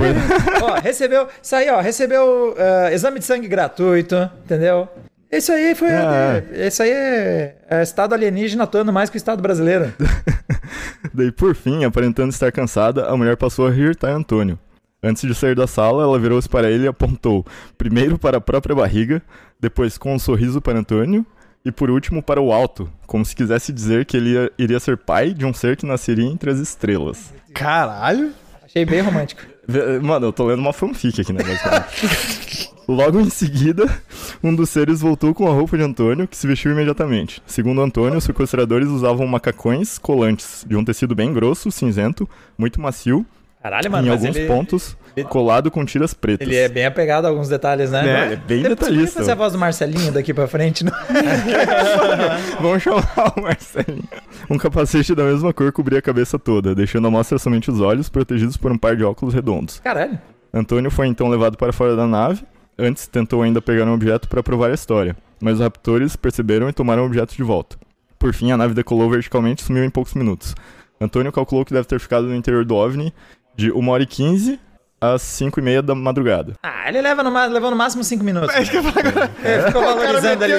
ó, 0.62 0.74
recebeu. 0.76 1.28
Isso 1.42 1.56
aí, 1.56 1.70
ó, 1.70 1.80
recebeu 1.80 2.56
ah, 2.58 2.92
exame 2.92 3.20
de 3.20 3.26
sangue 3.26 3.48
gratuito, 3.48 4.30
entendeu? 4.44 4.88
Isso 5.32 5.52
aí 5.52 5.74
foi. 5.74 5.90
É. 5.90 6.68
Isso 6.68 6.84
aí 6.84 6.92
é, 6.92 7.56
é 7.70 7.84
Estado 7.84 8.14
alienígena 8.14 8.64
atuando 8.64 8.92
mais 8.92 9.10
que 9.10 9.16
o 9.16 9.20
Estado 9.20 9.42
brasileiro. 9.42 9.94
Daí, 11.14 11.32
por 11.32 11.56
fim, 11.56 11.84
aparentando 11.84 12.30
estar 12.30 12.52
cansada, 12.52 13.08
a 13.08 13.18
mulher 13.18 13.38
passou 13.38 13.68
a 13.68 13.72
irritar 13.72 14.12
Antônio. 14.12 14.60
Antes 15.02 15.22
de 15.22 15.36
sair 15.36 15.56
da 15.56 15.68
sala, 15.68 16.04
ela 16.04 16.18
virou-se 16.18 16.50
para 16.50 16.70
ele 16.70 16.86
e 16.86 16.88
apontou 16.88 17.46
primeiro 17.78 18.18
para 18.18 18.38
a 18.38 18.42
própria 18.42 18.76
barriga, 18.76 19.22
depois 19.60 19.98
com 19.98 20.16
um 20.16 20.20
sorriso 20.20 20.62
para 20.62 20.80
Antônio 20.80 21.26
e 21.66 21.72
por 21.72 21.90
último 21.90 22.22
para 22.22 22.40
o 22.40 22.54
alto, 22.54 22.88
como 23.08 23.26
se 23.26 23.36
quisesse 23.36 23.74
dizer 23.74 24.06
que 24.06 24.16
ele 24.16 24.30
ia- 24.34 24.52
iria 24.58 24.80
ser 24.80 24.96
pai 24.98 25.34
de 25.34 25.46
um 25.46 25.54
ser 25.54 25.76
que 25.76 25.86
nasceria 25.86 26.26
entre 26.26 26.52
as 26.52 26.60
estrelas. 26.60 27.34
Caralho. 27.54 28.32
Achei 28.64 28.86
bem 28.86 29.02
romântico. 29.02 29.42
Mano, 30.04 30.28
eu 30.28 30.34
tô 30.34 30.46
lendo 30.46 30.60
uma 30.60 30.72
fanfic 30.74 31.20
aqui, 31.22 31.34
né? 31.34 31.42
Logo 32.88 33.20
em 33.20 33.30
seguida, 33.32 33.90
um 34.44 34.54
dos 34.56 34.70
seres 34.70 35.02
voltou 35.02 35.34
com 35.34 35.48
a 35.48 35.52
roupa 35.54 35.76
de 35.76 35.84
Antônio, 35.84 36.28
que 36.28 36.38
se 36.38 36.46
vestiu 36.46 36.72
imediatamente. 36.72 37.42
Segundo 37.48 37.82
Antônio, 37.82 38.18
os 38.20 38.24
sequestradores 38.24 38.88
usavam 38.90 39.26
macacões 39.26 39.98
colantes, 39.98 40.64
de 40.68 40.76
um 40.76 40.86
tecido 40.86 41.16
bem 41.16 41.34
grosso, 41.34 41.72
cinzento, 41.72 42.30
muito 42.56 42.80
macio, 42.80 43.26
Caralho, 43.66 43.90
mano, 43.90 44.08
em 44.08 44.12
alguns 44.12 44.36
ele, 44.36 44.46
pontos, 44.46 44.96
colado 45.28 45.72
com 45.72 45.84
tiras 45.84 46.14
pretas. 46.14 46.48
ele 46.48 46.56
é 46.56 46.70
bem 46.70 46.86
apegado 46.86 47.26
a 47.26 47.30
alguns 47.30 47.50
detalhes, 47.50 47.90
né? 47.90 48.04
Né? 48.04 48.26
Ele 48.26 48.34
é 48.34 48.36
bem 48.36 48.62
Você 48.62 48.70
podia 48.70 48.76
detalhista. 48.76 49.20
fazer 49.22 49.32
a 49.32 49.36
voz 49.36 49.54
do 49.54 49.58
Marcelinho 49.58 50.12
daqui 50.12 50.36
pra 50.36 50.48
frente, 50.48 50.86
não? 50.86 50.94
Vamos 52.62 52.84
chamar 52.84 53.34
o 53.36 53.42
Marcelinho. 53.42 54.08
Um 54.52 54.60
capacete 54.60 55.16
da 55.16 55.24
mesma 55.24 55.52
cor 55.52 55.72
cobria 55.72 55.98
a 55.98 56.02
cabeça 56.04 56.38
toda, 56.38 56.76
deixando 56.76 57.08
à 57.08 57.10
mostra 57.10 57.40
somente 57.40 57.72
os 57.72 57.82
olhos, 57.82 58.08
protegidos 58.08 58.56
por 58.56 58.72
um 58.72 58.78
par 58.78 58.96
de 58.96 59.04
óculos 59.04 59.34
redondos. 59.34 59.80
Caralho. 59.80 60.20
Antônio 60.54 60.92
foi 60.92 61.08
então 61.08 61.28
levado 61.28 61.58
para 61.58 61.74
fora 61.74 61.96
da 61.96 62.06
nave. 62.06 62.44
Antes 62.78 63.08
tentou 63.08 63.42
ainda 63.42 63.64
pegar 63.64 63.86
um 63.86 63.96
objeto 63.96 64.28
para 64.28 64.44
provar 64.44 64.70
a 64.70 64.76
história, 64.76 65.18
mas 65.42 65.56
os 65.56 65.62
raptores 65.62 66.16
perceberam 66.16 66.70
e 66.70 66.72
tomaram 66.72 67.02
o 67.02 67.08
objeto 67.08 67.36
de 67.36 67.42
volta. 67.42 67.78
Por 68.20 68.32
fim, 68.32 68.52
a 68.52 68.58
nave 68.58 68.76
decolou 68.76 69.10
verticalmente 69.10 69.64
e 69.64 69.66
sumiu 69.66 69.84
em 69.84 69.90
poucos 69.90 70.14
minutos. 70.14 70.54
Antônio 71.02 71.32
calculou 71.32 71.66
que 71.66 71.74
deve 71.74 71.88
ter 71.88 72.00
ficado 72.00 72.28
no 72.28 72.36
interior 72.36 72.64
do 72.64 72.76
OVNI 72.76 73.12
de 73.56 73.72
1 73.72 73.88
hora 73.90 74.04
e 74.04 74.06
15 74.06 74.60
às 75.00 75.22
5 75.22 75.60
e 75.60 75.64
meia 75.64 75.82
da 75.82 75.94
madrugada. 75.94 76.54
Ah, 76.64 76.88
ele 76.88 77.02
leva 77.02 77.22
no, 77.22 77.30
ma- 77.32 77.46
levou 77.46 77.70
no 77.70 77.76
máximo 77.76 78.04
5 78.04 78.24
minutos. 78.24 78.50
É, 78.56 79.62
ficou 79.68 79.82
valorizando 79.84 80.44
ali. 80.44 80.54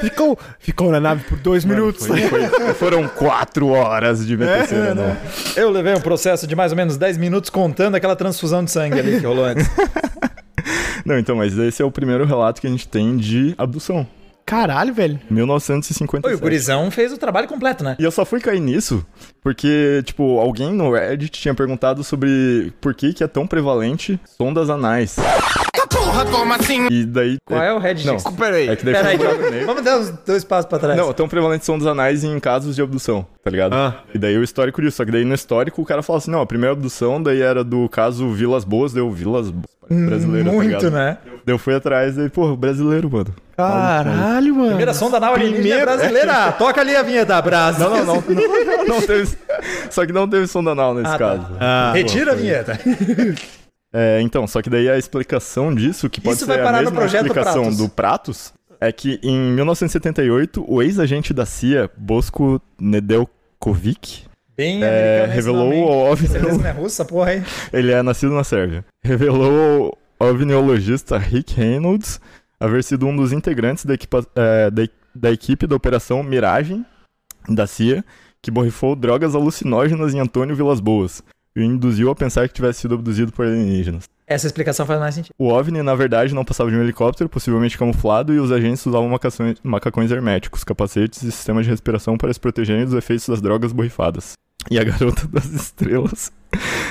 Ficou, 0.00 0.38
ficou 0.58 0.90
na 0.90 0.98
nave 1.00 1.24
por 1.24 1.38
dois 1.38 1.64
minutos. 1.64 2.06
Foi- 2.06 2.22
foi- 2.22 2.74
foram 2.74 3.06
4 3.06 3.68
horas 3.68 4.26
de 4.26 4.36
BTC, 4.36 4.74
né? 4.74 4.94
não. 4.94 5.16
Eu 5.54 5.70
levei 5.70 5.94
um 5.94 6.00
processo 6.00 6.46
de 6.46 6.56
mais 6.56 6.72
ou 6.72 6.76
menos 6.76 6.96
10 6.96 7.16
minutos 7.18 7.50
contando 7.50 7.94
aquela 7.94 8.16
transfusão 8.16 8.64
de 8.64 8.70
sangue 8.70 8.98
ali 8.98 9.20
que 9.20 9.26
rolou 9.26 9.44
antes. 9.44 9.66
Não, 11.04 11.18
então, 11.18 11.36
mas 11.36 11.56
esse 11.58 11.82
é 11.82 11.84
o 11.84 11.90
primeiro 11.90 12.24
relato 12.24 12.60
que 12.62 12.66
a 12.66 12.70
gente 12.70 12.88
tem 12.88 13.14
de 13.18 13.54
abdução. 13.58 14.06
Caralho, 14.46 14.94
velho. 14.94 15.18
1957. 15.30 16.32
E 16.32 16.34
o 16.34 16.40
gurizão 16.40 16.90
fez 16.90 17.12
o 17.12 17.18
trabalho 17.18 17.46
completo, 17.46 17.84
né? 17.84 17.96
E 17.98 18.04
eu 18.04 18.10
só 18.10 18.24
fui 18.24 18.40
cair 18.40 18.60
nisso 18.60 19.04
porque, 19.44 20.02
tipo, 20.04 20.40
alguém 20.40 20.72
no 20.72 20.90
Reddit 20.92 21.40
tinha 21.40 21.54
perguntado 21.54 22.02
sobre 22.02 22.72
por 22.80 22.94
que, 22.94 23.12
que 23.12 23.22
é 23.22 23.28
tão 23.28 23.46
prevalente 23.46 24.18
sondas 24.36 24.68
anais. 24.70 25.16
Porra, 25.90 26.24
como 26.26 26.52
assim? 26.52 26.86
E 26.90 27.04
daí. 27.04 27.36
Qual 27.46 27.62
é 27.62 27.72
o 27.72 27.78
Reddit? 27.78 28.06
Não, 28.06 28.16
Peraí. 28.32 28.68
é 28.68 28.76
que 28.76 28.84
daí 28.84 28.94
Pera 28.94 29.04
foi 29.04 29.12
aí, 29.12 29.18
buraco 29.18 29.50
negro. 29.50 29.66
vamos 29.66 29.82
dar 29.84 29.98
uns 29.98 30.10
dois 30.26 30.44
passos 30.44 30.66
pra 30.66 30.78
trás. 30.78 30.96
Não, 30.98 31.12
tão 31.12 31.28
prevalente 31.28 31.64
sondas 31.64 31.86
anais 31.86 32.24
em 32.24 32.38
casos 32.40 32.74
de 32.74 32.82
abdução, 32.82 33.24
tá 33.42 33.50
ligado? 33.50 33.74
Ah. 33.74 34.02
E 34.14 34.18
daí 34.18 34.36
o 34.36 34.42
histórico 34.42 34.80
disso. 34.82 34.96
Só 34.96 35.04
que 35.04 35.10
daí 35.12 35.24
no 35.24 35.34
histórico 35.34 35.80
o 35.82 35.84
cara 35.84 36.02
fala 36.02 36.18
assim: 36.18 36.30
não, 36.30 36.40
a 36.40 36.46
primeira 36.46 36.72
abdução 36.72 37.22
daí 37.22 37.40
era 37.42 37.62
do 37.62 37.88
caso 37.88 38.28
Vilas 38.30 38.64
Boas, 38.64 38.92
deu 38.92 39.10
Vilas 39.10 39.50
Boas. 39.50 39.64
Brasileiro, 39.88 40.48
tá 40.48 40.54
Muito, 40.54 40.66
ligado? 40.68 40.90
né? 40.90 41.18
Daí 41.44 41.54
eu 41.54 41.58
fui 41.58 41.74
atrás 41.74 42.16
e, 42.16 42.30
pô, 42.30 42.56
brasileiro, 42.56 43.10
mano. 43.10 43.34
Caralho, 43.54 44.54
mano. 44.54 44.68
Primeira 44.68 44.94
sonda 44.94 45.20
nau 45.20 45.34
alienígena 45.34 45.62
Primeiro- 45.62 45.84
brasileira. 45.84 46.52
Toca 46.58 46.80
ali 46.80 46.96
a 46.96 47.02
vinheta, 47.02 47.40
Brasil. 47.42 47.90
Não, 47.90 47.96
não, 47.98 48.04
não, 48.04 48.22
não, 48.22 48.84
não 48.86 49.00
teve. 49.02 49.33
Só 49.90 50.04
que 50.06 50.12
não 50.12 50.28
teve 50.28 50.46
sonda 50.46 50.72
anal 50.72 50.94
nesse 50.94 51.06
Ah, 51.14 51.18
tá. 51.18 51.36
caso. 51.38 51.92
Retira 51.94 52.32
a 52.32 52.34
vinheta. 52.34 52.78
É, 53.96 54.20
então, 54.20 54.44
só 54.44 54.60
que 54.60 54.68
daí 54.68 54.88
a 54.90 54.98
explicação 54.98 55.72
disso, 55.72 56.10
que 56.10 56.20
pode 56.20 56.34
Isso 56.38 56.46
ser 56.46 56.58
vai 56.58 56.66
a 56.66 56.72
mesma 56.78 56.90
projeto 56.90 57.26
explicação 57.26 57.62
Pratos. 57.62 57.78
do 57.78 57.88
Pratos, 57.88 58.52
é 58.80 58.90
que 58.90 59.20
em 59.22 59.52
1978, 59.52 60.64
o 60.66 60.82
ex-agente 60.82 61.32
da 61.32 61.46
CIA, 61.46 61.88
Bosco 61.96 62.60
Nedeljkovic, 62.80 64.24
Bem 64.56 64.82
é, 64.82 65.26
revelou 65.30 65.72
ao 65.88 66.10
OVNI... 66.12 66.28
Certeza 66.28 66.58
não 66.58 66.66
é 66.66 66.70
russa, 66.72 67.04
porra 67.04 67.30
aí. 67.30 67.42
Ele 67.72 67.92
é 67.92 68.02
nascido 68.02 68.32
na 68.34 68.42
Sérvia. 68.42 68.84
Revelou 69.02 69.96
ao 70.18 70.28
ovniologista 70.28 71.16
Rick 71.16 71.54
Reynolds 71.54 72.20
haver 72.58 72.82
sido 72.82 73.06
um 73.06 73.14
dos 73.14 73.32
integrantes 73.32 73.84
da, 73.84 73.94
equipa- 73.94 74.26
é, 74.34 74.70
da, 74.72 74.82
da 75.14 75.30
equipe 75.30 75.66
da 75.68 75.76
Operação 75.76 76.20
Miragem 76.22 76.84
da 77.48 77.66
CIA, 77.66 78.04
que 78.44 78.50
borrifou 78.50 78.94
drogas 78.94 79.34
alucinógenas 79.34 80.12
em 80.12 80.20
Antônio 80.20 80.54
Vilas 80.54 80.78
Boas 80.78 81.22
e 81.56 81.60
o 81.60 81.64
induziu 81.64 82.10
a 82.10 82.14
pensar 82.14 82.46
que 82.46 82.52
tivesse 82.54 82.80
sido 82.80 82.94
abduzido 82.94 83.32
por 83.32 83.46
alienígenas. 83.46 84.04
Essa 84.26 84.46
explicação 84.46 84.84
faz 84.84 85.00
mais 85.00 85.14
sentido. 85.14 85.32
O 85.38 85.48
OVNI, 85.48 85.82
na 85.82 85.94
verdade, 85.94 86.34
não 86.34 86.44
passava 86.44 86.70
de 86.70 86.76
um 86.76 86.82
helicóptero, 86.82 87.28
possivelmente 87.28 87.78
camuflado, 87.78 88.34
e 88.34 88.38
os 88.38 88.50
agentes 88.52 88.84
usavam 88.84 89.08
macações- 89.08 89.56
macacões 89.62 90.10
herméticos, 90.10 90.62
capacetes 90.64 91.22
e 91.22 91.32
sistemas 91.32 91.64
de 91.64 91.70
respiração 91.70 92.18
para 92.18 92.32
se 92.32 92.40
protegerem 92.40 92.84
dos 92.84 92.94
efeitos 92.94 93.28
das 93.28 93.40
drogas 93.40 93.72
borrifadas. 93.72 94.32
E 94.70 94.78
a 94.78 94.84
garota 94.84 95.26
das 95.32 95.46
estrelas 95.46 96.32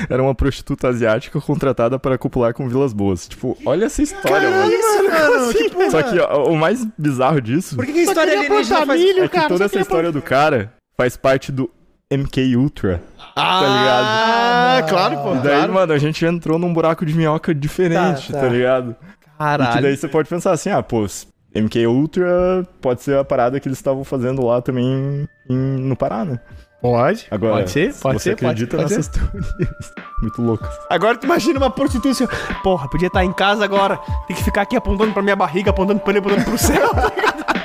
era 0.09 0.21
uma 0.21 0.33
prostituta 0.35 0.87
asiática 0.89 1.39
contratada 1.41 1.97
para 1.99 2.17
copular 2.17 2.53
com 2.53 2.67
Vilas 2.69 2.93
Boas. 2.93 3.27
Tipo, 3.27 3.57
olha 3.65 3.85
essa 3.85 4.01
história, 4.01 4.49
mano. 4.49 4.71
Isso, 4.71 5.03
mano. 5.03 5.53
Que 5.53 5.69
porra. 5.69 5.91
Só 5.91 6.03
que 6.03 6.19
ó, 6.19 6.49
o 6.49 6.55
mais 6.57 6.85
bizarro 6.97 7.41
disso 7.41 7.75
Por 7.75 7.85
que, 7.85 7.93
que 7.93 7.99
a 7.99 8.03
história 8.03 8.33
alienígena 8.33 8.85
faz... 8.85 9.01
é 9.01 9.27
que 9.27 9.47
toda 9.47 9.65
essa 9.65 9.79
história 9.79 10.11
do 10.11 10.21
cara 10.21 10.73
faz 10.97 11.15
parte 11.17 11.51
do 11.51 11.69
MK 12.11 12.55
Ultra. 12.55 13.01
Ah, 13.35 13.59
tá 13.61 13.67
ligado? 13.67 14.05
Ah, 14.05 14.83
claro, 14.89 15.17
pô. 15.23 15.31
E 15.35 15.39
daí, 15.39 15.55
claro. 15.57 15.73
mano, 15.73 15.93
a 15.93 15.97
gente 15.97 16.23
entrou 16.25 16.59
num 16.59 16.71
buraco 16.73 17.05
de 17.05 17.13
minhoca 17.13 17.53
diferente, 17.55 18.31
Tá, 18.31 18.39
tá, 18.39 18.45
tá. 18.45 18.49
ligado? 18.53 18.91
E 18.91 19.23
que 19.23 19.37
Caralho. 19.37 19.81
daí 19.81 19.97
você 19.97 20.07
pode 20.07 20.29
pensar 20.29 20.51
assim, 20.51 20.69
ah, 20.69 20.83
pô, 20.83 21.05
MK 21.55 21.87
Ultra 21.87 22.67
pode 22.81 23.01
ser 23.01 23.17
a 23.17 23.23
parada 23.23 23.59
que 23.59 23.67
eles 23.67 23.77
estavam 23.77 24.03
fazendo 24.03 24.45
lá 24.45 24.61
também 24.61 25.27
em- 25.49 25.55
no 25.55 25.95
Pará, 25.95 26.23
né? 26.25 26.39
Pode. 26.81 27.25
Agora, 27.31 27.53
pode 27.55 27.71
ser, 27.71 27.93
se 27.93 28.01
pode 28.01 28.19
você 28.19 28.31
ser. 28.31 28.35
pode- 28.35 28.45
acredita 28.63 28.77
pode 28.77 28.89
ser. 28.89 28.97
nessas 28.97 29.07
teorias 29.13 29.93
muito 30.21 30.41
loucas. 30.41 30.69
Agora 30.89 31.17
tu 31.17 31.25
imagina 31.25 31.57
uma 31.57 31.69
prostituta 31.69 32.25
ó, 32.25 32.53
porra, 32.61 32.89
podia 32.89 33.07
estar 33.07 33.23
em 33.23 33.31
casa 33.31 33.63
agora, 33.63 33.97
tem 34.27 34.35
que 34.35 34.43
ficar 34.43 34.63
aqui 34.63 34.75
apontando 34.75 35.13
pra 35.13 35.23
minha 35.23 35.35
barriga, 35.35 35.69
apontando 35.71 35.99
pra 36.01 36.09
ele, 36.11 36.19
apontando 36.19 36.43
pro 36.43 36.57
céu. 36.57 36.89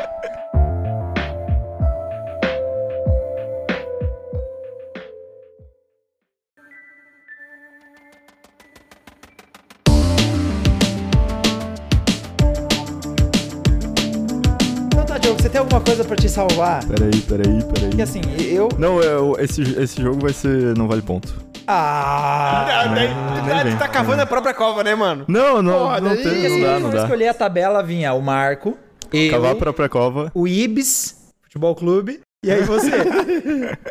coisa 15.99 16.05
pra 16.05 16.17
te 16.17 16.29
salvar? 16.29 16.85
Peraí, 16.87 17.21
peraí, 17.23 17.63
peraí. 17.65 17.89
Porque 17.89 18.03
assim, 18.03 18.21
eu... 18.39 18.69
Não, 18.79 19.03
é, 19.03 19.17
o- 19.19 19.37
esse, 19.39 19.63
esse 19.81 20.01
jogo 20.01 20.21
vai 20.21 20.33
ser. 20.33 20.77
Não 20.77 20.87
vale 20.87 21.03
ponto. 21.03 21.35
Ah... 21.67 22.85
daí, 22.95 23.09
nem 23.45 23.65
vem. 23.65 23.73
tu 23.75 23.79
tá 23.79 23.89
cavando 23.89 24.23
a 24.23 24.27
própria 24.27 24.55
cova, 24.55 24.85
né, 24.85 24.95
mano? 24.95 25.25
Não, 25.29 25.61
não, 25.61 25.79
Porra, 25.81 26.01
não, 26.01 26.09
daí, 26.15 26.23
tem, 26.23 26.33
Porque 26.33 26.49
não 26.49 26.55
assim, 26.55 26.63
dá, 26.63 26.69
eu 26.69 26.81
não 26.81 26.91
vou 26.91 26.99
dá. 26.99 27.03
escolher 27.05 27.29
a 27.29 27.35
tabela, 27.35 27.83
vinha 27.83 28.13
o 28.15 28.23
Marco, 28.23 28.79
eu, 29.13 29.31
Cavar 29.33 29.53
a 29.53 29.57
própria 29.57 29.89
cova. 29.89 30.31
o 30.35 30.47
Ibis, 30.47 31.31
Futebol 31.43 31.75
Clube, 31.75 32.21
e 32.45 32.51
aí 32.53 32.63
você. 32.63 32.91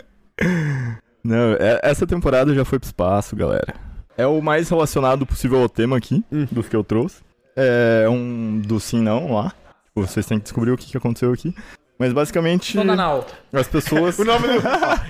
Não, 1.23 1.53
é- 1.59 1.79
essa 1.83 2.07
temporada 2.07 2.53
já 2.55 2.63
foi 2.63 2.79
pro 2.79 2.87
espaço, 2.87 3.35
galera. 3.35 3.75
É 4.17 4.25
o 4.25 4.41
mais 4.41 4.69
relacionado 4.69 5.25
possível 5.25 5.61
ao 5.61 5.67
tema 5.69 5.97
aqui, 5.97 6.23
Hum. 6.31 6.47
dos 6.51 6.67
que 6.69 6.75
eu 6.75 6.83
trouxe. 6.83 7.17
É 7.55 8.07
um 8.09 8.59
do 8.59 8.79
sim 8.79 9.01
não 9.01 9.33
lá. 9.33 9.49
Tipo, 9.87 10.07
vocês 10.07 10.25
têm 10.25 10.37
que 10.37 10.43
descobrir 10.43 10.71
o 10.71 10.77
que, 10.77 10.85
que 10.87 10.97
aconteceu 10.97 11.31
aqui. 11.33 11.53
Mas 11.99 12.13
basicamente, 12.13 12.77
Dona 12.77 12.95
Nau. 12.95 13.25
as 13.53 13.67
pessoas. 13.67 14.17
O 14.19 14.23
nome 14.23 14.47
do... 14.47 14.61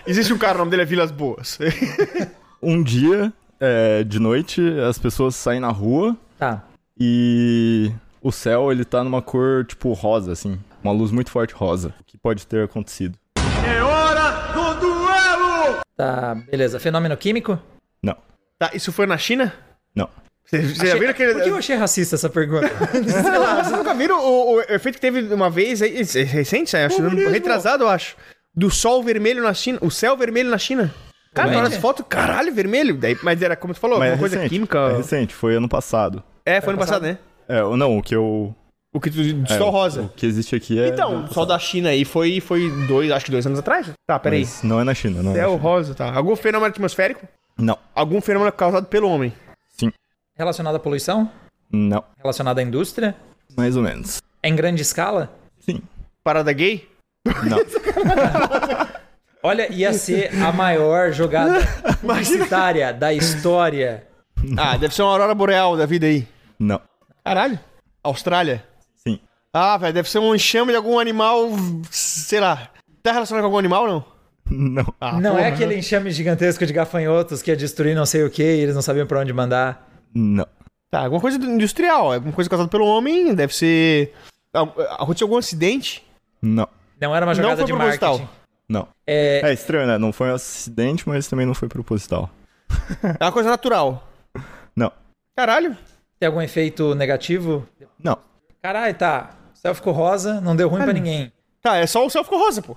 Existe 0.05 0.33
um 0.33 0.37
cara, 0.37 0.55
o 0.55 0.59
nome 0.59 0.71
dele 0.71 0.83
é 0.83 0.85
Vilas 0.85 1.11
Boas. 1.11 1.57
um 2.61 2.81
dia, 2.81 3.31
é, 3.59 4.03
de 4.03 4.19
noite, 4.19 4.61
as 4.87 4.97
pessoas 4.97 5.35
saem 5.35 5.59
na 5.59 5.69
rua 5.69 6.15
Tá. 6.39 6.63
e 6.99 7.91
o 8.21 8.31
céu 8.31 8.71
ele 8.71 8.85
tá 8.85 9.03
numa 9.03 9.21
cor 9.21 9.65
tipo 9.65 9.91
rosa, 9.93 10.31
assim. 10.31 10.57
Uma 10.83 10.93
luz 10.93 11.11
muito 11.11 11.29
forte 11.31 11.53
rosa. 11.53 11.93
O 11.99 12.03
que 12.05 12.17
pode 12.17 12.45
ter 12.47 12.63
acontecido? 12.63 13.17
Tá, 15.95 16.35
beleza. 16.35 16.79
Fenômeno 16.79 17.17
químico? 17.17 17.59
Não, 18.01 18.15
Tá, 18.59 18.71
isso 18.73 18.91
foi 18.91 19.05
na 19.05 19.17
China? 19.17 19.53
não. 19.95 20.09
Você, 20.47 20.61
você 20.61 20.87
já 20.87 20.95
viram 20.95 21.11
aquele... 21.11 21.33
Por 21.33 21.43
que 21.43 21.49
eu 21.49 21.57
achei 21.57 21.75
racista 21.75 22.15
essa 22.15 22.29
pergunta? 22.29 22.69
Sei 23.05 23.37
lá. 23.37 23.63
Vocês 23.63 23.77
nunca 23.77 23.93
viram 23.93 24.17
o, 24.19 24.55
o 24.55 24.61
efeito 24.61 24.95
que 24.95 25.01
teve 25.01 25.21
uma 25.33 25.49
vez, 25.49 25.81
aí, 25.81 25.99
é 25.99 26.23
recente, 26.23 26.75
acho, 26.77 27.01
ano 27.01 27.29
retrasado, 27.29 27.83
eu 27.83 27.89
acho, 27.89 28.15
do 28.55 28.71
sol 28.71 29.03
vermelho 29.03 29.43
na 29.43 29.53
China, 29.53 29.77
o 29.81 29.91
céu 29.91 30.15
vermelho 30.15 30.49
na 30.49 30.57
China. 30.57 30.93
Cara, 31.33 31.49
Realmente? 31.49 31.73
nas 31.73 31.81
fotos, 31.81 32.05
caralho, 32.07 32.51
vermelho. 32.53 32.97
Daí, 32.97 33.15
mas 33.21 33.41
era 33.41 33.55
como 33.55 33.73
tu 33.73 33.79
falou, 33.79 33.99
Mas 33.99 34.11
alguma 34.11 34.19
é 34.19 34.29
coisa 34.29 34.35
recente, 34.37 34.49
química. 34.49 34.79
É 34.79 34.97
recente, 34.97 35.35
foi 35.35 35.55
ano 35.55 35.69
passado. 35.69 36.23
É, 36.45 36.61
foi 36.61 36.73
ano 36.73 36.79
passado? 36.79 37.01
passado, 37.01 37.13
né? 37.13 37.19
É, 37.47 37.61
não, 37.77 37.97
o 37.97 38.01
que 38.01 38.15
eu. 38.15 38.55
O 38.91 38.99
que 38.99 39.11
tu 39.11 39.17
do 39.21 39.53
é, 39.53 39.57
sol 39.57 39.69
rosa. 39.69 40.03
O 40.03 40.09
que 40.09 40.25
existe 40.25 40.55
aqui 40.55 40.79
é. 40.79 40.87
Então, 40.87 41.25
o 41.25 41.33
sol 41.33 41.45
da 41.45 41.59
China 41.59 41.89
aí 41.89 42.03
foi, 42.03 42.39
foi 42.39 42.71
dois, 42.87 43.11
acho 43.11 43.25
que 43.25 43.31
dois 43.31 43.45
anos 43.45 43.59
atrás. 43.59 43.87
Tá, 44.07 44.17
peraí. 44.17 44.41
Mas 44.41 44.63
não 44.63 44.81
é 44.81 44.83
na 44.83 44.95
China, 44.95 45.21
não 45.21 45.31
é. 45.31 45.33
na 45.35 45.39
Céu 45.41 45.51
China. 45.51 45.61
rosa, 45.61 45.93
tá. 45.93 46.11
Algum 46.11 46.35
fenômeno 46.35 46.71
atmosférico? 46.71 47.27
Não. 47.57 47.77
Algum 47.93 48.19
fenômeno 48.19 48.51
causado 48.51 48.87
pelo 48.87 49.07
homem? 49.09 49.31
Relacionada 50.37 50.77
à 50.77 50.79
poluição? 50.79 51.31
Não. 51.71 52.03
Relacionada 52.17 52.61
à 52.61 52.63
indústria? 52.63 53.15
Mais 53.55 53.75
ou 53.75 53.83
menos. 53.83 54.21
É 54.43 54.49
em 54.49 54.55
grande 54.55 54.81
escala? 54.81 55.33
Sim. 55.59 55.81
Parada 56.23 56.51
gay? 56.53 56.87
Não. 57.49 57.57
Olha, 59.43 59.71
ia 59.71 59.93
ser 59.93 60.31
a 60.43 60.51
maior 60.51 61.11
jogada 61.11 61.59
publicitária 62.01 62.93
da 62.93 63.13
história. 63.13 64.05
Ah, 64.57 64.77
deve 64.77 64.93
ser 64.93 65.01
uma 65.01 65.11
aurora 65.11 65.33
boreal 65.33 65.75
da 65.75 65.85
vida 65.85 66.05
aí. 66.05 66.27
Não. 66.59 66.79
Caralho. 67.23 67.59
Austrália? 68.03 68.63
Sim. 68.95 69.19
Ah, 69.53 69.77
velho, 69.77 69.93
deve 69.93 70.09
ser 70.09 70.19
um 70.19 70.35
enxame 70.35 70.71
de 70.71 70.77
algum 70.77 70.99
animal, 70.99 71.49
sei 71.89 72.39
lá. 72.39 72.69
Tá 73.01 73.11
relacionado 73.11 73.41
com 73.41 73.47
algum 73.47 73.57
animal 73.57 73.83
ou 73.83 73.87
não? 73.87 74.05
Não. 74.49 74.93
Ah, 74.99 75.19
não 75.19 75.37
é 75.37 75.43
porra. 75.43 75.47
aquele 75.55 75.75
enxame 75.77 76.11
gigantesco 76.11 76.65
de 76.65 76.71
gafanhotos 76.73 77.41
que 77.41 77.51
ia 77.51 77.57
destruir 77.57 77.95
não 77.95 78.05
sei 78.05 78.23
o 78.23 78.29
que 78.29 78.43
e 78.43 78.59
eles 78.61 78.75
não 78.75 78.81
sabiam 78.81 79.07
pra 79.07 79.19
onde 79.19 79.33
mandar. 79.33 79.86
Não. 80.13 80.45
Tá, 80.89 81.01
alguma 81.03 81.19
coisa 81.21 81.37
industrial, 81.37 82.13
alguma 82.13 82.33
coisa 82.33 82.49
causada 82.49 82.69
pelo 82.69 82.85
homem, 82.85 83.33
deve 83.35 83.53
ser. 83.53 84.13
ah, 84.53 84.61
Aconteceu 84.99 85.25
algum 85.25 85.37
acidente? 85.37 86.03
Não. 86.41 86.67
Não 86.99 87.15
era 87.15 87.25
uma 87.25 87.33
Não 87.33 87.41
jogada 87.41 87.57
foi 87.57 87.65
de 87.65 87.73
proposital. 87.73 88.17
marketing. 88.19 88.37
Não. 88.69 88.87
É, 89.05 89.41
É 89.49 89.53
estranho, 89.53 89.87
né? 89.87 89.97
Não 89.97 90.11
foi 90.13 90.29
um 90.31 90.35
acidente, 90.35 91.07
mas 91.07 91.27
também 91.27 91.45
não 91.45 91.53
foi 91.53 91.67
proposital. 91.67 92.29
É 93.19 93.23
uma 93.25 93.31
coisa 93.31 93.49
natural. 93.49 94.07
Não. 94.75 94.91
Caralho. 95.35 95.75
tem 96.19 96.27
algum 96.27 96.41
efeito 96.41 96.95
negativo? 96.95 97.67
Não. 98.01 98.17
Caralho, 98.61 98.93
tá. 98.95 99.31
O 99.53 99.57
céu 99.57 99.75
ficou 99.75 99.93
rosa, 99.93 100.39
não 100.41 100.55
deu 100.55 100.67
ruim 100.69 100.83
pra 100.83 100.93
ninguém. 100.93 101.31
Tá, 101.61 101.75
é 101.77 101.85
só 101.87 102.05
o 102.05 102.09
céu 102.09 102.23
ficou 102.23 102.39
rosa, 102.39 102.61
pô. 102.61 102.75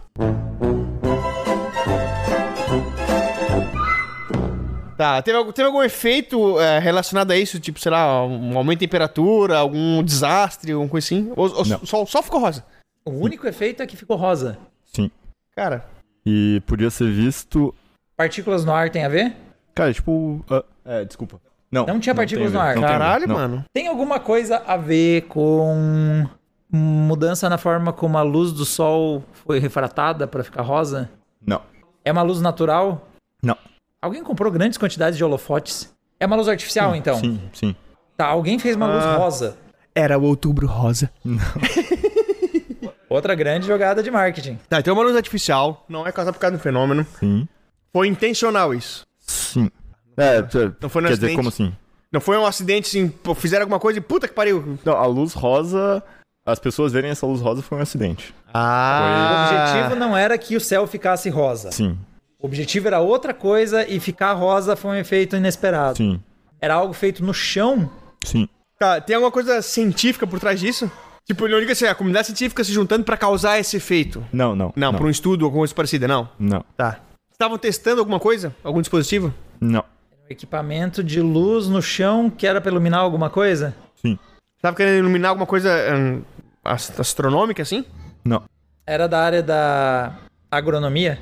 Tá, 5.00 5.22
teve, 5.22 5.38
algum- 5.38 5.50
teve 5.50 5.66
algum 5.66 5.82
efeito 5.82 6.60
é, 6.60 6.78
relacionado 6.78 7.30
a 7.30 7.36
isso? 7.38 7.58
Tipo, 7.58 7.80
sei 7.80 7.90
lá, 7.90 8.22
um 8.26 8.54
aumento 8.58 8.80
de 8.80 8.86
temperatura, 8.86 9.56
algum 9.56 10.02
desastre, 10.02 10.72
alguma 10.72 10.90
coisa 10.90 11.06
assim? 11.06 11.32
Ou, 11.34 11.50
ou 11.56 11.64
Não. 11.66 11.86
só, 11.86 12.04
só 12.04 12.22
ficou 12.22 12.38
rosa? 12.38 12.66
O 13.02 13.12
único 13.12 13.46
efeito 13.46 13.82
é 13.82 13.86
que 13.86 13.96
ficou 13.96 14.18
rosa. 14.18 14.58
Sim. 14.84 15.10
Cara, 15.56 15.86
E 16.26 16.60
podia 16.66 16.90
ser 16.90 17.10
visto. 17.10 17.74
Partículas 18.14 18.62
no 18.62 18.74
ar 18.74 18.90
tem 18.90 19.02
a 19.02 19.08
ver? 19.08 19.34
Cara, 19.74 19.90
tipo. 19.90 20.44
ah, 20.50 20.62
é, 20.84 21.02
desculpa. 21.06 21.40
Não. 21.72 21.86
Não 21.86 21.98
tinha 21.98 22.14
partículas 22.14 22.52
tem 22.52 22.60
a 22.60 22.62
no 22.62 22.68
ar. 22.68 22.74
não 22.74 22.82
tem 22.82 22.90
caralho, 22.90 23.26
não. 23.26 23.34
mano. 23.36 23.64
Tem 23.72 23.88
alguma 23.88 24.20
coisa 24.20 24.62
a 24.66 24.76
ver 24.76 25.22
com 25.28 26.26
mudança 26.70 27.48
na 27.48 27.56
forma 27.56 27.90
como 27.90 28.18
a 28.18 28.22
luz 28.22 28.52
do 28.52 28.66
sol 28.66 29.24
foi 29.32 29.58
refratada 29.60 30.26
pra 30.26 30.44
ficar 30.44 30.60
rosa? 30.60 31.08
Não. 31.40 31.62
É 32.04 32.12
uma 32.12 32.20
luz 32.20 32.42
natural? 32.42 33.08
Não. 33.42 33.56
Alguém 34.02 34.22
comprou 34.22 34.50
grandes 34.50 34.78
quantidades 34.78 35.16
de 35.16 35.24
holofotes? 35.24 35.92
É 36.18 36.26
uma 36.26 36.36
luz 36.36 36.48
artificial, 36.48 36.94
então? 36.96 37.18
Sim, 37.18 37.40
sim. 37.52 37.76
Tá, 38.16 38.26
alguém 38.26 38.58
fez 38.58 38.76
uma 38.76 38.86
luz 38.86 39.04
Ah. 39.04 39.16
rosa. 39.16 39.56
Era 39.94 40.18
o 40.18 40.22
outubro 40.22 40.66
rosa. 40.66 41.10
Outra 43.08 43.34
grande 43.34 43.66
jogada 43.66 44.02
de 44.02 44.10
marketing. 44.10 44.58
Tá, 44.68 44.78
então 44.78 44.94
uma 44.94 45.02
luz 45.02 45.16
artificial, 45.16 45.84
não 45.88 46.06
é 46.06 46.12
causada 46.12 46.32
por 46.32 46.38
causa 46.40 46.56
do 46.56 46.62
fenômeno. 46.62 47.04
Sim. 47.18 47.48
Foi 47.92 48.06
intencional 48.06 48.72
isso. 48.72 49.04
Sim. 49.18 49.68
É, 50.16 50.40
Não 50.80 50.88
foi 50.88 51.02
no 51.02 51.08
quer 51.08 51.14
dizer, 51.14 51.26
acidente? 51.26 51.36
como 51.36 51.48
assim? 51.48 51.74
Não 52.12 52.20
foi 52.20 52.36
um 52.38 52.46
acidente 52.46 52.86
assim, 52.88 53.08
pô, 53.08 53.34
fizeram 53.34 53.62
alguma 53.62 53.80
coisa 53.80 53.98
e 53.98 54.02
puta 54.02 54.28
que 54.28 54.34
pariu. 54.34 54.78
Não, 54.84 54.92
a 54.96 55.06
luz 55.06 55.32
rosa. 55.32 56.02
As 56.46 56.58
pessoas 56.58 56.92
verem 56.92 57.10
essa 57.10 57.26
luz 57.26 57.40
rosa 57.40 57.62
foi 57.62 57.78
um 57.78 57.80
acidente. 57.80 58.30
O 58.46 58.50
Ah. 58.54 59.64
objetivo 59.74 59.96
não 59.96 60.16
era 60.16 60.36
que 60.38 60.56
o 60.56 60.60
céu 60.60 60.86
ficasse 60.86 61.28
rosa. 61.28 61.70
Sim, 61.72 61.98
O 62.40 62.46
objetivo 62.46 62.87
era 62.88 63.00
outra 63.00 63.35
coisa 63.35 63.87
e 63.87 64.00
ficar 64.00 64.33
rosa 64.33 64.74
foi 64.76 64.90
um 64.92 64.94
efeito 65.00 65.37
inesperado. 65.37 65.96
sim, 65.98 66.20
Era 66.61 66.74
algo 66.74 66.92
feito 66.94 67.24
no 67.24 67.35
chão. 67.35 67.90
sim. 68.24 68.48
Tá, 68.79 68.98
tem 68.98 69.14
alguma 69.14 69.31
coisa 69.31 69.61
científica 69.61 70.26
por 70.26 70.40
trás 70.40 70.59
disso? 70.59 70.90
Tipo, 71.26 71.46
não 71.46 71.61
diga 71.61 71.72
assim, 71.72 71.85
a 71.85 71.94
comunidade 71.94 72.29
científica 72.29 72.64
se 72.64 72.72
juntando 72.72 73.05
pra 73.05 73.14
causar 73.16 73.59
esse 73.61 73.76
efeito. 73.76 74.24
Não, 74.33 74.57
não. 74.57 74.72
Não, 74.74 74.94
por 74.94 75.07
um 75.07 75.11
estudo 75.11 75.42
ou 75.42 75.46
alguma 75.48 75.61
coisa 75.61 75.74
parecida, 75.74 76.09
não. 76.09 76.29
Não, 76.38 76.64
Tá. 76.76 76.98
Estavam 77.31 77.57
testando 77.59 78.00
alguma 78.00 78.18
coisa? 78.18 78.55
Algum 78.64 78.81
dispositivo? 78.81 79.33
não. 79.61 79.81
Um 80.12 80.33
equipamento 80.33 81.03
de 81.05 81.20
luz 81.20 81.66
no 81.68 81.83
chão 81.83 82.31
que 82.31 82.46
era 82.46 82.61
pra 82.61 82.70
iluminar 82.70 83.00
alguma 83.00 83.29
coisa? 83.29 83.74
Sim, 83.96 84.16
Tava 84.62 84.76
querendo 84.76 84.98
iluminar 84.98 85.31
alguma 85.31 85.46
coisa 85.46 85.70
hum, 85.94 86.22
ast- 86.64 86.98
astronômica, 87.00 87.62
assim? 87.62 87.85
não. 88.24 88.42
Era 88.87 89.07
da 89.09 89.20
área 89.20 89.42
da 89.42 90.16
agronomia? 90.50 91.18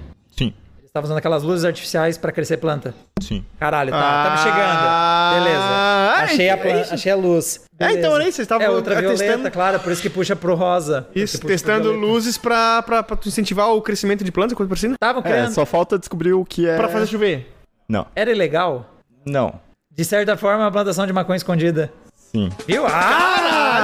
Eles 0.99 1.05
estavam 1.05 1.05
usando 1.05 1.19
aquelas 1.19 1.43
luzes 1.43 1.65
artificiais 1.65 2.19
pra 2.19 2.33
crescer 2.33 2.57
planta. 2.57 2.95
sim. 3.23 3.45
Caralho, 3.59 3.91
tá, 3.91 3.99
tá 4.25 4.31
me 4.31 4.37
Ah, 4.37 4.43
chegando. 4.43 5.45
Beleza. 5.45 6.25
Achei 6.25 6.49
a, 6.51 6.53
é 6.53 6.57
plan- 6.57 6.81
isso. 6.81 6.95
achei 6.95 7.13
a 7.13 7.17
luz. 7.17 7.61
É, 7.79 7.87
Beleza. 7.87 7.99
então, 7.99 8.19
nem 8.19 8.27
vocês 8.33 8.39
estavam 8.41 8.67
É 8.67 8.71
ultravioleta, 8.71 9.19
testando- 9.25 9.51
claro, 9.51 9.81
por 9.81 9.93
isso 9.93 10.03
que 10.03 10.11
puxa 10.11 10.35
pro 10.35 10.55
rosa. 10.55 11.07
Isso, 11.15 11.39
testando 11.41 11.93
luzes 11.93 12.37
pra, 12.37 12.83
pra, 12.83 13.03
pra 13.03 13.17
tu 13.17 13.29
incentivar 13.29 13.69
o 13.71 13.81
crescimento 13.81 14.25
de 14.25 14.33
plantas, 14.33 14.57
coisa 14.57 14.69
parecida? 14.69 14.95
Estavam 14.95 15.21
É, 15.23 15.25
querendo. 15.25 15.53
só 15.53 15.65
falta 15.65 15.99
descobrir 15.99 16.33
o 16.33 16.45
que 16.45 16.69
é. 16.69 16.77
Pra 16.77 16.89
fazer 16.89 17.07
chover. 17.07 17.53
Não, 17.89 18.07
Era 18.15 18.31
ilegal? 18.31 18.87
não. 19.25 19.61
De 19.91 20.05
certa 20.05 20.37
forma, 20.37 20.65
a 20.67 20.71
plantação 20.71 21.07
de 21.07 21.13
maconha 21.13 21.37
escondida. 21.37 21.93
Sim. 22.15 22.51
Viu? 22.67 22.87
Ah! 22.87 23.38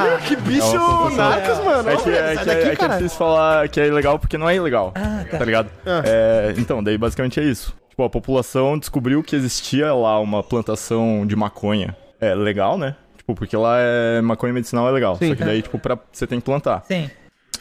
Caralho, 0.04 0.22
que 0.24 0.36
bicho 0.36 0.76
É 0.76 1.16
narcas, 1.16 1.64
mano. 1.64 1.88
É 1.90 1.96
que, 1.96 2.10
é, 2.10 2.34
Sai 2.34 2.36
que, 2.36 2.40
é- 2.42 2.44
daqui, 2.44 2.60
é 2.60 2.64
que 2.64 2.68
é 2.70 2.76
cara. 2.76 2.96
difícil 2.96 3.18
falar 3.18 3.68
que 3.68 3.80
é 3.80 3.86
ilegal 3.86 4.18
porque 4.18 4.36
não 4.38 4.48
é 4.48 4.54
ilegal. 4.56 4.92
Ah, 4.94 5.24
tá. 5.30 5.38
Tá 5.38 5.44
ligado? 5.44 5.70
Ah. 5.86 6.02
É, 6.04 6.54
então, 6.58 6.82
daí 6.82 6.96
basicamente 6.98 7.40
é 7.40 7.44
isso. 7.44 7.74
Tipo, 7.90 8.04
a 8.04 8.10
população 8.10 8.78
descobriu 8.78 9.22
que 9.22 9.36
existia 9.36 9.94
lá 9.94 10.18
uma 10.20 10.42
plantação 10.42 11.24
de 11.26 11.36
maconha. 11.36 11.96
É 12.20 12.34
legal, 12.34 12.76
né? 12.76 12.96
Tipo, 13.16 13.34
porque 13.34 13.56
lá 13.56 13.76
é 13.78 14.20
maconha 14.20 14.52
medicinal 14.52 14.88
é 14.88 14.90
legal. 14.90 15.16
Sim. 15.16 15.28
Só 15.28 15.34
que 15.36 15.44
daí, 15.44 15.62
tipo, 15.62 15.78
pra, 15.78 15.98
você 16.12 16.26
tem 16.26 16.38
que 16.40 16.44
plantar. 16.44 16.82
Sim. 16.86 17.08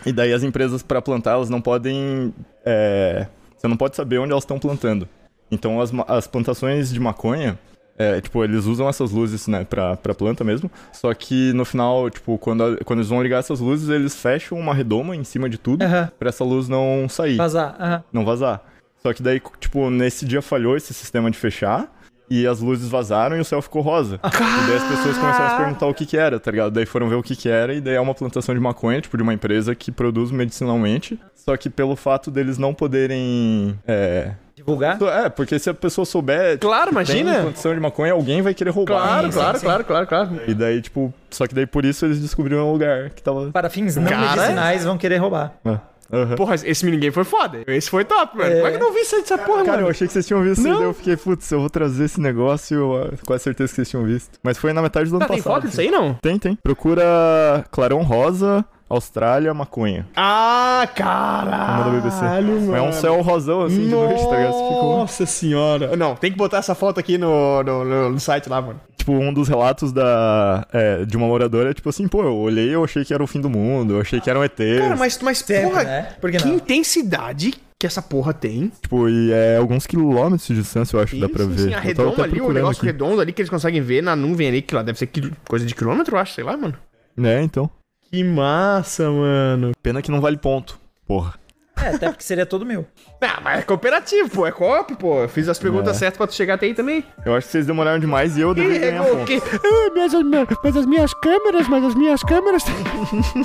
E 0.06 0.12
daí 0.12 0.34
as 0.34 0.44
empresas 0.44 0.82
pra 0.84 1.02
plantar, 1.02 1.32
elas 1.34 1.50
não 1.50 1.62
podem. 1.62 2.34
é, 2.66 3.28
você 3.58 3.68
não 3.68 3.78
pode 3.78 3.96
saber 3.96 4.18
onde 4.18 4.32
elas 4.32 4.44
estão 4.44 4.60
plantando. 4.60 5.08
Então 5.50 5.80
as, 5.80 5.92
as 6.08 6.28
plantações 6.28 6.92
de 6.92 7.00
maconha, 7.00 7.58
é, 7.98 8.20
tipo, 8.22 8.44
eles 8.44 8.66
usam 8.66 8.88
essas 8.90 9.12
luzes, 9.12 9.48
né, 9.48 9.64
pra, 9.64 9.96
pra 9.96 10.14
planta 10.14 10.44
mesmo. 10.44 10.70
Só 10.92 11.14
que 11.14 11.54
no 11.54 11.64
final, 11.66 12.10
tipo, 12.10 12.38
quando, 12.38 12.64
a- 12.64 12.78
quando 12.84 13.00
eles 13.00 13.10
vão 13.10 13.22
ligar 13.22 13.40
essas 13.40 13.60
luzes, 13.60 13.90
eles 13.90 14.16
fecham 14.16 14.58
uma 14.58 14.74
redoma 14.74 15.16
em 15.16 15.24
cima 15.24 15.50
de 15.50 15.58
tudo 15.58 15.84
Aham. 15.84 16.10
pra 16.18 16.30
essa 16.30 16.44
luz 16.44 16.68
não 16.68 17.08
sair, 17.10 17.38
Vazar. 17.38 17.76
Aham. 17.80 18.04
não 18.12 18.26
vazar. 18.26 18.64
Só 19.02 19.14
que 19.14 19.22
daí, 19.22 19.42
tipo, 19.60 19.90
nesse 19.90 20.26
dia 20.26 20.42
falhou 20.42 20.76
esse 20.78 20.94
sistema 20.94 21.30
de 21.30 21.38
fechar. 21.38 21.92
E 22.30 22.48
as 22.48 22.62
luzes 22.62 22.88
vazaram 22.90 23.36
e 23.38 23.42
o 23.42 23.46
céu 23.46 23.62
ficou 23.62 23.82
rosa. 23.82 24.16
E 24.24 24.68
daí 24.68 24.78
as 24.78 24.84
pessoas 24.84 25.18
começaram 25.18 25.46
a 25.46 25.50
se 25.52 25.58
perguntar 25.58 25.86
o 25.88 25.94
que 25.94 26.06
que 26.06 26.18
era, 26.18 26.40
tá 26.40 26.50
ligado? 26.50 26.72
Daí 26.72 26.86
foram 26.86 27.08
ver 27.10 27.16
o 27.16 27.22
que 27.22 27.36
que 27.36 27.50
era 27.50 27.74
e 27.76 27.82
daí 27.82 27.96
é 27.96 28.00
uma 28.00 28.16
plantação 28.16 28.56
de 28.56 28.62
maconha, 28.62 29.02
tipo, 29.02 29.18
de 29.18 29.22
uma 29.22 29.34
empresa 29.34 29.76
que 29.76 29.92
produz 29.92 30.32
medicinalmente. 30.32 31.20
Só 31.36 31.56
que 31.58 31.70
pelo 31.70 31.96
fato 31.98 32.32
deles 32.32 32.58
não 32.58 32.74
poderem... 32.74 33.78
É... 33.86 34.32
Divulgar? 34.56 34.98
É, 35.02 35.30
porque 35.30 35.58
se 35.58 35.70
a 35.70 35.74
pessoa 35.74 36.06
souber... 36.06 36.60
Claro, 36.60 36.92
tipo, 36.92 37.04
tem 37.06 37.20
imagina. 37.22 37.42
plantação 37.44 37.74
de 37.74 37.80
maconha, 37.80 38.14
alguém 38.14 38.42
vai 38.42 38.54
querer 38.54 38.70
roubar. 38.70 39.00
Claro, 39.02 39.28
Sim, 39.32 39.38
claro, 39.40 39.58
sim, 39.58 39.66
claro, 39.66 39.86
claro, 39.86 40.08
claro. 40.08 40.30
E 40.48 40.54
daí, 40.54 40.82
tipo... 40.82 41.12
Só 41.32 41.48
que 41.48 41.56
daí 41.56 41.66
por 41.66 41.84
isso 41.86 42.06
eles 42.06 42.20
descobriram 42.20 42.70
um 42.70 42.72
lugar 42.74 43.10
que 43.10 43.24
tava... 43.24 43.50
Para 43.52 43.70
fins 43.70 43.96
não 43.96 44.04
Cara. 44.04 44.22
medicinais 44.22 44.84
vão 44.86 44.98
querer 44.98 45.18
roubar. 45.18 45.54
Ah, 45.66 45.80
aham. 46.14 46.36
Porra, 46.36 46.54
esse 46.64 46.86
minigame 46.86 47.12
foi 47.12 47.24
foda. 47.24 47.64
Esse 47.66 47.90
foi 47.90 48.06
top, 48.06 48.38
mano. 48.38 48.52
É. 48.52 48.56
Como 48.58 48.68
é 48.68 48.70
que 48.72 48.78
eu 48.78 48.82
não 48.82 48.94
vi 48.94 49.00
isso 49.00 49.16
dessa 49.20 49.38
porra, 49.40 49.64
Cara, 49.66 49.78
eu 49.78 49.82
mano? 49.82 49.90
achei 49.90 50.06
que 50.06 50.14
vocês 50.14 50.28
tinham 50.28 50.44
visto, 50.44 50.62
Não. 50.62 50.76
daí 50.78 50.84
eu 50.84 50.94
fiquei, 50.94 51.18
putz, 51.18 51.52
eu 51.52 51.60
vou 51.60 51.70
trazer 51.72 52.04
esse 52.06 52.22
negócio, 52.22 52.78
eu, 52.78 52.96
ah, 53.12 53.18
com 53.26 53.34
a 53.34 53.40
certeza 53.40 53.72
que 53.72 53.76
vocês 53.78 53.90
tinham 53.90 54.06
visto. 54.06 54.38
Mas 54.44 54.60
foi 54.60 54.72
na 54.72 54.84
metade 54.84 55.10
do 55.10 55.16
ano 55.16 55.26
Tá, 55.26 55.34
tem 55.34 55.38
passado. 55.42 55.54
foto 55.56 55.68
disso 55.68 55.82
aí, 55.82 55.90
não? 55.90 56.14
Tem, 56.22 56.38
tem. 56.38 56.56
Procura 56.62 57.66
Clarão 57.72 58.04
Rosa, 58.04 58.64
Austrália, 58.90 59.54
maconha. 59.54 60.06
Ah, 60.16 60.88
Uma 61.00 61.84
da 61.84 61.90
BBC. 61.90 62.20
caralho, 62.20 62.62
mano. 62.62 62.76
É 62.76 62.82
um 62.82 62.92
céu 62.92 63.22
rosão, 63.22 63.62
assim, 63.64 63.86
de 63.86 63.88
noite, 63.88 64.24
tá 64.28 64.38
ligado? 64.38 64.54
Nossa 64.54 65.26
senhora. 65.26 65.96
Não, 65.96 66.16
tem 66.16 66.32
que 66.32 66.38
botar 66.38 66.58
essa 66.58 66.76
foto 66.76 67.00
aqui 67.00 67.18
no, 67.18 67.64
no, 67.64 67.84
no- 67.86 68.10
no 68.12 68.20
site 68.20 68.48
lá, 68.50 68.62
mano. 68.62 68.80
Tipo, 68.98 69.14
um 69.14 69.34
dos 69.34 69.48
relatos 69.50 69.92
da, 69.92 70.66
é, 70.72 71.06
de 71.06 71.18
uma 71.18 71.28
moradora 71.28 71.72
é 71.72 71.74
tipo 71.74 71.90
assim, 71.90 72.08
pô, 72.08 72.24
eu 72.24 72.36
olhei 72.38 72.70
e 72.70 72.74
eu 72.74 72.84
achei 72.84 73.04
que 73.04 73.14
era 73.14 73.24
o 73.24 73.28
fim 73.28 73.42
do 73.42 73.50
mundo, 73.50 73.96
eu 73.96 74.02
achei 74.02 74.22
que 74.22 74.30
eram 74.30 74.44
ETs. 74.44 74.80
Cara, 74.80 74.96
mas, 74.96 75.20
mas 75.22 75.38
Sempre, 75.40 75.70
porra, 75.72 75.84
né? 75.84 76.02
Por 76.22 76.32
que 76.32 76.38
não? 76.46 76.56
intensidade 76.56 77.54
que 77.80 77.86
essa 77.88 78.02
porra 78.02 78.34
tem. 78.34 78.72
Tipo, 78.82 79.10
e 79.10 79.32
é 79.34 79.58
alguns 79.58 79.86
quilômetros 79.86 80.48
de 80.48 80.56
distância, 80.56 80.96
eu 80.96 81.02
acho 81.02 81.16
que 81.16 81.20
dá 81.22 81.28
pra 81.28 81.44
ver. 81.46 81.58
sim, 81.60 81.74
a 81.74 81.80
até 81.80 82.22
ali, 82.24 82.40
o 82.40 82.54
negócio 82.54 82.80
aqui. 82.80 82.86
redondo 82.86 83.20
ali 83.20 83.34
que 83.34 83.42
eles 83.42 83.50
conseguem 83.50 83.82
ver 83.82 84.02
na 84.02 84.16
nuvem 84.16 84.48
ali, 84.48 84.62
que 84.62 84.74
lá 84.74 84.82
deve 84.84 84.98
ser 84.98 85.10
coisa 85.48 85.66
de 85.66 85.76
quilômetro, 85.76 86.16
eu 86.16 86.20
acho, 86.22 86.34
sei 86.34 86.44
lá, 86.46 86.56
mano. 86.56 86.76
É, 87.22 87.42
então. 87.44 87.70
Que 88.14 88.24
massa, 88.24 89.10
mano. 89.10 89.72
Pena 89.82 90.00
que 90.00 90.12
não 90.12 90.22
vale 90.22 90.38
ponto. 90.38 90.78
Porra. 91.08 91.34
É, 91.82 91.88
até 91.96 92.10
porque 92.10 92.24
seria 92.24 92.46
todo 92.46 92.64
meu. 92.64 92.86
Ah, 93.26 93.40
mas 93.42 93.60
é 93.60 93.62
cooperativo, 93.62 94.30
pô, 94.30 94.46
é 94.46 94.52
coop, 94.52 94.96
pô. 94.98 95.22
Eu 95.22 95.30
fiz 95.30 95.48
as 95.48 95.58
perguntas 95.58 95.96
É. 95.96 96.00
certas 96.00 96.18
pra 96.18 96.28
tu 96.28 96.34
chegar 96.34 96.56
até 96.56 96.66
aí 96.66 96.74
também. 96.74 97.06
Eu 97.26 97.34
acho 97.36 97.48
que 97.48 97.54
vocês 97.54 97.66
demoraram 97.66 97.98
demais 97.98 98.38
e 98.38 98.42
eu 98.42 98.54
deveria 98.54 98.86
É, 98.86 98.92
ganhar 98.92 99.02
o 99.04 99.06
ponto. 99.16 99.26
quê? 99.26 99.42
Ah, 99.66 99.92
mas, 99.96 100.14
as, 100.14 100.24
minhas- 100.24 100.48
mas 100.62 100.76
as 100.78 100.86
minhas 100.86 101.14
câmeras, 101.16 101.68
mas 101.70 101.84
as 101.86 101.96
minhas 101.96 102.22
câmeras. 102.22 102.64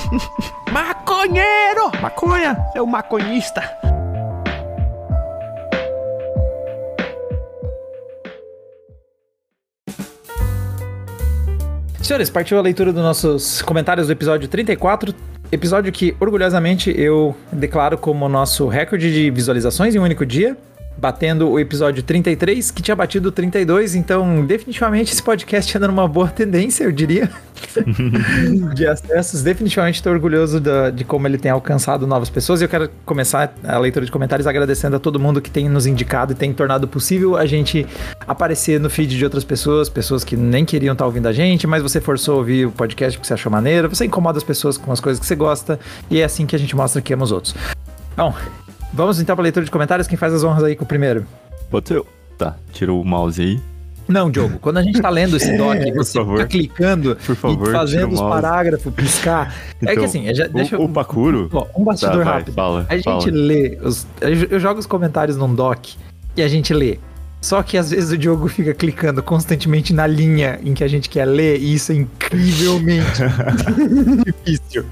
Maconheiro! 0.73 1.93
Maconha! 2.03 2.59
É 2.75 2.83
o 2.83 2.87
maconhista. 2.89 3.63
Senhores, 12.09 12.31
partiu 12.31 12.59
a 12.59 12.63
leitura 12.63 12.91
dos 12.91 13.03
nossos 13.03 13.61
comentários 13.61 14.07
do 14.07 14.13
episódio 14.15 14.49
34. 14.49 15.15
Episódio 15.53 15.93
que, 15.93 16.17
orgulhosamente, 16.19 16.91
eu 16.99 17.37
declaro 17.53 17.99
como 17.99 18.27
nosso 18.31 18.67
recorde 18.67 19.13
de 19.13 19.31
visualizações 19.31 19.95
em 19.95 19.99
um 19.99 20.05
único 20.05 20.25
dia. 20.25 20.57
Batendo 20.99 21.49
o 21.49 21.61
episódio 21.61 22.03
33, 22.03 22.73
que 22.73 22.83
tinha 22.83 22.97
batido 22.97 23.29
o 23.29 23.33
32. 23.33 23.95
Então, 23.95 24.45
definitivamente, 24.45 25.13
esse 25.13 25.23
podcast 25.23 25.77
anda 25.79 25.87
numa 25.87 26.09
boa 26.09 26.27
tendência, 26.29 26.83
eu 26.83 26.91
diria. 26.91 27.31
de 28.75 28.87
acessos. 28.87 29.43
Definitivamente 29.43 29.97
estou 29.97 30.13
orgulhoso 30.13 30.59
da- 30.61 30.91
de 30.91 31.05
como 31.05 31.27
ele 31.27 31.39
tem 31.39 31.51
alcançado 31.51 32.07
novas 32.07 32.29
pessoas. 32.29 32.61
E 32.61 32.65
eu 32.65 32.69
quero 32.69 32.91
começar 33.07 33.55
a 33.65 33.79
leitura 33.79 34.05
de 34.05 34.11
comentários 34.13 34.47
agradecendo 34.47 34.97
a 34.97 34.99
todo 34.99 35.21
mundo 35.21 35.41
que 35.41 35.51
tem 35.51 35.69
nos 35.69 35.87
indicado 35.87 36.33
e 36.33 36.35
tem 36.35 36.53
tornado 36.53 36.89
possível 36.89 37.37
a 37.37 37.47
gente 37.47 37.87
aparecer 38.27 38.81
no 38.81 38.91
feed 38.91 39.17
de 39.17 39.25
outras 39.25 39.45
pessoas, 39.45 39.89
pessoas 39.89 40.25
que 40.25 40.37
nem 40.37 40.65
queriam 40.65 40.93
estar 40.95 41.07
ouvindo 41.07 41.27
a 41.29 41.33
gente, 41.33 41.67
mas 41.67 41.83
você 41.83 42.01
forçou 42.01 42.35
a 42.35 42.39
ouvir 42.39 42.67
o 42.67 42.73
podcast 42.73 43.17
porque 43.17 43.27
você 43.29 43.35
achou 43.35 43.51
maneiro. 43.53 43.89
Você 43.89 44.05
incomoda 44.05 44.39
as 44.39 44.45
pessoas 44.45 44.77
com 44.77 44.91
as 44.91 44.99
coisas 45.01 45.21
que 45.21 45.27
você 45.27 45.37
gosta. 45.37 45.79
E 46.11 46.21
é 46.21 46.25
assim 46.25 46.45
que 46.45 46.57
a 46.57 46.59
gente 46.59 46.75
mostra 46.75 47.01
que 47.01 47.13
ama 47.15 47.23
os 47.25 47.33
outros. 47.33 47.55
Bom, 48.17 48.35
vamos 48.93 49.21
então 49.21 49.35
para 49.37 49.43
a 49.43 49.45
leitura 49.45 49.65
de 49.65 49.71
comentários. 49.71 50.07
Quem 50.07 50.17
faz 50.19 50.33
as 50.35 50.45
honras 50.45 50.65
aí 50.65 50.77
com 50.77 50.85
o 50.85 50.87
primeiro? 50.89 51.27
Pode 51.71 51.89
ser 51.89 51.97
eu. 51.99 52.07
Tá, 52.37 52.57
tira 52.73 52.93
o 52.93 53.05
mouse 53.05 53.41
aí. 53.43 53.61
Não, 54.07 54.31
Diogo, 54.31 54.59
quando 54.61 54.79
a 54.79 54.83
gente 54.83 54.99
tá 55.03 55.11
lendo 55.11 55.37
esse 55.37 55.55
doc, 55.59 55.77
Por 55.77 55.95
você 55.97 56.19
favor. 56.19 56.39
tá 56.39 56.47
clicando 56.47 57.15
favor, 57.37 57.69
e 57.69 57.73
fazendo 57.73 58.15
os 58.15 58.21
parágrafos, 58.21 58.95
piscar. 58.95 59.55
é 59.83 59.87
que 59.87 59.93
Então, 59.93 60.05
assim, 60.05 60.35
já, 60.35 60.47
deixa 60.47 60.77
eu. 60.77 60.81
o, 60.81 60.89
o. 60.89 61.51
Ó, 61.53 61.67
um 61.77 61.85
bastidor 61.85 62.19
Tá, 62.19 62.25
vai, 62.25 62.39
rápido. 62.39 62.55
fala, 62.55 62.87
a 62.89 62.95
gente 62.95 63.05
fala. 63.05 63.31
lê, 63.31 63.79
os, 63.83 64.07
eu 64.51 64.59
jogo 64.59 64.81
os 64.81 64.87
comentários 64.87 65.37
num 65.37 65.55
doc 65.55 65.89
e 66.37 66.43
a 66.43 66.49
gente 66.49 66.73
lê. 66.73 66.99
Só 67.41 67.63
que 67.63 67.79
às 67.79 67.91
vezes 67.91 68.11
o 68.11 68.19
Diogo 68.19 68.49
fica 68.49 68.75
clicando 68.75 69.23
constantemente 69.23 69.93
na 69.93 70.07
linha 70.07 70.59
em 70.63 70.75
que 70.75 70.83
a 70.83 70.89
gente 70.89 71.09
quer 71.09 71.25
ler 71.25 71.59
e 71.59 71.75
isso 71.75 71.93
é 71.93 71.95
incrivelmente 71.95 73.23
difícil 74.27 74.85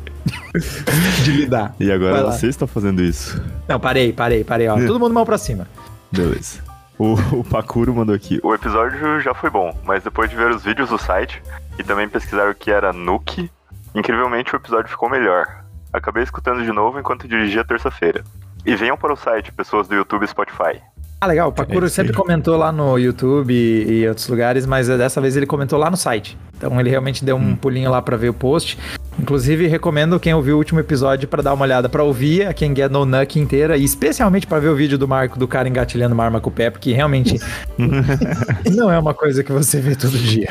de 1.24 1.32
lidar. 1.32 1.74
E 1.78 1.90
agora 1.90 2.30
você 2.30 2.46
está 2.46 2.66
fazendo 2.66 3.02
isso. 3.02 3.42
Não, 3.68 3.80
parei, 3.80 4.12
parei, 4.12 4.44
parei, 4.44 4.68
ó. 4.68 4.76
Todo 4.76 5.00
mundo 5.00 5.12
mão 5.12 5.24
pra 5.24 5.38
cima. 5.38 5.66
Beleza. 6.10 6.64
O, 6.98 7.14
o 7.32 7.44
Pakuro 7.44 7.94
mandou 7.94 8.14
aqui. 8.14 8.40
O 8.42 8.54
episódio 8.54 9.20
já 9.20 9.34
foi 9.34 9.50
bom, 9.50 9.76
mas 9.84 10.02
depois 10.02 10.30
de 10.30 10.36
ver 10.36 10.50
os 10.50 10.64
vídeos 10.64 10.88
do 10.88 10.98
site 10.98 11.42
e 11.78 11.82
também 11.82 12.08
pesquisar 12.08 12.48
o 12.48 12.54
que 12.54 12.70
era 12.70 12.92
Nuke, 12.92 13.50
incrivelmente 13.94 14.54
o 14.54 14.56
episódio 14.56 14.88
ficou 14.88 15.10
melhor. 15.10 15.64
Acabei 15.92 16.22
escutando 16.22 16.64
de 16.64 16.72
novo 16.72 16.98
enquanto 16.98 17.28
dirigia 17.28 17.64
terça-feira. 17.64 18.24
E 18.64 18.74
venham 18.74 18.96
para 18.96 19.12
o 19.12 19.16
site, 19.16 19.52
pessoas 19.52 19.86
do 19.88 19.94
YouTube 19.94 20.24
e 20.24 20.28
Spotify. 20.28 20.80
Ah, 21.26 21.28
legal. 21.28 21.48
O 21.48 21.52
Pakuro 21.52 21.86
É 21.86 21.88
sempre 21.88 22.12
comentou 22.12 22.56
lá 22.56 22.70
no 22.70 22.96
YouTube 22.96 23.52
e, 23.52 24.02
e 24.02 24.08
outros 24.08 24.28
lugares, 24.28 24.64
mas 24.64 24.88
eh, 24.88 24.96
dessa 24.96 25.20
vez 25.20 25.36
ele 25.36 25.44
comentou 25.44 25.76
lá 25.76 25.90
no 25.90 25.96
site. 25.96 26.38
Então 26.56 26.78
ele 26.78 26.88
realmente 26.88 27.24
deu 27.24 27.34
um 27.34 27.56
pulinho 27.56 27.90
lá 27.90 28.00
pra 28.00 28.16
ver 28.16 28.28
o 28.28 28.34
post. 28.34 28.78
Inclusive, 29.18 29.66
recomendo 29.66 30.20
quem 30.20 30.32
ouviu 30.34 30.54
o 30.54 30.58
último 30.58 30.78
episódio 30.78 31.26
pra 31.26 31.42
dar 31.42 31.52
uma 31.52 31.64
olhada, 31.64 31.88
pra 31.88 32.04
ouvir 32.04 32.46
a 32.46 32.54
Quem 32.54 32.74
Get 32.76 32.92
No 32.92 33.04
Nuck 33.04 33.40
inteira 33.40 33.76
e 33.76 33.82
especialmente 33.82 34.46
pra 34.46 34.60
ver 34.60 34.68
o 34.68 34.76
vídeo 34.76 34.96
do 34.96 35.08
Marco 35.08 35.36
do 35.36 35.48
cara 35.48 35.68
engatilhando 35.68 36.14
uma 36.14 36.24
arma 36.24 36.40
com 36.40 36.48
o 36.48 36.52
pé, 36.52 36.70
porque 36.70 36.92
realmente 36.92 37.40
não 38.72 38.92
é 38.92 38.98
uma 38.98 39.12
coisa 39.12 39.42
que 39.42 39.50
você 39.50 39.80
vê 39.80 39.96
todo 39.96 40.16
dia. 40.16 40.48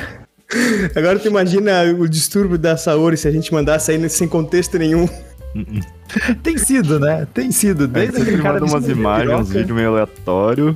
Agora 0.94 1.18
tu 1.20 1.28
imagina 1.28 1.84
o 1.98 2.08
distúrbio 2.08 2.58
da 2.58 2.76
Saori 2.76 3.16
se 3.16 3.28
a 3.28 3.32
gente 3.32 3.54
mandasse 3.54 3.92
aí 3.92 4.10
sem 4.10 4.28
contexto 4.28 4.78
nenhum. 4.78 5.08
Tem 6.44 6.58
sido, 6.58 7.00
né? 7.00 7.28
Tem 7.34 7.52
sido. 7.52 7.84
Aí 7.84 7.90
Desde 7.90 8.18
sempre 8.18 8.30
aquele 8.30 8.44
cara 8.44 8.60
manda 8.60 8.72
umas 8.72 8.88
imagens, 8.90 9.40
uns 9.40 9.52
vídeos 9.52 9.76
meio 9.76 9.90
aleatórios. 9.90 10.76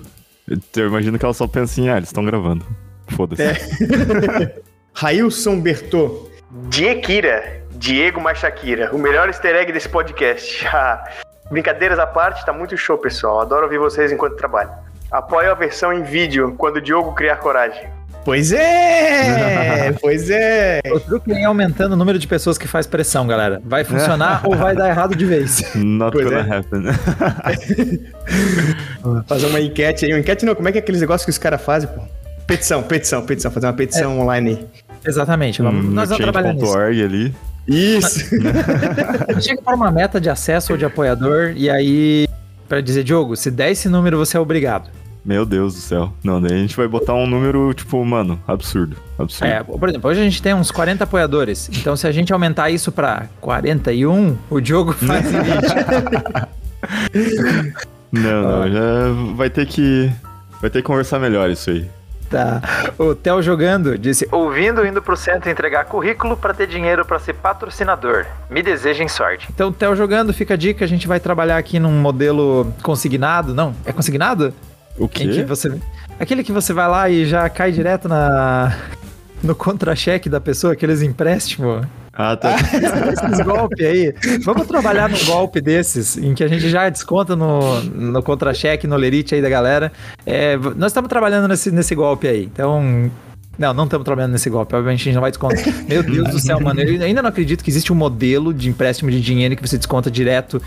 Eu 0.75 0.87
imagino 0.87 1.19
que 1.19 1.25
ela 1.25 1.33
só 1.33 1.47
pensa 1.47 1.73
assim, 1.73 1.89
ah, 1.89 1.97
eles 1.97 2.09
estão 2.09 2.25
gravando. 2.25 2.65
Foda-se. 3.09 3.43
Railson 4.93 5.59
Bertô. 5.59 6.29
Diekira. 6.69 7.59
Diego 7.73 8.19
Machakira. 8.19 8.93
O 8.93 8.97
melhor 8.97 9.27
easter 9.27 9.55
egg 9.55 9.71
desse 9.71 9.89
podcast. 9.89 10.65
Ah, 10.73 11.03
Brincadeiras 11.49 11.97
à 11.97 12.05
parte, 12.05 12.45
tá 12.45 12.53
muito 12.53 12.77
show, 12.77 12.97
pessoal. 12.97 13.41
Adoro 13.41 13.63
ouvir 13.63 13.79
vocês 13.79 14.11
enquanto 14.11 14.35
trabalho. 14.35 14.69
Apoio 15.11 15.51
a 15.51 15.55
versão 15.55 15.91
em 15.91 16.03
vídeo 16.03 16.53
quando 16.55 16.75
o 16.77 16.81
Diogo 16.81 17.15
criar 17.15 17.37
coragem. 17.37 17.89
Pois 18.25 18.51
é! 18.51 19.93
pois 20.01 20.29
é! 20.29 20.81
O 20.93 20.99
truque 20.99 21.31
é 21.31 21.45
aumentando 21.45 21.93
o 21.93 21.95
número 21.95 22.19
de 22.19 22.27
pessoas 22.27 22.57
que 22.57 22.67
faz 22.67 22.85
pressão, 22.85 23.25
galera. 23.25 23.61
Vai 23.65 23.83
funcionar 23.83 24.41
ou 24.45 24.55
vai 24.55 24.75
dar 24.75 24.89
errado 24.89 25.15
de 25.15 25.25
vez. 25.25 25.63
Not 25.75 26.11
Pois 26.11 26.25
gonna 26.25 26.39
é. 26.39 26.57
happen. 26.57 26.83
Fazer 29.27 29.47
uma 29.47 29.61
enquete 29.61 30.05
aí. 30.05 30.13
Uma 30.13 30.19
enquete 30.19 30.45
não, 30.45 30.55
como 30.55 30.67
é 30.67 30.71
que 30.71 30.77
é 30.77 30.81
aqueles 30.81 31.01
negócios 31.01 31.25
que 31.25 31.31
os 31.31 31.37
caras 31.37 31.61
fazem, 31.61 31.89
pô? 31.89 32.01
Petição, 32.45 32.81
petição, 32.83 33.25
petição. 33.25 33.51
Fazer 33.51 33.67
uma 33.67 33.73
petição 33.73 34.19
online 34.19 34.49
aí. 34.51 34.65
Exatamente. 35.05 35.61
Vamos, 35.61 35.85
Hum, 35.85 35.91
nós 35.91 36.09
vamos 36.09 36.23
trabalhar 36.23 36.53
nisso. 36.53 36.77
ali. 36.77 37.33
Isso! 37.67 38.25
Chega 39.41 39.61
para 39.61 39.75
uma 39.75 39.91
meta 39.91 40.19
de 40.19 40.29
acesso 40.29 40.73
ou 40.73 40.77
de 40.77 40.85
apoiador 40.85 41.53
e 41.55 41.69
aí 41.69 42.27
para 42.67 42.81
dizer, 42.81 43.03
Diogo, 43.03 43.35
se 43.35 43.49
der 43.51 43.71
esse 43.71 43.87
número 43.89 44.17
você 44.17 44.37
é 44.37 44.39
obrigado. 44.39 44.89
Meu 45.23 45.45
Deus 45.45 45.75
do 45.75 45.81
céu. 45.81 46.13
Não, 46.23 46.41
daí 46.41 46.53
a 46.53 46.57
gente 46.57 46.75
vai 46.75 46.87
botar 46.87 47.13
um 47.13 47.27
número, 47.27 47.73
tipo, 47.73 48.03
mano, 48.03 48.39
absurdo. 48.47 48.95
Absurdo. 49.17 49.51
É, 49.51 49.63
por 49.63 49.89
exemplo, 49.89 50.09
hoje 50.09 50.21
a 50.21 50.23
gente 50.23 50.41
tem 50.41 50.53
uns 50.53 50.71
40 50.71 51.03
apoiadores. 51.03 51.69
Então 51.73 51.95
se 51.95 52.07
a 52.07 52.11
gente 52.11 52.31
aumentar 52.31 52.69
isso 52.69 52.91
para 52.91 53.27
41, 53.41 54.37
o 54.49 54.59
Diogo 54.59 54.93
faz 54.93 55.25
o 55.27 55.29
seguinte. 55.29 55.73
Não, 58.11 58.41
não, 58.41 58.71
já 58.71 59.33
vai 59.35 59.49
ter 59.49 59.65
que. 59.65 60.11
Vai 60.61 60.69
ter 60.69 60.81
que 60.81 60.87
conversar 60.87 61.19
melhor 61.19 61.49
isso 61.49 61.69
aí. 61.69 61.87
Tá. 62.29 62.61
O 62.97 63.15
Theo 63.15 63.41
jogando 63.41 63.97
disse: 63.97 64.27
Ouvindo, 64.31 64.85
indo 64.85 65.01
pro 65.01 65.17
centro 65.17 65.49
entregar 65.49 65.85
currículo 65.85 66.37
para 66.37 66.53
ter 66.53 66.67
dinheiro 66.67 67.03
para 67.03 67.17
ser 67.17 67.33
patrocinador. 67.33 68.25
Me 68.49 68.61
desejem 68.61 69.07
sorte. 69.07 69.47
Então, 69.49 69.71
Theo 69.71 69.95
jogando, 69.95 70.31
fica 70.31 70.53
a 70.53 70.57
dica: 70.57 70.85
a 70.85 70.87
gente 70.87 71.07
vai 71.07 71.19
trabalhar 71.19 71.57
aqui 71.57 71.79
num 71.79 71.99
modelo 71.99 72.71
consignado. 72.83 73.53
Não, 73.53 73.73
é 73.83 73.91
consignado? 73.91 74.53
O 74.99 75.05
Em 75.05 75.07
que 75.07 75.27
quê? 75.27 75.43
você. 75.43 75.71
Aquele 76.19 76.43
que 76.43 76.51
você 76.51 76.73
vai 76.73 76.87
lá 76.87 77.09
e 77.09 77.25
já 77.25 77.49
cai 77.49 77.71
direto 77.71 78.07
na. 78.07 78.77
No 79.41 79.55
contra-cheque 79.55 80.27
da 80.27 80.41
pessoa, 80.41 80.73
aqueles 80.73 81.01
empréstimos. 81.01 81.87
Ah, 82.13 82.35
tá. 82.35 82.57
Esses 82.75 83.45
golpes 83.45 83.85
aí. 83.85 84.13
Vamos 84.43 84.67
trabalhar 84.67 85.09
num 85.09 85.23
golpe 85.23 85.61
desses, 85.61 86.17
em 86.17 86.33
que 86.33 86.43
a 86.43 86.47
gente 86.49 86.69
já 86.69 86.89
desconta 86.89 87.33
no, 87.37 87.79
no 87.81 88.21
contra-cheque, 88.21 88.85
no 88.85 88.97
lerite 88.97 89.33
aí 89.33 89.41
da 89.41 89.47
galera. 89.47 89.89
É, 90.25 90.57
nós 90.75 90.91
estamos 90.91 91.07
trabalhando 91.07 91.47
nesse, 91.47 91.71
nesse 91.71 91.95
golpe 91.95 92.27
aí. 92.27 92.43
Então. 92.43 93.09
Não, 93.57 93.73
não 93.73 93.83
estamos 93.85 94.05
trabalhando 94.05 94.31
nesse 94.33 94.49
golpe. 94.49 94.73
Obviamente 94.75 95.01
a 95.01 95.03
gente 95.05 95.15
não 95.15 95.21
vai 95.21 95.31
descontar. 95.31 95.63
Meu 95.87 96.01
Deus 96.03 96.29
do 96.29 96.39
céu, 96.39 96.59
mano. 96.61 96.81
Eu 96.81 97.01
ainda 97.03 97.21
não 97.21 97.29
acredito 97.29 97.61
que 97.63 97.69
existe 97.69 97.91
um 97.91 97.95
modelo 97.95 98.53
de 98.53 98.69
empréstimo 98.69 99.11
de 99.11 99.19
dinheiro 99.21 99.53
que 99.55 99.65
você 99.65 99.77
desconta 99.77 100.09
direto 100.09 100.61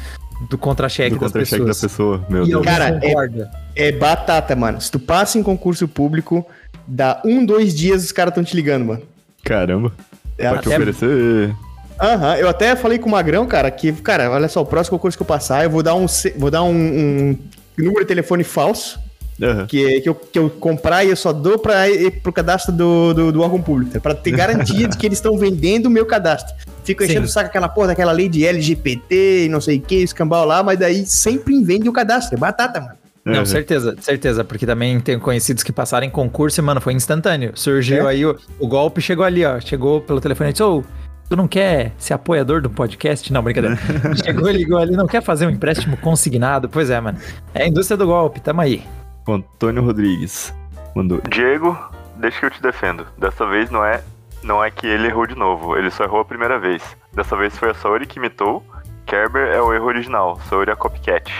do 0.49 0.59
contra-cheque 0.59 1.11
Do 1.11 1.20
das 1.20 1.30
contra-cheque 1.32 1.62
da 1.62 1.68
pessoas. 1.68 1.93
pessoa. 1.93 2.26
Meu 2.28 2.45
E 2.45 2.49
Deus. 2.49 2.64
Cara, 2.64 2.99
é-. 3.03 3.49
É 3.88 3.93
batata, 3.93 4.55
mano. 4.57 4.80
Se 4.80 4.90
tu 4.90 4.99
passa 4.99 5.38
em 5.38 5.43
concurso 5.43 5.86
público, 5.88 6.47
dá 6.86 7.20
um, 7.24 7.45
dois 7.45 7.74
dias 7.74 8.05
os 8.05 8.12
caras 8.12 8.34
tão 8.34 8.43
te 8.45 8.55
ligando, 8.55 8.84
mano. 8.84 9.03
Caramba. 9.45 9.93
É, 10.38 10.49
Pra 10.49 10.59
te 10.59 10.66
até- 10.68 10.76
oferecer. 10.76 11.55
Aham, 12.01 12.36
eu 12.36 12.49
até 12.49 12.74
falei 12.74 12.99
com 12.99 13.09
o 13.09 13.12
Magrão, 13.12 13.47
cara, 13.47 13.70
que, 13.70 13.93
cara, 13.93 14.28
olha 14.30 14.49
só, 14.49 14.61
o 14.62 14.66
próximo 14.66 14.99
concurso 14.99 15.16
que 15.16 15.22
eu 15.22 15.26
passar, 15.26 15.62
eu 15.64 15.70
vou 15.70 15.82
dar 15.82 15.95
um, 15.95 16.07
vou 16.36 16.51
dar 16.51 16.62
um, 16.64 16.70
um 16.74 17.38
número 17.78 18.01
de 18.01 18.07
telefone 18.07 18.43
falso, 18.43 18.99
Aham. 19.43 19.66
que, 19.66 20.01
que, 20.01 20.09
eu, 20.09 20.14
que 20.14 20.38
eu 20.38 20.49
comprar 20.49 21.05
e 21.05 21.11
eu 21.11 21.16
só 21.16 21.32
dou 21.32 21.61
ir 21.88 22.11
pro 22.22 22.32
cadastro 22.32 22.72
do, 22.72 23.12
do, 23.12 23.32
do 23.32 23.43
órgão 23.43 23.61
público, 23.61 23.93
tá? 23.93 24.01
pra 24.01 24.14
ter 24.14 24.30
garantia 24.30 24.86
de 24.86 24.97
que 24.97 25.05
eles 25.05 25.18
estão 25.18 25.36
vendendo 25.36 25.86
o 25.86 25.90
meu 25.90 26.07
cadastro. 26.07 26.55
Fico 26.84 27.03
enchendo 27.05 27.26
o 27.26 27.28
saco 27.28 27.49
aquela 27.49 27.68
porra 27.68 27.88
daquela 27.88 28.12
lei 28.12 28.28
de 28.28 28.47
LGBT 28.47 29.47
e 29.47 29.49
não 29.49 29.61
sei 29.61 29.78
o 29.78 29.80
que, 29.80 29.97
escambau 29.97 30.45
lá, 30.45 30.62
mas 30.62 30.78
daí 30.78 31.05
sempre 31.07 31.62
vende 31.62 31.88
o 31.88 31.93
cadastro, 31.93 32.36
é 32.36 32.38
batata, 32.38 32.80
mano. 32.80 33.03
Não, 33.24 33.34
Aham. 33.34 33.47
certeza, 33.47 33.97
certeza, 34.01 34.43
porque 34.43 34.66
também 34.66 34.99
tenho 34.99 35.20
conhecidos 35.20 35.62
que 35.62 35.70
passaram 35.72 36.05
em 36.05 36.11
concurso 36.11 36.61
e, 36.61 36.62
mano, 36.62 36.80
foi 36.80 36.93
instantâneo. 36.93 37.53
Surgiu 37.55 38.09
É? 38.09 38.11
aí, 38.11 38.26
o, 38.26 38.36
o 38.59 38.66
golpe 38.66 39.01
chegou 39.01 39.24
ali, 39.24 39.45
ó. 39.45 39.61
Chegou 39.61 40.01
pelo 40.01 40.20
telefone 40.20 40.51
e 40.51 40.53
disse, 40.53 40.62
ô, 40.64 40.82
tu 41.28 41.36
não 41.36 41.47
quer 41.47 41.93
ser 41.99 42.14
apoiador 42.14 42.61
do 42.61 42.68
podcast? 42.68 43.32
Não, 43.32 43.40
brincadeira. 43.40 43.78
chegou 44.24 44.51
e 44.51 44.53
ligou 44.55 44.76
ali, 44.76 44.97
não 44.97 45.07
quer 45.07 45.22
fazer 45.22 45.47
um 45.47 45.51
empréstimo 45.51 45.97
consignado? 45.99 46.68
Pois 46.68 46.90
é, 46.90 47.01
mano. 47.01 47.16
É 47.55 47.62
a 47.62 47.68
indústria 47.68 47.97
do 47.97 48.07
golpe, 48.07 48.40
tamo 48.40 48.61
aí. 48.61 48.82
O 49.27 49.33
Antônio 49.33 49.83
Rodrigues 49.83 50.53
mandou. 50.95 51.20
Diego, 51.29 51.79
deixa 52.16 52.41
que 52.41 52.47
eu 52.47 52.51
te 52.51 52.62
defendo. 52.62 53.07
Dessa 53.18 53.47
vez 53.47 53.70
não 53.70 53.85
é, 53.85 54.03
não 54.43 54.62
é 54.62 54.70
que 54.70 54.87
ele 54.87 55.07
errou 55.07 55.27
de 55.27 55.35
novo. 55.35 55.77
Ele 55.77 55.91
só 55.91 56.05
errou 56.05 56.20
a 56.20 56.25
primeira 56.25 56.59
vez. 56.59 56.83
Dessa 57.12 57.37
vez 57.37 57.57
foi 57.57 57.70
a 57.70 57.75
Saori 57.75 58.07
que 58.07 58.18
imitou. 58.18 58.64
Kerber 59.07 59.49
é 59.49 59.61
o 59.61 59.73
erro 59.73 59.87
original. 59.87 60.41
Saori 60.49 60.70
é 60.70 60.73
a 60.73 60.77
copycat. 60.77 61.31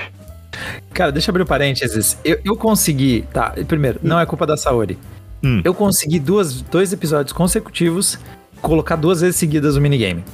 Cara, 0.93 1.11
deixa 1.11 1.31
eu 1.31 1.33
abrir 1.33 1.43
um 1.43 1.47
parênteses. 1.47 2.19
Eu, 2.25 2.39
eu 2.45 2.57
consegui, 2.57 3.27
tá, 3.33 3.55
primeiro, 3.67 3.99
não 4.03 4.21
é 4.21 4.27
culpa 4.27 4.47
da 4.47 4.57
Saori. 4.57 4.99
Hum. 5.43 5.61
Eu 5.65 5.75
consegui 5.75 6.21
duas, 6.21 6.63
dois 6.63 6.93
episódios 6.93 7.33
consecutivos 7.33 8.19
colocar 8.61 8.95
duas 8.97 9.21
vezes 9.21 9.37
seguidas 9.37 9.77
o 9.77 9.81
minigame. 9.81 10.25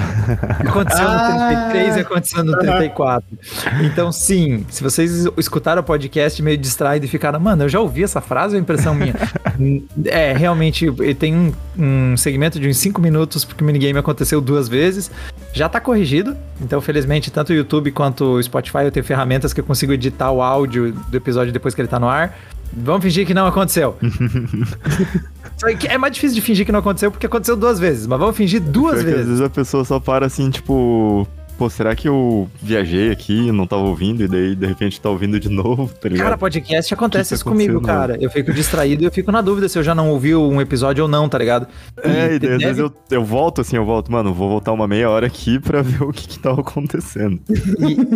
Aconteceu 0.66 1.06
Ah. 1.06 1.30
no 1.30 1.68
33 1.70 1.96
e 1.96 2.00
aconteceu 2.00 2.44
no 2.44 2.58
34. 2.58 3.38
Então, 3.82 4.12
sim, 4.12 4.64
se 4.68 4.82
vocês 4.82 5.26
escutaram 5.36 5.80
o 5.80 5.84
podcast 5.84 6.42
meio 6.42 6.56
distraído 6.58 7.06
e 7.06 7.08
ficaram, 7.08 7.38
mano, 7.40 7.64
eu 7.64 7.68
já 7.68 7.80
ouvi 7.80 8.02
essa 8.04 8.20
frase 8.20 8.54
ou 8.54 8.58
é 8.58 8.62
impressão 8.62 8.94
minha? 8.94 9.14
é, 10.06 10.32
realmente, 10.32 10.86
tem 11.18 11.34
um, 11.34 11.52
um 11.78 12.16
segmento 12.16 12.58
de 12.60 12.68
uns 12.68 12.76
5 12.76 13.00
minutos, 13.00 13.44
porque 13.44 13.62
o 13.62 13.66
minigame 13.66 13.98
aconteceu 13.98 14.40
duas 14.40 14.68
vezes. 14.68 15.10
Já 15.52 15.68
tá 15.68 15.80
corrigido, 15.80 16.36
então, 16.60 16.80
felizmente, 16.80 17.30
tanto 17.30 17.50
o 17.50 17.54
YouTube 17.54 17.90
quanto 17.92 18.24
o 18.36 18.42
Spotify 18.42 18.84
eu 18.84 18.90
tenho 18.90 19.04
ferramentas 19.04 19.52
que 19.52 19.60
eu 19.60 19.64
consigo 19.64 19.92
editar 19.92 20.30
o 20.30 20.40
áudio 20.40 20.92
do 20.92 21.16
episódio 21.16 21.52
depois 21.52 21.74
que 21.74 21.80
ele 21.80 21.88
tá 21.88 21.98
no 21.98 22.08
ar. 22.08 22.38
Vamos 22.74 23.02
fingir 23.02 23.26
que 23.26 23.34
não 23.34 23.46
aconteceu. 23.46 23.96
Só 25.58 25.72
que 25.76 25.86
é 25.86 25.98
mais 25.98 26.14
difícil 26.14 26.34
de 26.34 26.40
fingir 26.40 26.64
que 26.66 26.72
não 26.72 26.80
aconteceu 26.80 27.10
porque 27.10 27.26
aconteceu 27.26 27.56
duas 27.56 27.78
vezes, 27.78 28.06
mas 28.06 28.18
vamos 28.18 28.36
fingir 28.36 28.60
duas 28.60 28.94
que 28.94 28.98
Às 29.00 29.04
vezes. 29.04 29.26
vezes 29.26 29.40
a 29.40 29.50
pessoa 29.50 29.84
só 29.84 30.00
para 30.00 30.26
assim, 30.26 30.50
tipo. 30.50 31.26
Pô, 31.58 31.70
será 31.70 31.94
que 31.94 32.08
eu 32.08 32.48
viajei 32.60 33.12
aqui 33.12 33.46
e 33.48 33.52
não 33.52 33.66
tava 33.68 33.82
ouvindo? 33.82 34.24
E 34.24 34.26
daí, 34.28 34.56
de 34.56 34.66
repente, 34.66 35.00
tá 35.00 35.08
ouvindo 35.10 35.38
de 35.38 35.48
novo, 35.50 35.88
tá 36.00 36.08
ligado? 36.08 36.24
Cara, 36.24 36.38
podcast 36.38 36.92
acontece 36.92 37.28
que 37.28 37.34
isso 37.36 37.44
comigo, 37.44 37.80
cara. 37.80 38.16
Eu 38.20 38.30
fico 38.30 38.52
distraído 38.52 39.02
e 39.02 39.06
eu 39.06 39.12
fico 39.12 39.30
na 39.30 39.40
dúvida 39.40 39.68
se 39.68 39.78
eu 39.78 39.82
já 39.82 39.94
não 39.94 40.10
ouvi 40.10 40.34
um 40.34 40.60
episódio 40.60 41.04
ou 41.04 41.08
não, 41.08 41.28
tá 41.28 41.38
ligado? 41.38 41.68
É, 42.02 42.34
e 42.34 42.38
daí, 42.38 42.52
às 42.52 42.58
deve- 42.58 42.64
vezes 42.64 42.78
eu, 42.78 42.92
eu 43.12 43.24
volto 43.24 43.60
assim, 43.60 43.76
eu 43.76 43.84
volto, 43.84 44.10
mano, 44.10 44.34
vou 44.34 44.48
voltar 44.48 44.72
uma 44.72 44.88
meia 44.88 45.08
hora 45.08 45.26
aqui 45.26 45.60
pra 45.60 45.82
ver 45.82 46.02
o 46.02 46.10
que 46.12 46.26
que 46.26 46.38
tava 46.38 46.60
acontecendo. 46.62 47.40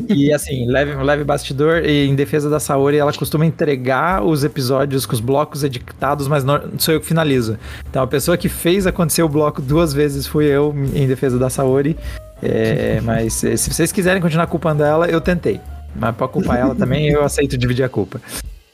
E, 0.08 0.24
e, 0.26 0.32
assim, 0.32 0.66
leve, 0.66 0.94
leve 0.94 1.22
bastidor 1.22 1.84
e 1.84 2.06
em 2.08 2.14
defesa 2.16 2.50
da 2.50 2.58
Saori, 2.58 2.96
ela 2.96 3.12
costuma 3.12 3.46
entregar 3.46 4.24
os 4.24 4.42
episódios 4.42 5.06
com 5.06 5.12
os 5.14 5.20
blocos 5.20 5.62
editados, 5.62 6.26
mas 6.26 6.42
não 6.42 6.60
sou 6.78 6.94
eu 6.94 7.00
que 7.00 7.06
finalizo. 7.06 7.56
Então 7.88 8.02
a 8.02 8.06
pessoa 8.08 8.36
que 8.36 8.48
fez 8.48 8.86
acontecer 8.88 9.22
o 9.22 9.28
bloco 9.28 9.62
duas 9.62 9.92
vezes 9.92 10.26
fui 10.26 10.46
eu 10.46 10.74
em 10.94 11.06
defesa 11.06 11.38
da 11.38 11.48
Saori. 11.48 11.96
É, 12.42 13.00
mas 13.02 13.42
eh, 13.44 13.56
se 13.56 13.72
vocês 13.72 13.90
quiserem 13.92 14.20
continuar 14.20 14.46
culpando 14.46 14.82
ela, 14.84 15.06
eu 15.08 15.20
tentei. 15.20 15.60
Mas 15.94 16.14
pra 16.14 16.28
culpar 16.28 16.58
ela 16.58 16.74
também, 16.74 17.08
eu 17.08 17.24
aceito 17.24 17.56
dividir 17.56 17.82
a 17.84 17.88
culpa. 17.88 18.20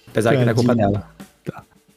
Apesar 0.09 0.37
que 0.37 0.45
não 0.45 0.51
é 0.51 0.55
culpa 0.55 0.75
dela. 0.75 1.05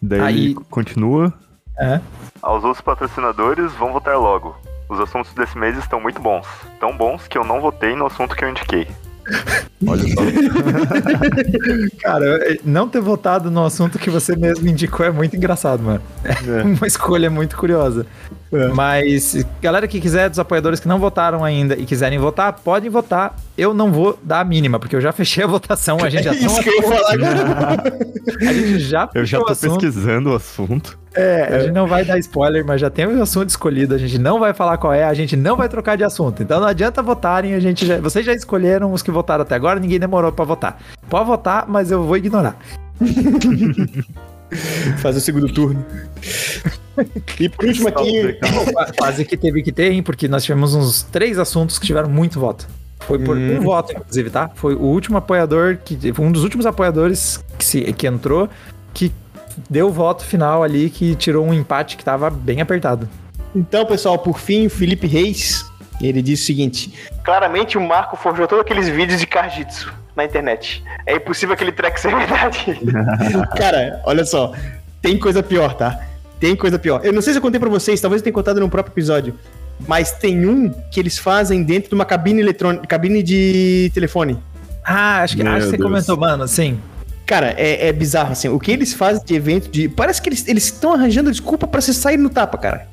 Daí 0.02 0.22
Aí- 0.22 0.54
continua. 0.70 1.34
É. 1.78 2.00
Aos 2.42 2.64
outros 2.64 2.82
patrocinadores, 2.82 3.72
vão 3.74 3.92
votar 3.92 4.18
logo. 4.18 4.56
Os 4.88 5.00
assuntos 5.00 5.34
desse 5.34 5.58
mês 5.58 5.76
estão 5.78 6.00
muito 6.00 6.22
bons. 6.22 6.46
Tão 6.80 6.96
bons 6.96 7.28
que 7.28 7.38
eu 7.38 7.44
não 7.44 7.60
votei 7.60 7.96
no 7.96 8.06
assunto 8.06 8.36
que 8.36 8.46
eu 8.46 8.50
indiquei. 8.50 8.88
Olha 9.88 10.04
só. 10.14 10.22
Cara, 12.02 12.26
eu- 12.26 12.60
não 12.64 12.88
ter 12.88 13.02
votado 13.02 13.50
no 13.50 13.66
assunto 13.66 13.98
que 13.98 14.10
você 14.10 14.36
mesmo 14.36 14.68
indicou 14.70 15.06
é 15.06 15.12
muito 15.12 15.36
engraçado, 15.36 15.82
mano. 15.82 16.02
É 16.24 16.62
uma 16.64 16.86
escolha 16.88 17.30
muito 17.30 17.58
curiosa. 17.58 18.06
Mas, 18.74 19.46
galera 19.62 19.88
que 19.88 20.00
quiser, 20.00 20.30
dos 20.30 20.40
apoiadores 20.40 20.80
que 20.80 20.88
não 20.88 21.00
votaram 21.00 21.44
ainda 21.44 21.76
e 21.76 21.86
quiserem 21.86 22.20
votar, 22.20 22.54
podem 22.54 22.90
votar. 22.90 23.36
Eu 23.58 23.74
não 23.74 23.92
vou 23.92 24.20
dar 24.22 24.42
a 24.42 24.44
mínima, 24.44 24.80
porque 24.80 24.96
eu 24.96 25.02
já 25.02 25.12
fechei 25.14 25.44
a 25.44 25.48
votação. 25.48 25.98
A 26.04 26.10
gente 26.10 26.24
já 26.24 26.34
tem 26.34 26.44
um 26.44 26.48
Isso 26.48 26.62
que 26.62 26.70
eu 26.70 26.76
ia 26.76 26.84
falar, 26.84 27.18
cara. 27.18 27.84
A 28.42 28.54
gente 28.54 28.80
já 28.80 29.10
Eu 29.14 29.26
já 29.26 29.40
tô 29.40 29.56
pesquisando 29.56 30.32
o 30.32 30.36
assunto. 30.36 31.00
É, 31.16 31.56
a 31.56 31.60
gente 31.60 31.72
não 31.72 31.88
vai 31.88 32.04
dar 32.04 32.20
spoiler, 32.20 32.66
mas 32.66 32.82
já 32.82 32.90
tem 32.90 33.08
o 33.08 33.22
assunto 33.22 33.50
escolhido. 33.50 33.96
A 33.96 33.98
gente 33.98 34.20
não 34.20 34.38
vai 34.38 34.54
falar 34.54 34.78
qual 34.78 34.92
é, 34.92 35.06
a 35.06 35.14
gente 35.14 35.38
não 35.38 35.56
vai 35.56 35.70
trocar 35.70 35.96
de 35.96 36.04
assunto. 36.04 36.44
Então 36.44 36.60
não 36.60 36.68
adianta 36.68 37.02
votarem, 37.02 37.54
a 37.54 37.60
gente 37.60 37.86
já, 37.86 38.00
vocês 38.00 38.26
já 38.26 38.34
escolheram 38.34 38.92
os 38.92 39.02
que 39.02 39.12
votaram 39.12 39.44
até 39.44 39.56
agora, 39.56 39.80
ninguém 39.80 40.00
demorou 40.00 40.34
pra 40.34 40.44
votar. 40.44 40.78
Pode 41.10 41.26
votar, 41.26 41.66
mas 41.70 41.90
eu 41.90 42.04
vou 42.04 42.18
ignorar. 42.18 42.58
Fazer 45.02 45.18
o 45.18 45.22
segundo 45.22 45.52
turno. 45.52 45.84
E 47.40 47.50
por 47.50 47.66
último 47.66 47.88
aqui, 47.90 48.38
Qua- 48.74 48.92
Quase 48.98 49.26
que 49.26 49.36
teve 49.38 49.62
que 49.64 49.72
ter, 49.72 49.92
hein? 49.92 50.02
Porque 50.04 50.28
nós 50.28 50.44
tivemos 50.44 50.74
uns 50.76 51.04
três 51.04 51.38
assuntos 51.38 51.78
que 51.80 51.86
tiveram 51.86 52.10
muito 52.10 52.40
voto. 52.40 52.68
Foi 53.02 53.20
por 53.20 53.36
um 53.38 53.62
voto, 53.62 53.92
inclusive, 53.92 54.30
tá? 54.30 54.50
Foi 54.56 54.74
o 54.74 54.82
último 54.82 55.18
apoiador, 55.18 55.78
que 55.84 55.98
um 56.20 56.32
dos 56.32 56.44
últimos 56.44 56.66
apoiadores 56.66 57.44
que, 57.58 57.64
se, 57.66 57.82
que 57.94 58.08
entrou, 58.08 58.50
que 58.94 59.12
deu 59.70 59.88
o 59.88 59.92
voto 59.92 60.24
final 60.26 60.64
ali, 60.64 60.90
que 60.90 61.16
tirou 61.16 61.46
um 61.46 61.54
empate 61.54 61.98
que 61.98 62.04
tava 62.04 62.30
bem 62.30 62.62
apertado. 62.62 63.08
Então, 63.54 63.86
pessoal, 63.86 64.18
por 64.18 64.40
fim, 64.40 64.66
o 64.66 64.70
Felipe 64.70 65.06
Reis, 65.08 65.64
ele 66.02 66.22
disse 66.22 66.44
o 66.44 66.46
seguinte: 66.48 66.94
Claramente 67.24 67.78
o 67.78 67.82
Marco 67.82 68.16
forjou 68.18 68.48
todos 68.48 68.64
aqueles 68.66 68.90
vídeos 68.90 69.20
de 69.20 69.28
Kajitsu 69.28 69.94
na 70.16 70.26
internet. 70.26 70.84
É 71.06 71.16
impossível 71.18 71.54
aquele 71.54 71.72
track 71.74 72.00
ser 72.00 72.16
verdade. 72.16 72.80
Cara, 73.56 74.02
olha 74.06 74.26
só, 74.26 74.52
tem 75.02 75.20
coisa 75.20 75.44
pior, 75.44 75.76
tá? 75.76 76.00
Tem 76.40 76.56
coisa 76.56 76.78
pior. 76.78 77.02
Eu 77.04 77.14
não 77.14 77.22
sei 77.22 77.34
se 77.34 77.40
eu 77.40 77.42
contei 77.42 77.60
pra 77.60 77.70
vocês, 77.70 78.00
talvez 78.02 78.20
eu 78.22 78.24
tenha 78.24 78.34
contado 78.34 78.60
no 78.60 78.70
próprio 78.70 78.92
episódio. 78.94 79.34
Mas 79.88 80.12
tem 80.12 80.46
um 80.46 80.70
que 80.92 81.00
eles 81.00 81.18
fazem 81.18 81.64
dentro 81.64 81.90
de 81.90 81.96
uma 81.96 82.06
cabine 82.06 82.40
eletrônica, 82.42 82.86
cabine 82.88 83.22
de 83.22 83.92
telefone. 83.94 84.38
Ah, 84.84 85.22
acho 85.24 85.36
que, 85.36 85.44
Meu 85.44 85.52
acho 85.52 85.66
que 85.66 85.72
você 85.72 85.78
Deus. 85.78 85.90
comentou, 85.90 86.18
mano, 86.18 86.48
sim. 86.48 86.80
Cara, 87.26 87.54
é, 87.58 87.88
é 87.88 87.92
bizarro, 87.94 88.32
assim. 88.34 88.48
O 88.50 88.60
que 88.60 88.72
eles 88.72 88.94
fazem 88.94 89.24
de 89.26 89.34
evento 89.34 89.70
de. 89.70 89.90
Parece 89.90 90.22
que 90.22 90.30
eles 90.30 90.46
estão 90.48 90.94
arranjando 90.94 91.32
desculpa 91.32 91.66
pra 91.68 91.82
você 91.82 91.92
sair 91.94 92.18
no 92.18 92.30
tapa, 92.30 92.58
cara. 92.58 92.88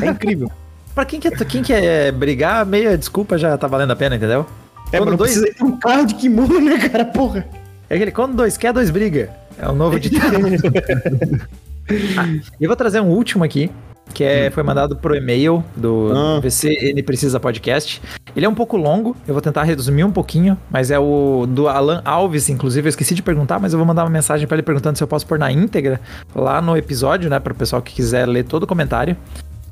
É 0.00 0.06
incrível. 0.06 0.50
Pra 0.94 1.06
quem 1.06 1.18
quer, 1.18 1.30
quem 1.46 1.62
quer 1.62 2.12
brigar, 2.12 2.66
meia 2.66 2.98
desculpa 2.98 3.38
já 3.38 3.56
tá 3.56 3.66
valendo 3.66 3.92
a 3.92 3.96
pena, 3.96 4.14
entendeu? 4.16 4.44
É, 4.92 4.98
Quando 4.98 5.08
mas 5.08 5.10
não 5.10 5.16
dois- 5.16 5.38
precisa 5.40 5.64
um 5.64 5.78
carro 5.78 6.04
de 6.04 6.14
kimono, 6.16 6.60
né, 6.60 6.86
cara? 6.86 7.06
Porra. 7.06 7.46
É 7.88 7.94
aquele, 7.94 8.10
quando 8.10 8.34
dois 8.36 8.58
quer, 8.58 8.74
dois 8.74 8.90
briga. 8.90 9.30
É 9.58 9.66
o 9.68 9.72
novo 9.74 9.98
ditado. 9.98 10.36
Ah, 11.90 12.26
eu 12.60 12.68
vou 12.68 12.76
trazer 12.76 13.00
um 13.00 13.08
último 13.08 13.42
aqui, 13.44 13.70
que 14.14 14.22
é, 14.24 14.50
foi 14.50 14.62
mandado 14.62 14.96
pro 14.96 15.14
e-mail 15.14 15.64
do 15.76 16.10
Ah. 16.14 16.40
VCN 16.40 17.02
Precisa 17.02 17.40
Podcast. 17.40 18.00
Ele 18.36 18.46
é 18.46 18.48
um 18.48 18.54
pouco 18.54 18.76
longo, 18.76 19.16
eu 19.26 19.34
vou 19.34 19.40
tentar 19.40 19.62
resumir 19.62 20.04
um 20.04 20.12
pouquinho, 20.12 20.56
mas 20.70 20.90
é 20.90 20.98
o 20.98 21.46
do 21.48 21.68
Alan 21.68 22.02
Alves, 22.04 22.48
inclusive, 22.48 22.86
eu 22.86 22.90
esqueci 22.90 23.14
de 23.14 23.22
perguntar, 23.22 23.58
mas 23.58 23.72
eu 23.72 23.78
vou 23.78 23.86
mandar 23.86 24.04
uma 24.04 24.10
mensagem 24.10 24.46
pra 24.46 24.54
ele 24.56 24.62
perguntando 24.62 24.96
se 24.96 25.02
eu 25.04 25.08
posso 25.08 25.26
pôr 25.26 25.38
na 25.38 25.50
íntegra 25.50 26.00
lá 26.34 26.60
no 26.60 26.76
episódio, 26.76 27.28
né, 27.30 27.38
para 27.38 27.52
o 27.52 27.56
pessoal 27.56 27.80
que 27.82 27.92
quiser 27.94 28.26
ler 28.26 28.44
todo 28.44 28.62
o 28.64 28.66
comentário. 28.66 29.16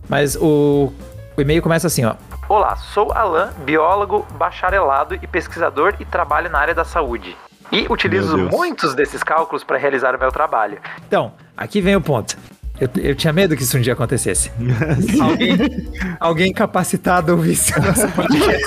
Mas 0.08 0.36
o, 0.36 0.92
o 1.36 1.40
e-mail 1.40 1.62
começa 1.62 1.86
assim, 1.86 2.04
ó. 2.04 2.14
Olá, 2.48 2.74
sou 2.76 3.12
Alan, 3.12 3.50
biólogo, 3.64 4.26
bacharelado 4.36 5.14
e 5.14 5.26
pesquisador 5.26 5.94
e 6.00 6.04
trabalho 6.04 6.50
na 6.50 6.58
área 6.58 6.74
da 6.74 6.84
saúde. 6.84 7.36
E 7.72 7.86
utilizo 7.88 8.36
muitos 8.36 8.94
desses 8.94 9.22
cálculos 9.22 9.62
para 9.62 9.78
realizar 9.78 10.14
o 10.14 10.18
meu 10.18 10.32
trabalho. 10.32 10.78
Então, 11.06 11.32
aqui 11.56 11.80
vem 11.80 11.96
o 11.96 12.00
ponto. 12.00 12.36
Eu, 12.80 12.88
eu 12.96 13.14
tinha 13.14 13.32
medo 13.32 13.54
que 13.54 13.62
isso 13.62 13.76
um 13.76 13.80
dia 13.80 13.92
acontecesse. 13.92 14.50
alguém, 15.20 15.58
alguém 16.18 16.52
capacitado 16.52 17.32
ouvisse 17.32 17.78
o 17.78 17.82
nosso 17.82 18.08
podcast. 18.08 18.66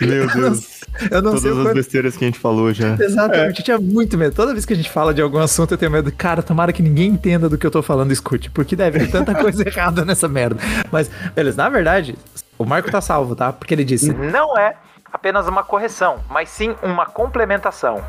Meu 0.00 0.26
Deus. 0.26 0.74
Eu 1.10 1.22
não 1.22 1.30
Todas 1.30 1.42
sei 1.42 1.50
o 1.50 1.58
as 1.58 1.62
quanto... 1.62 1.74
besteiras 1.74 2.16
que 2.16 2.24
a 2.24 2.28
gente 2.28 2.38
falou 2.38 2.72
já. 2.72 2.96
Exatamente, 3.00 3.60
eu 3.60 3.64
tinha 3.64 3.78
muito 3.78 4.18
medo. 4.18 4.34
Toda 4.34 4.52
vez 4.52 4.64
que 4.64 4.72
a 4.72 4.76
gente 4.76 4.90
fala 4.90 5.14
de 5.14 5.22
algum 5.22 5.38
assunto, 5.38 5.74
eu 5.74 5.78
tenho 5.78 5.90
medo. 5.90 6.10
Cara, 6.12 6.42
tomara 6.42 6.72
que 6.72 6.82
ninguém 6.82 7.10
entenda 7.10 7.48
do 7.48 7.56
que 7.56 7.66
eu 7.66 7.70
tô 7.70 7.82
falando 7.82 8.10
e 8.10 8.12
escute, 8.12 8.50
porque 8.50 8.74
deve 8.76 9.00
ter 9.00 9.10
tanta 9.10 9.34
coisa 9.34 9.62
errada 9.66 10.04
nessa 10.04 10.28
merda. 10.28 10.60
Mas, 10.90 11.10
beleza, 11.34 11.56
na 11.56 11.68
verdade, 11.68 12.16
o 12.58 12.64
Marco 12.64 12.90
tá 12.90 13.00
salvo, 13.00 13.34
tá? 13.34 13.52
Porque 13.52 13.74
ele 13.74 13.84
disse: 13.84 14.12
não 14.12 14.58
é 14.58 14.74
apenas 15.14 15.46
uma 15.46 15.62
correção, 15.62 16.18
mas 16.28 16.48
sim 16.48 16.74
uma 16.82 17.06
complementação. 17.06 18.02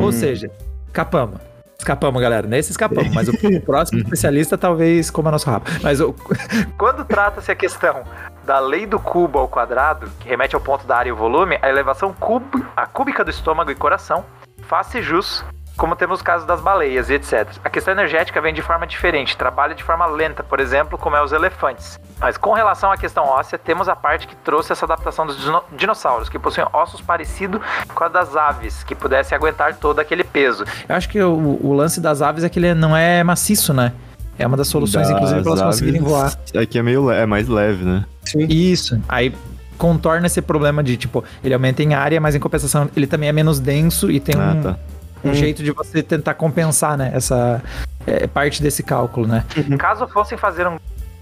Ou 0.00 0.10
seja, 0.10 0.50
escapamos. 0.86 1.38
Escapamos, 1.78 2.20
galera. 2.22 2.46
Nesse 2.46 2.70
escapamos, 2.70 3.14
mas 3.14 3.28
o 3.28 3.34
próximo 3.60 4.00
especialista 4.00 4.56
talvez 4.56 5.10
coma 5.10 5.30
nosso 5.30 5.48
rabo. 5.50 5.66
Mas 5.82 6.00
o... 6.00 6.14
quando 6.78 7.04
trata-se 7.04 7.52
a 7.52 7.54
questão 7.54 8.02
da 8.44 8.58
lei 8.58 8.86
do 8.86 8.98
cubo 8.98 9.38
ao 9.38 9.46
quadrado, 9.46 10.10
que 10.18 10.28
remete 10.28 10.54
ao 10.54 10.60
ponto 10.60 10.86
da 10.86 10.96
área 10.96 11.10
e 11.10 11.12
o 11.12 11.16
volume, 11.16 11.58
a 11.60 11.68
elevação 11.68 12.14
cub... 12.14 12.42
a 12.74 12.86
cúbica 12.86 13.22
do 13.22 13.30
estômago 13.30 13.70
e 13.70 13.74
coração 13.74 14.24
faz-se 14.62 15.02
jus, 15.02 15.44
como 15.76 15.94
temos 15.94 16.16
os 16.20 16.22
casos 16.22 16.46
das 16.46 16.60
baleias 16.60 17.10
e 17.10 17.14
etc. 17.14 17.48
A 17.62 17.68
questão 17.68 17.92
energética 17.92 18.40
vem 18.40 18.54
de 18.54 18.62
forma 18.62 18.86
diferente, 18.86 19.36
trabalha 19.36 19.74
de 19.74 19.84
forma 19.84 20.06
lenta, 20.06 20.42
por 20.42 20.58
exemplo, 20.60 20.96
como 20.96 21.16
é 21.16 21.22
os 21.22 21.32
elefantes. 21.32 21.98
Mas 22.18 22.38
com 22.38 22.52
relação 22.54 22.90
à 22.90 22.96
questão 22.96 23.24
óssea, 23.24 23.58
temos 23.58 23.88
a 23.88 23.94
parte 23.94 24.26
que 24.26 24.34
trouxe 24.36 24.72
essa 24.72 24.86
adaptação 24.86 25.26
dos 25.26 25.38
dino- 25.38 25.62
dinossauros, 25.76 26.28
que 26.30 26.38
possuem 26.38 26.66
ossos 26.72 27.00
parecidos 27.02 27.60
com 27.94 28.04
a 28.04 28.08
das 28.08 28.34
aves, 28.34 28.82
que 28.84 28.94
pudessem 28.94 29.36
aguentar 29.36 29.74
todo 29.76 29.98
aquele 29.98 30.24
peso. 30.24 30.64
Eu 30.88 30.96
acho 30.96 31.08
que 31.10 31.20
o, 31.22 31.58
o 31.62 31.74
lance 31.74 32.00
das 32.00 32.22
aves 32.22 32.42
é 32.42 32.48
que 32.48 32.58
ele 32.58 32.72
não 32.74 32.96
é 32.96 33.22
maciço, 33.22 33.74
né? 33.74 33.92
É 34.38 34.46
uma 34.46 34.56
das 34.56 34.68
soluções, 34.68 35.08
inclusive, 35.10 35.40
para 35.42 35.50
elas 35.50 35.60
Das 35.60 35.68
conseguirem 35.74 36.00
voar. 36.00 36.32
Aqui 36.60 36.78
é 36.78 36.82
meio 36.82 37.08
le- 37.10 37.16
é 37.16 37.26
mais 37.26 37.48
leve, 37.48 37.84
né? 37.84 38.04
Isso. 38.48 38.98
Aí 39.08 39.34
contorna 39.78 40.26
esse 40.26 40.40
problema 40.40 40.82
de, 40.82 40.96
tipo, 40.96 41.22
ele 41.44 41.52
aumenta 41.52 41.82
em 41.82 41.92
área, 41.94 42.18
mas 42.20 42.34
em 42.34 42.40
compensação 42.40 42.88
ele 42.96 43.06
também 43.06 43.28
é 43.28 43.32
menos 43.32 43.60
denso 43.60 44.10
e 44.10 44.18
tem 44.20 44.34
Ah, 44.40 44.54
um, 44.56 44.62
tá. 44.62 44.76
Um 45.24 45.34
jeito 45.34 45.62
de 45.62 45.72
você 45.72 46.02
tentar 46.02 46.34
compensar, 46.34 46.96
né? 46.96 47.10
Essa 47.14 47.62
é, 48.06 48.26
parte 48.26 48.62
desse 48.62 48.82
cálculo, 48.82 49.26
né? 49.26 49.44
Caso 49.78 50.06
fossem 50.08 50.38
fazer 50.38 50.66
um 50.66 50.78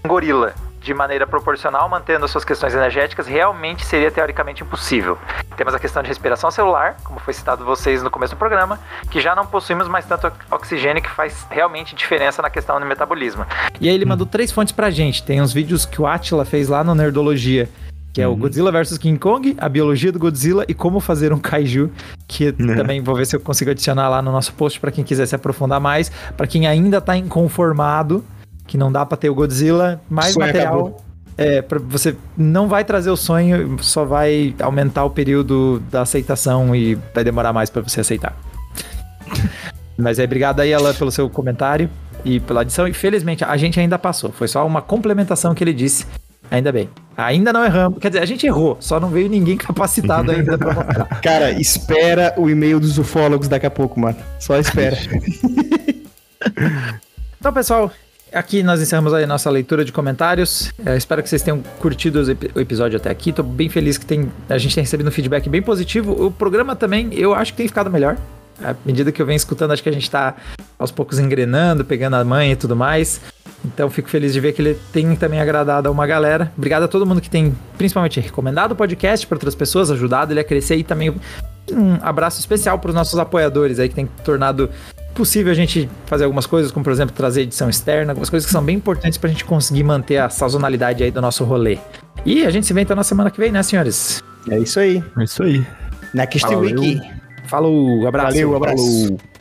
gorila 0.07 0.53
de 0.85 0.93
maneira 0.93 1.25
proporcional, 1.25 1.89
mantendo 1.89 2.25
as 2.25 2.31
suas 2.31 2.45
questões 2.45 2.75
energéticas, 2.75 3.25
realmente 3.25 3.83
seria 3.83 4.11
teoricamente 4.11 4.61
impossível. 4.61 5.17
Temos 5.57 5.73
a 5.73 5.79
questão 5.79 6.03
de 6.03 6.07
respiração 6.07 6.51
celular, 6.51 6.97
como 7.03 7.19
foi 7.19 7.33
citado 7.33 7.65
vocês 7.65 8.03
no 8.03 8.11
começo 8.11 8.35
do 8.35 8.37
programa, 8.37 8.79
que 9.09 9.19
já 9.19 9.33
não 9.33 9.47
possuímos 9.47 9.87
mais 9.87 10.05
tanto 10.05 10.31
oxigênio 10.51 11.01
que 11.01 11.09
faz 11.09 11.47
realmente 11.49 11.95
diferença 11.95 12.39
na 12.39 12.51
questão 12.51 12.79
do 12.79 12.85
metabolismo. 12.85 13.43
E 13.81 13.89
aí 13.89 13.95
ele 13.95 14.05
mandou 14.05 14.27
três 14.27 14.51
fontes 14.51 14.71
pra 14.71 14.91
gente. 14.91 15.23
Tem 15.23 15.41
uns 15.41 15.51
vídeos 15.51 15.87
que 15.87 15.99
o 15.99 16.05
Atila 16.05 16.45
fez 16.45 16.69
lá 16.69 16.83
no 16.83 16.93
Nerdologia. 16.93 17.67
Que 18.15 18.21
é 18.21 18.27
o 18.29 18.33
Godzilla 18.33 18.71
vs 18.71 18.97
King 18.97 19.19
Kong, 19.19 19.57
a 19.57 19.67
biologia 19.67 20.09
do 20.09 20.17
Godzilla 20.17 20.63
e 20.69 20.73
como 20.73 21.01
fazer 21.01 21.33
um 21.33 21.37
kaiju, 21.37 21.91
que 22.25 22.49
também 22.77 23.01
vou 23.01 23.13
ver 23.13 23.27
se 23.27 23.35
eu 23.35 23.41
consigo 23.41 23.71
adicionar 23.71 24.07
lá 24.07 24.21
no 24.21 24.31
nosso 24.31 24.53
post 24.53 24.79
para 24.79 24.89
quem 24.89 25.03
quiser 25.03 25.25
se 25.25 25.35
aprofundar 25.35 25.81
mais, 25.81 26.09
para 26.37 26.47
quem 26.47 26.65
ainda 26.65 27.01
tá 27.01 27.17
inconformado, 27.17 28.23
que 28.65 28.77
não 28.77 28.89
dá 28.89 29.05
para 29.05 29.17
ter 29.17 29.29
o 29.29 29.35
Godzilla, 29.35 29.99
mais 30.09 30.31
Sonho 30.31 30.45
material. 30.45 30.73
acabou. 30.73 31.05
É, 31.37 31.61
pra 31.61 31.77
você 31.77 32.15
não 32.37 32.69
vai 32.69 32.85
trazer 32.85 33.09
o 33.09 33.17
sonho, 33.17 33.75
só 33.81 34.05
vai 34.05 34.55
aumentar 34.61 35.03
o 35.03 35.09
período 35.09 35.83
da 35.91 36.03
aceitação 36.03 36.73
e 36.73 36.95
vai 37.13 37.21
demorar 37.21 37.51
mais 37.51 37.69
para 37.69 37.81
você 37.81 37.99
aceitar. 37.99 38.33
Mas 39.99 40.19
é, 40.19 40.23
obrigado 40.23 40.61
aí, 40.61 40.73
Alan, 40.73 40.93
pelo 40.93 41.11
seu 41.11 41.29
comentário 41.29 41.89
e 42.23 42.39
pela 42.39 42.61
adição. 42.61 42.87
Infelizmente, 42.87 43.43
a 43.43 43.57
gente 43.57 43.77
ainda 43.77 43.99
passou. 43.99 44.31
Foi 44.31 44.47
só 44.47 44.65
uma 44.65 44.81
complementação 44.81 45.53
que 45.53 45.61
ele 45.61 45.73
disse. 45.73 46.05
Ainda 46.51 46.71
bem. 46.71 46.89
Ainda 47.17 47.53
não 47.53 47.63
erramos. 47.63 47.99
Quer 47.99 48.09
dizer, 48.09 48.21
a 48.21 48.25
gente 48.25 48.45
errou, 48.45 48.77
só 48.79 48.99
não 48.99 49.09
veio 49.09 49.29
ninguém 49.29 49.57
capacitado 49.57 50.31
ainda 50.31 50.57
pra 50.57 50.73
mostrar. 50.73 51.05
Cara, 51.21 51.51
espera 51.51 52.33
o 52.37 52.49
e-mail 52.49 52.79
dos 52.79 52.97
ufólogos 52.97 53.47
daqui 53.47 53.65
a 53.65 53.71
pouco, 53.71 53.99
mano. 53.99 54.17
Só 54.39 54.57
espera. 54.57 54.97
Então, 57.39 57.53
pessoal, 57.53 57.91
aqui 58.33 58.63
nós 58.63 58.81
encerramos 58.81 59.13
a 59.13 59.25
nossa 59.27 59.51
leitura 59.51 59.85
de 59.85 59.91
comentários. 59.91 60.73
É, 60.83 60.97
espero 60.97 61.21
que 61.21 61.29
vocês 61.29 61.43
tenham 61.43 61.61
curtido 61.79 62.23
o 62.55 62.59
episódio 62.59 62.97
até 62.97 63.09
aqui. 63.09 63.31
Tô 63.31 63.43
bem 63.43 63.69
feliz 63.69 63.99
que 63.99 64.05
tem, 64.05 64.31
a 64.49 64.57
gente 64.57 64.73
tem 64.73 64.83
recebido 64.83 65.07
um 65.07 65.11
feedback 65.11 65.47
bem 65.47 65.61
positivo. 65.61 66.25
O 66.25 66.31
programa 66.31 66.75
também, 66.75 67.13
eu 67.13 67.35
acho 67.35 67.51
que 67.53 67.57
tem 67.57 67.67
ficado 67.67 67.91
melhor. 67.91 68.17
À 68.63 68.73
medida 68.85 69.11
que 69.11 69.21
eu 69.21 69.25
venho 69.27 69.37
escutando, 69.37 69.73
acho 69.73 69.83
que 69.83 69.89
a 69.89 69.91
gente 69.91 70.09
tá 70.09 70.35
aos 70.79 70.89
poucos 70.89 71.19
engrenando, 71.19 71.85
pegando 71.85 72.15
a 72.15 72.23
mãe 72.23 72.53
e 72.53 72.55
tudo 72.55 72.75
mais. 72.75 73.21
Então, 73.65 73.89
fico 73.89 74.09
feliz 74.09 74.33
de 74.33 74.39
ver 74.39 74.53
que 74.53 74.61
ele 74.61 74.77
tem 74.93 75.15
também 75.15 75.41
agradado 75.41 75.87
a 75.87 75.91
uma 75.91 76.05
galera. 76.05 76.51
Obrigado 76.57 76.83
a 76.83 76.87
todo 76.87 77.05
mundo 77.05 77.19
que 77.19 77.29
tem, 77.29 77.55
principalmente, 77.77 78.19
recomendado 78.19 78.73
o 78.73 78.75
podcast 78.75 79.25
para 79.25 79.35
outras 79.35 79.55
pessoas, 79.55 79.89
ajudado 79.91 80.31
ele 80.31 80.39
a 80.39 80.43
crescer 80.43 80.75
e 80.75 80.83
também 80.83 81.13
um 81.71 81.97
abraço 82.01 82.39
especial 82.39 82.77
para 82.77 82.89
os 82.89 82.95
nossos 82.95 83.17
apoiadores 83.17 83.79
aí 83.79 83.89
que 83.89 83.95
tem 83.95 84.07
tornado 84.23 84.69
possível 85.15 85.51
a 85.51 85.55
gente 85.55 85.89
fazer 86.05 86.25
algumas 86.25 86.45
coisas, 86.45 86.71
como 86.71 86.83
por 86.83 86.91
exemplo 86.91 87.15
trazer 87.15 87.41
edição 87.41 87.69
externa, 87.69 88.11
algumas 88.11 88.29
coisas 88.29 88.45
que 88.45 88.51
são 88.51 88.63
bem 88.63 88.75
importantes 88.75 89.17
pra 89.17 89.29
gente 89.29 89.45
conseguir 89.45 89.83
manter 89.83 90.17
a 90.17 90.29
sazonalidade 90.29 91.03
aí 91.03 91.09
do 91.09 91.21
nosso 91.21 91.43
rolê. 91.43 91.79
E 92.25 92.45
a 92.45 92.49
gente 92.49 92.67
se 92.67 92.73
vê 92.73 92.81
então 92.81 92.95
na 92.95 93.03
semana 93.03 93.31
que 93.31 93.39
vem, 93.39 93.51
né, 93.51 93.63
senhores? 93.63 94.23
É 94.49 94.59
isso 94.59 94.79
aí. 94.79 95.03
É 95.17 95.23
isso 95.23 95.41
aí. 95.41 95.65
Next 96.13 96.41
Valeu. 96.41 96.59
week. 96.59 97.01
Falou, 97.47 98.07
abraço. 98.07 98.27
Valeu, 98.33 98.55
abraço. 98.55 99.03
Falou. 99.05 99.34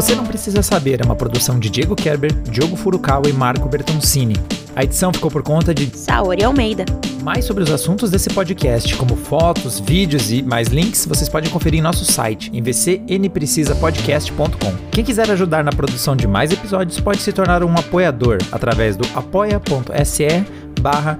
Você 0.00 0.14
não 0.14 0.24
precisa 0.24 0.62
saber 0.62 1.02
é 1.02 1.04
uma 1.04 1.14
produção 1.14 1.58
de 1.58 1.68
Diego 1.68 1.94
Kerber, 1.94 2.32
Diogo 2.44 2.74
Furukawa 2.74 3.28
e 3.28 3.34
Marco 3.34 3.68
Bertoncini. 3.68 4.34
A 4.74 4.82
edição 4.82 5.12
ficou 5.12 5.30
por 5.30 5.42
conta 5.42 5.74
de 5.74 5.94
Saori 5.94 6.42
Almeida. 6.42 6.86
Mais 7.22 7.44
sobre 7.44 7.62
os 7.62 7.70
assuntos 7.70 8.10
desse 8.10 8.30
podcast, 8.30 8.96
como 8.96 9.14
fotos, 9.14 9.78
vídeos 9.78 10.32
e 10.32 10.42
mais 10.42 10.68
links, 10.68 11.04
vocês 11.04 11.28
podem 11.28 11.50
conferir 11.50 11.80
em 11.80 11.82
nosso 11.82 12.06
site, 12.06 12.50
em 12.50 12.62
vcnprecisapodcast.com. 12.62 14.72
Quem 14.90 15.04
quiser 15.04 15.30
ajudar 15.30 15.62
na 15.62 15.70
produção 15.70 16.16
de 16.16 16.26
mais 16.26 16.50
episódios 16.50 16.98
pode 16.98 17.20
se 17.20 17.30
tornar 17.30 17.62
um 17.62 17.74
apoiador 17.74 18.38
através 18.50 18.96
do 18.96 19.06
apoia.se 19.14 20.46
barra 20.80 21.18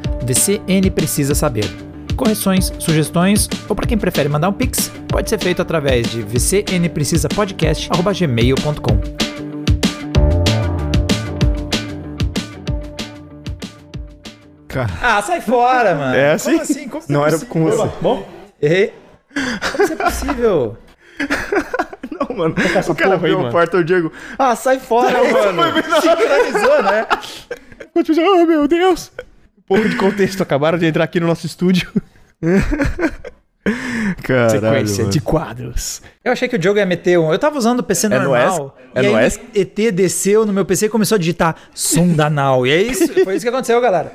Saber. 1.34 1.89
Correções, 2.16 2.72
sugestões 2.78 3.48
ou 3.68 3.74
para 3.76 3.86
quem 3.86 3.96
prefere 3.98 4.28
mandar 4.28 4.48
um 4.48 4.52
pix, 4.52 4.90
pode 5.08 5.28
ser 5.30 5.38
feito 5.38 5.62
através 5.62 6.08
de 6.10 6.22
vcnprecisapodcast.gmail.com. 6.22 9.00
Cara, 14.68 14.88
Ah, 15.02 15.20
sai 15.22 15.40
fora, 15.40 15.94
mano. 15.94 16.14
É 16.14 16.32
assim? 16.32 16.50
Como 16.52 16.62
assim? 16.62 16.88
Como 16.88 17.04
não 17.08 17.24
é 17.24 17.28
era 17.28 17.38
possível? 17.38 17.52
com 17.52 17.64
você. 17.64 17.90
Bom, 18.00 18.28
errei. 18.62 18.94
Como 19.72 19.84
isso 19.84 19.92
é 19.92 19.96
possível? 19.96 20.76
Não, 22.10 22.36
mano. 22.36 22.54
O 22.88 22.94
cara 22.94 23.14
abriu 23.14 23.46
a 23.46 23.50
porta, 23.50 23.76
o 23.78 23.84
Diego. 23.84 24.10
Ah, 24.38 24.54
sai 24.56 24.78
fora, 24.78 25.18
mano. 25.24 25.62
Sincronizou, 26.00 26.82
né? 26.82 27.06
Oh, 28.40 28.46
meu 28.46 28.66
Deus. 28.68 29.10
Pouco 29.70 29.88
de 29.88 29.94
contexto. 29.94 30.42
Acabaram 30.42 30.76
de 30.76 30.84
entrar 30.84 31.04
aqui 31.04 31.20
no 31.20 31.28
nosso 31.28 31.46
estúdio. 31.46 31.88
Caralho, 34.24 34.50
Sequência 34.50 35.02
mano. 35.04 35.12
de 35.12 35.20
quadros. 35.20 36.02
Eu 36.24 36.32
achei 36.32 36.48
que 36.48 36.56
o 36.56 36.58
Diogo 36.58 36.78
ia 36.80 36.86
meter 36.86 37.18
um. 37.20 37.32
Eu 37.32 37.38
tava 37.38 37.56
usando 37.56 37.78
o 37.78 37.82
PC 37.84 38.06
É 38.06 38.10
no 38.10 38.16
normal. 38.24 38.76
ESC? 38.96 38.96
É 38.96 39.60
e 39.60 39.62
no? 39.62 39.88
ET 39.88 39.94
desceu 39.94 40.44
no 40.44 40.52
meu 40.52 40.64
PC 40.64 40.86
e 40.86 40.88
começou 40.88 41.14
a 41.14 41.18
digitar 41.18 41.54
som 41.72 42.08
da 42.08 42.28
Now. 42.28 42.66
E 42.66 42.70
é 42.72 42.82
isso, 42.82 43.06
foi 43.22 43.36
isso 43.36 43.44
que 43.44 43.48
aconteceu, 43.48 43.80
galera. 43.80 44.12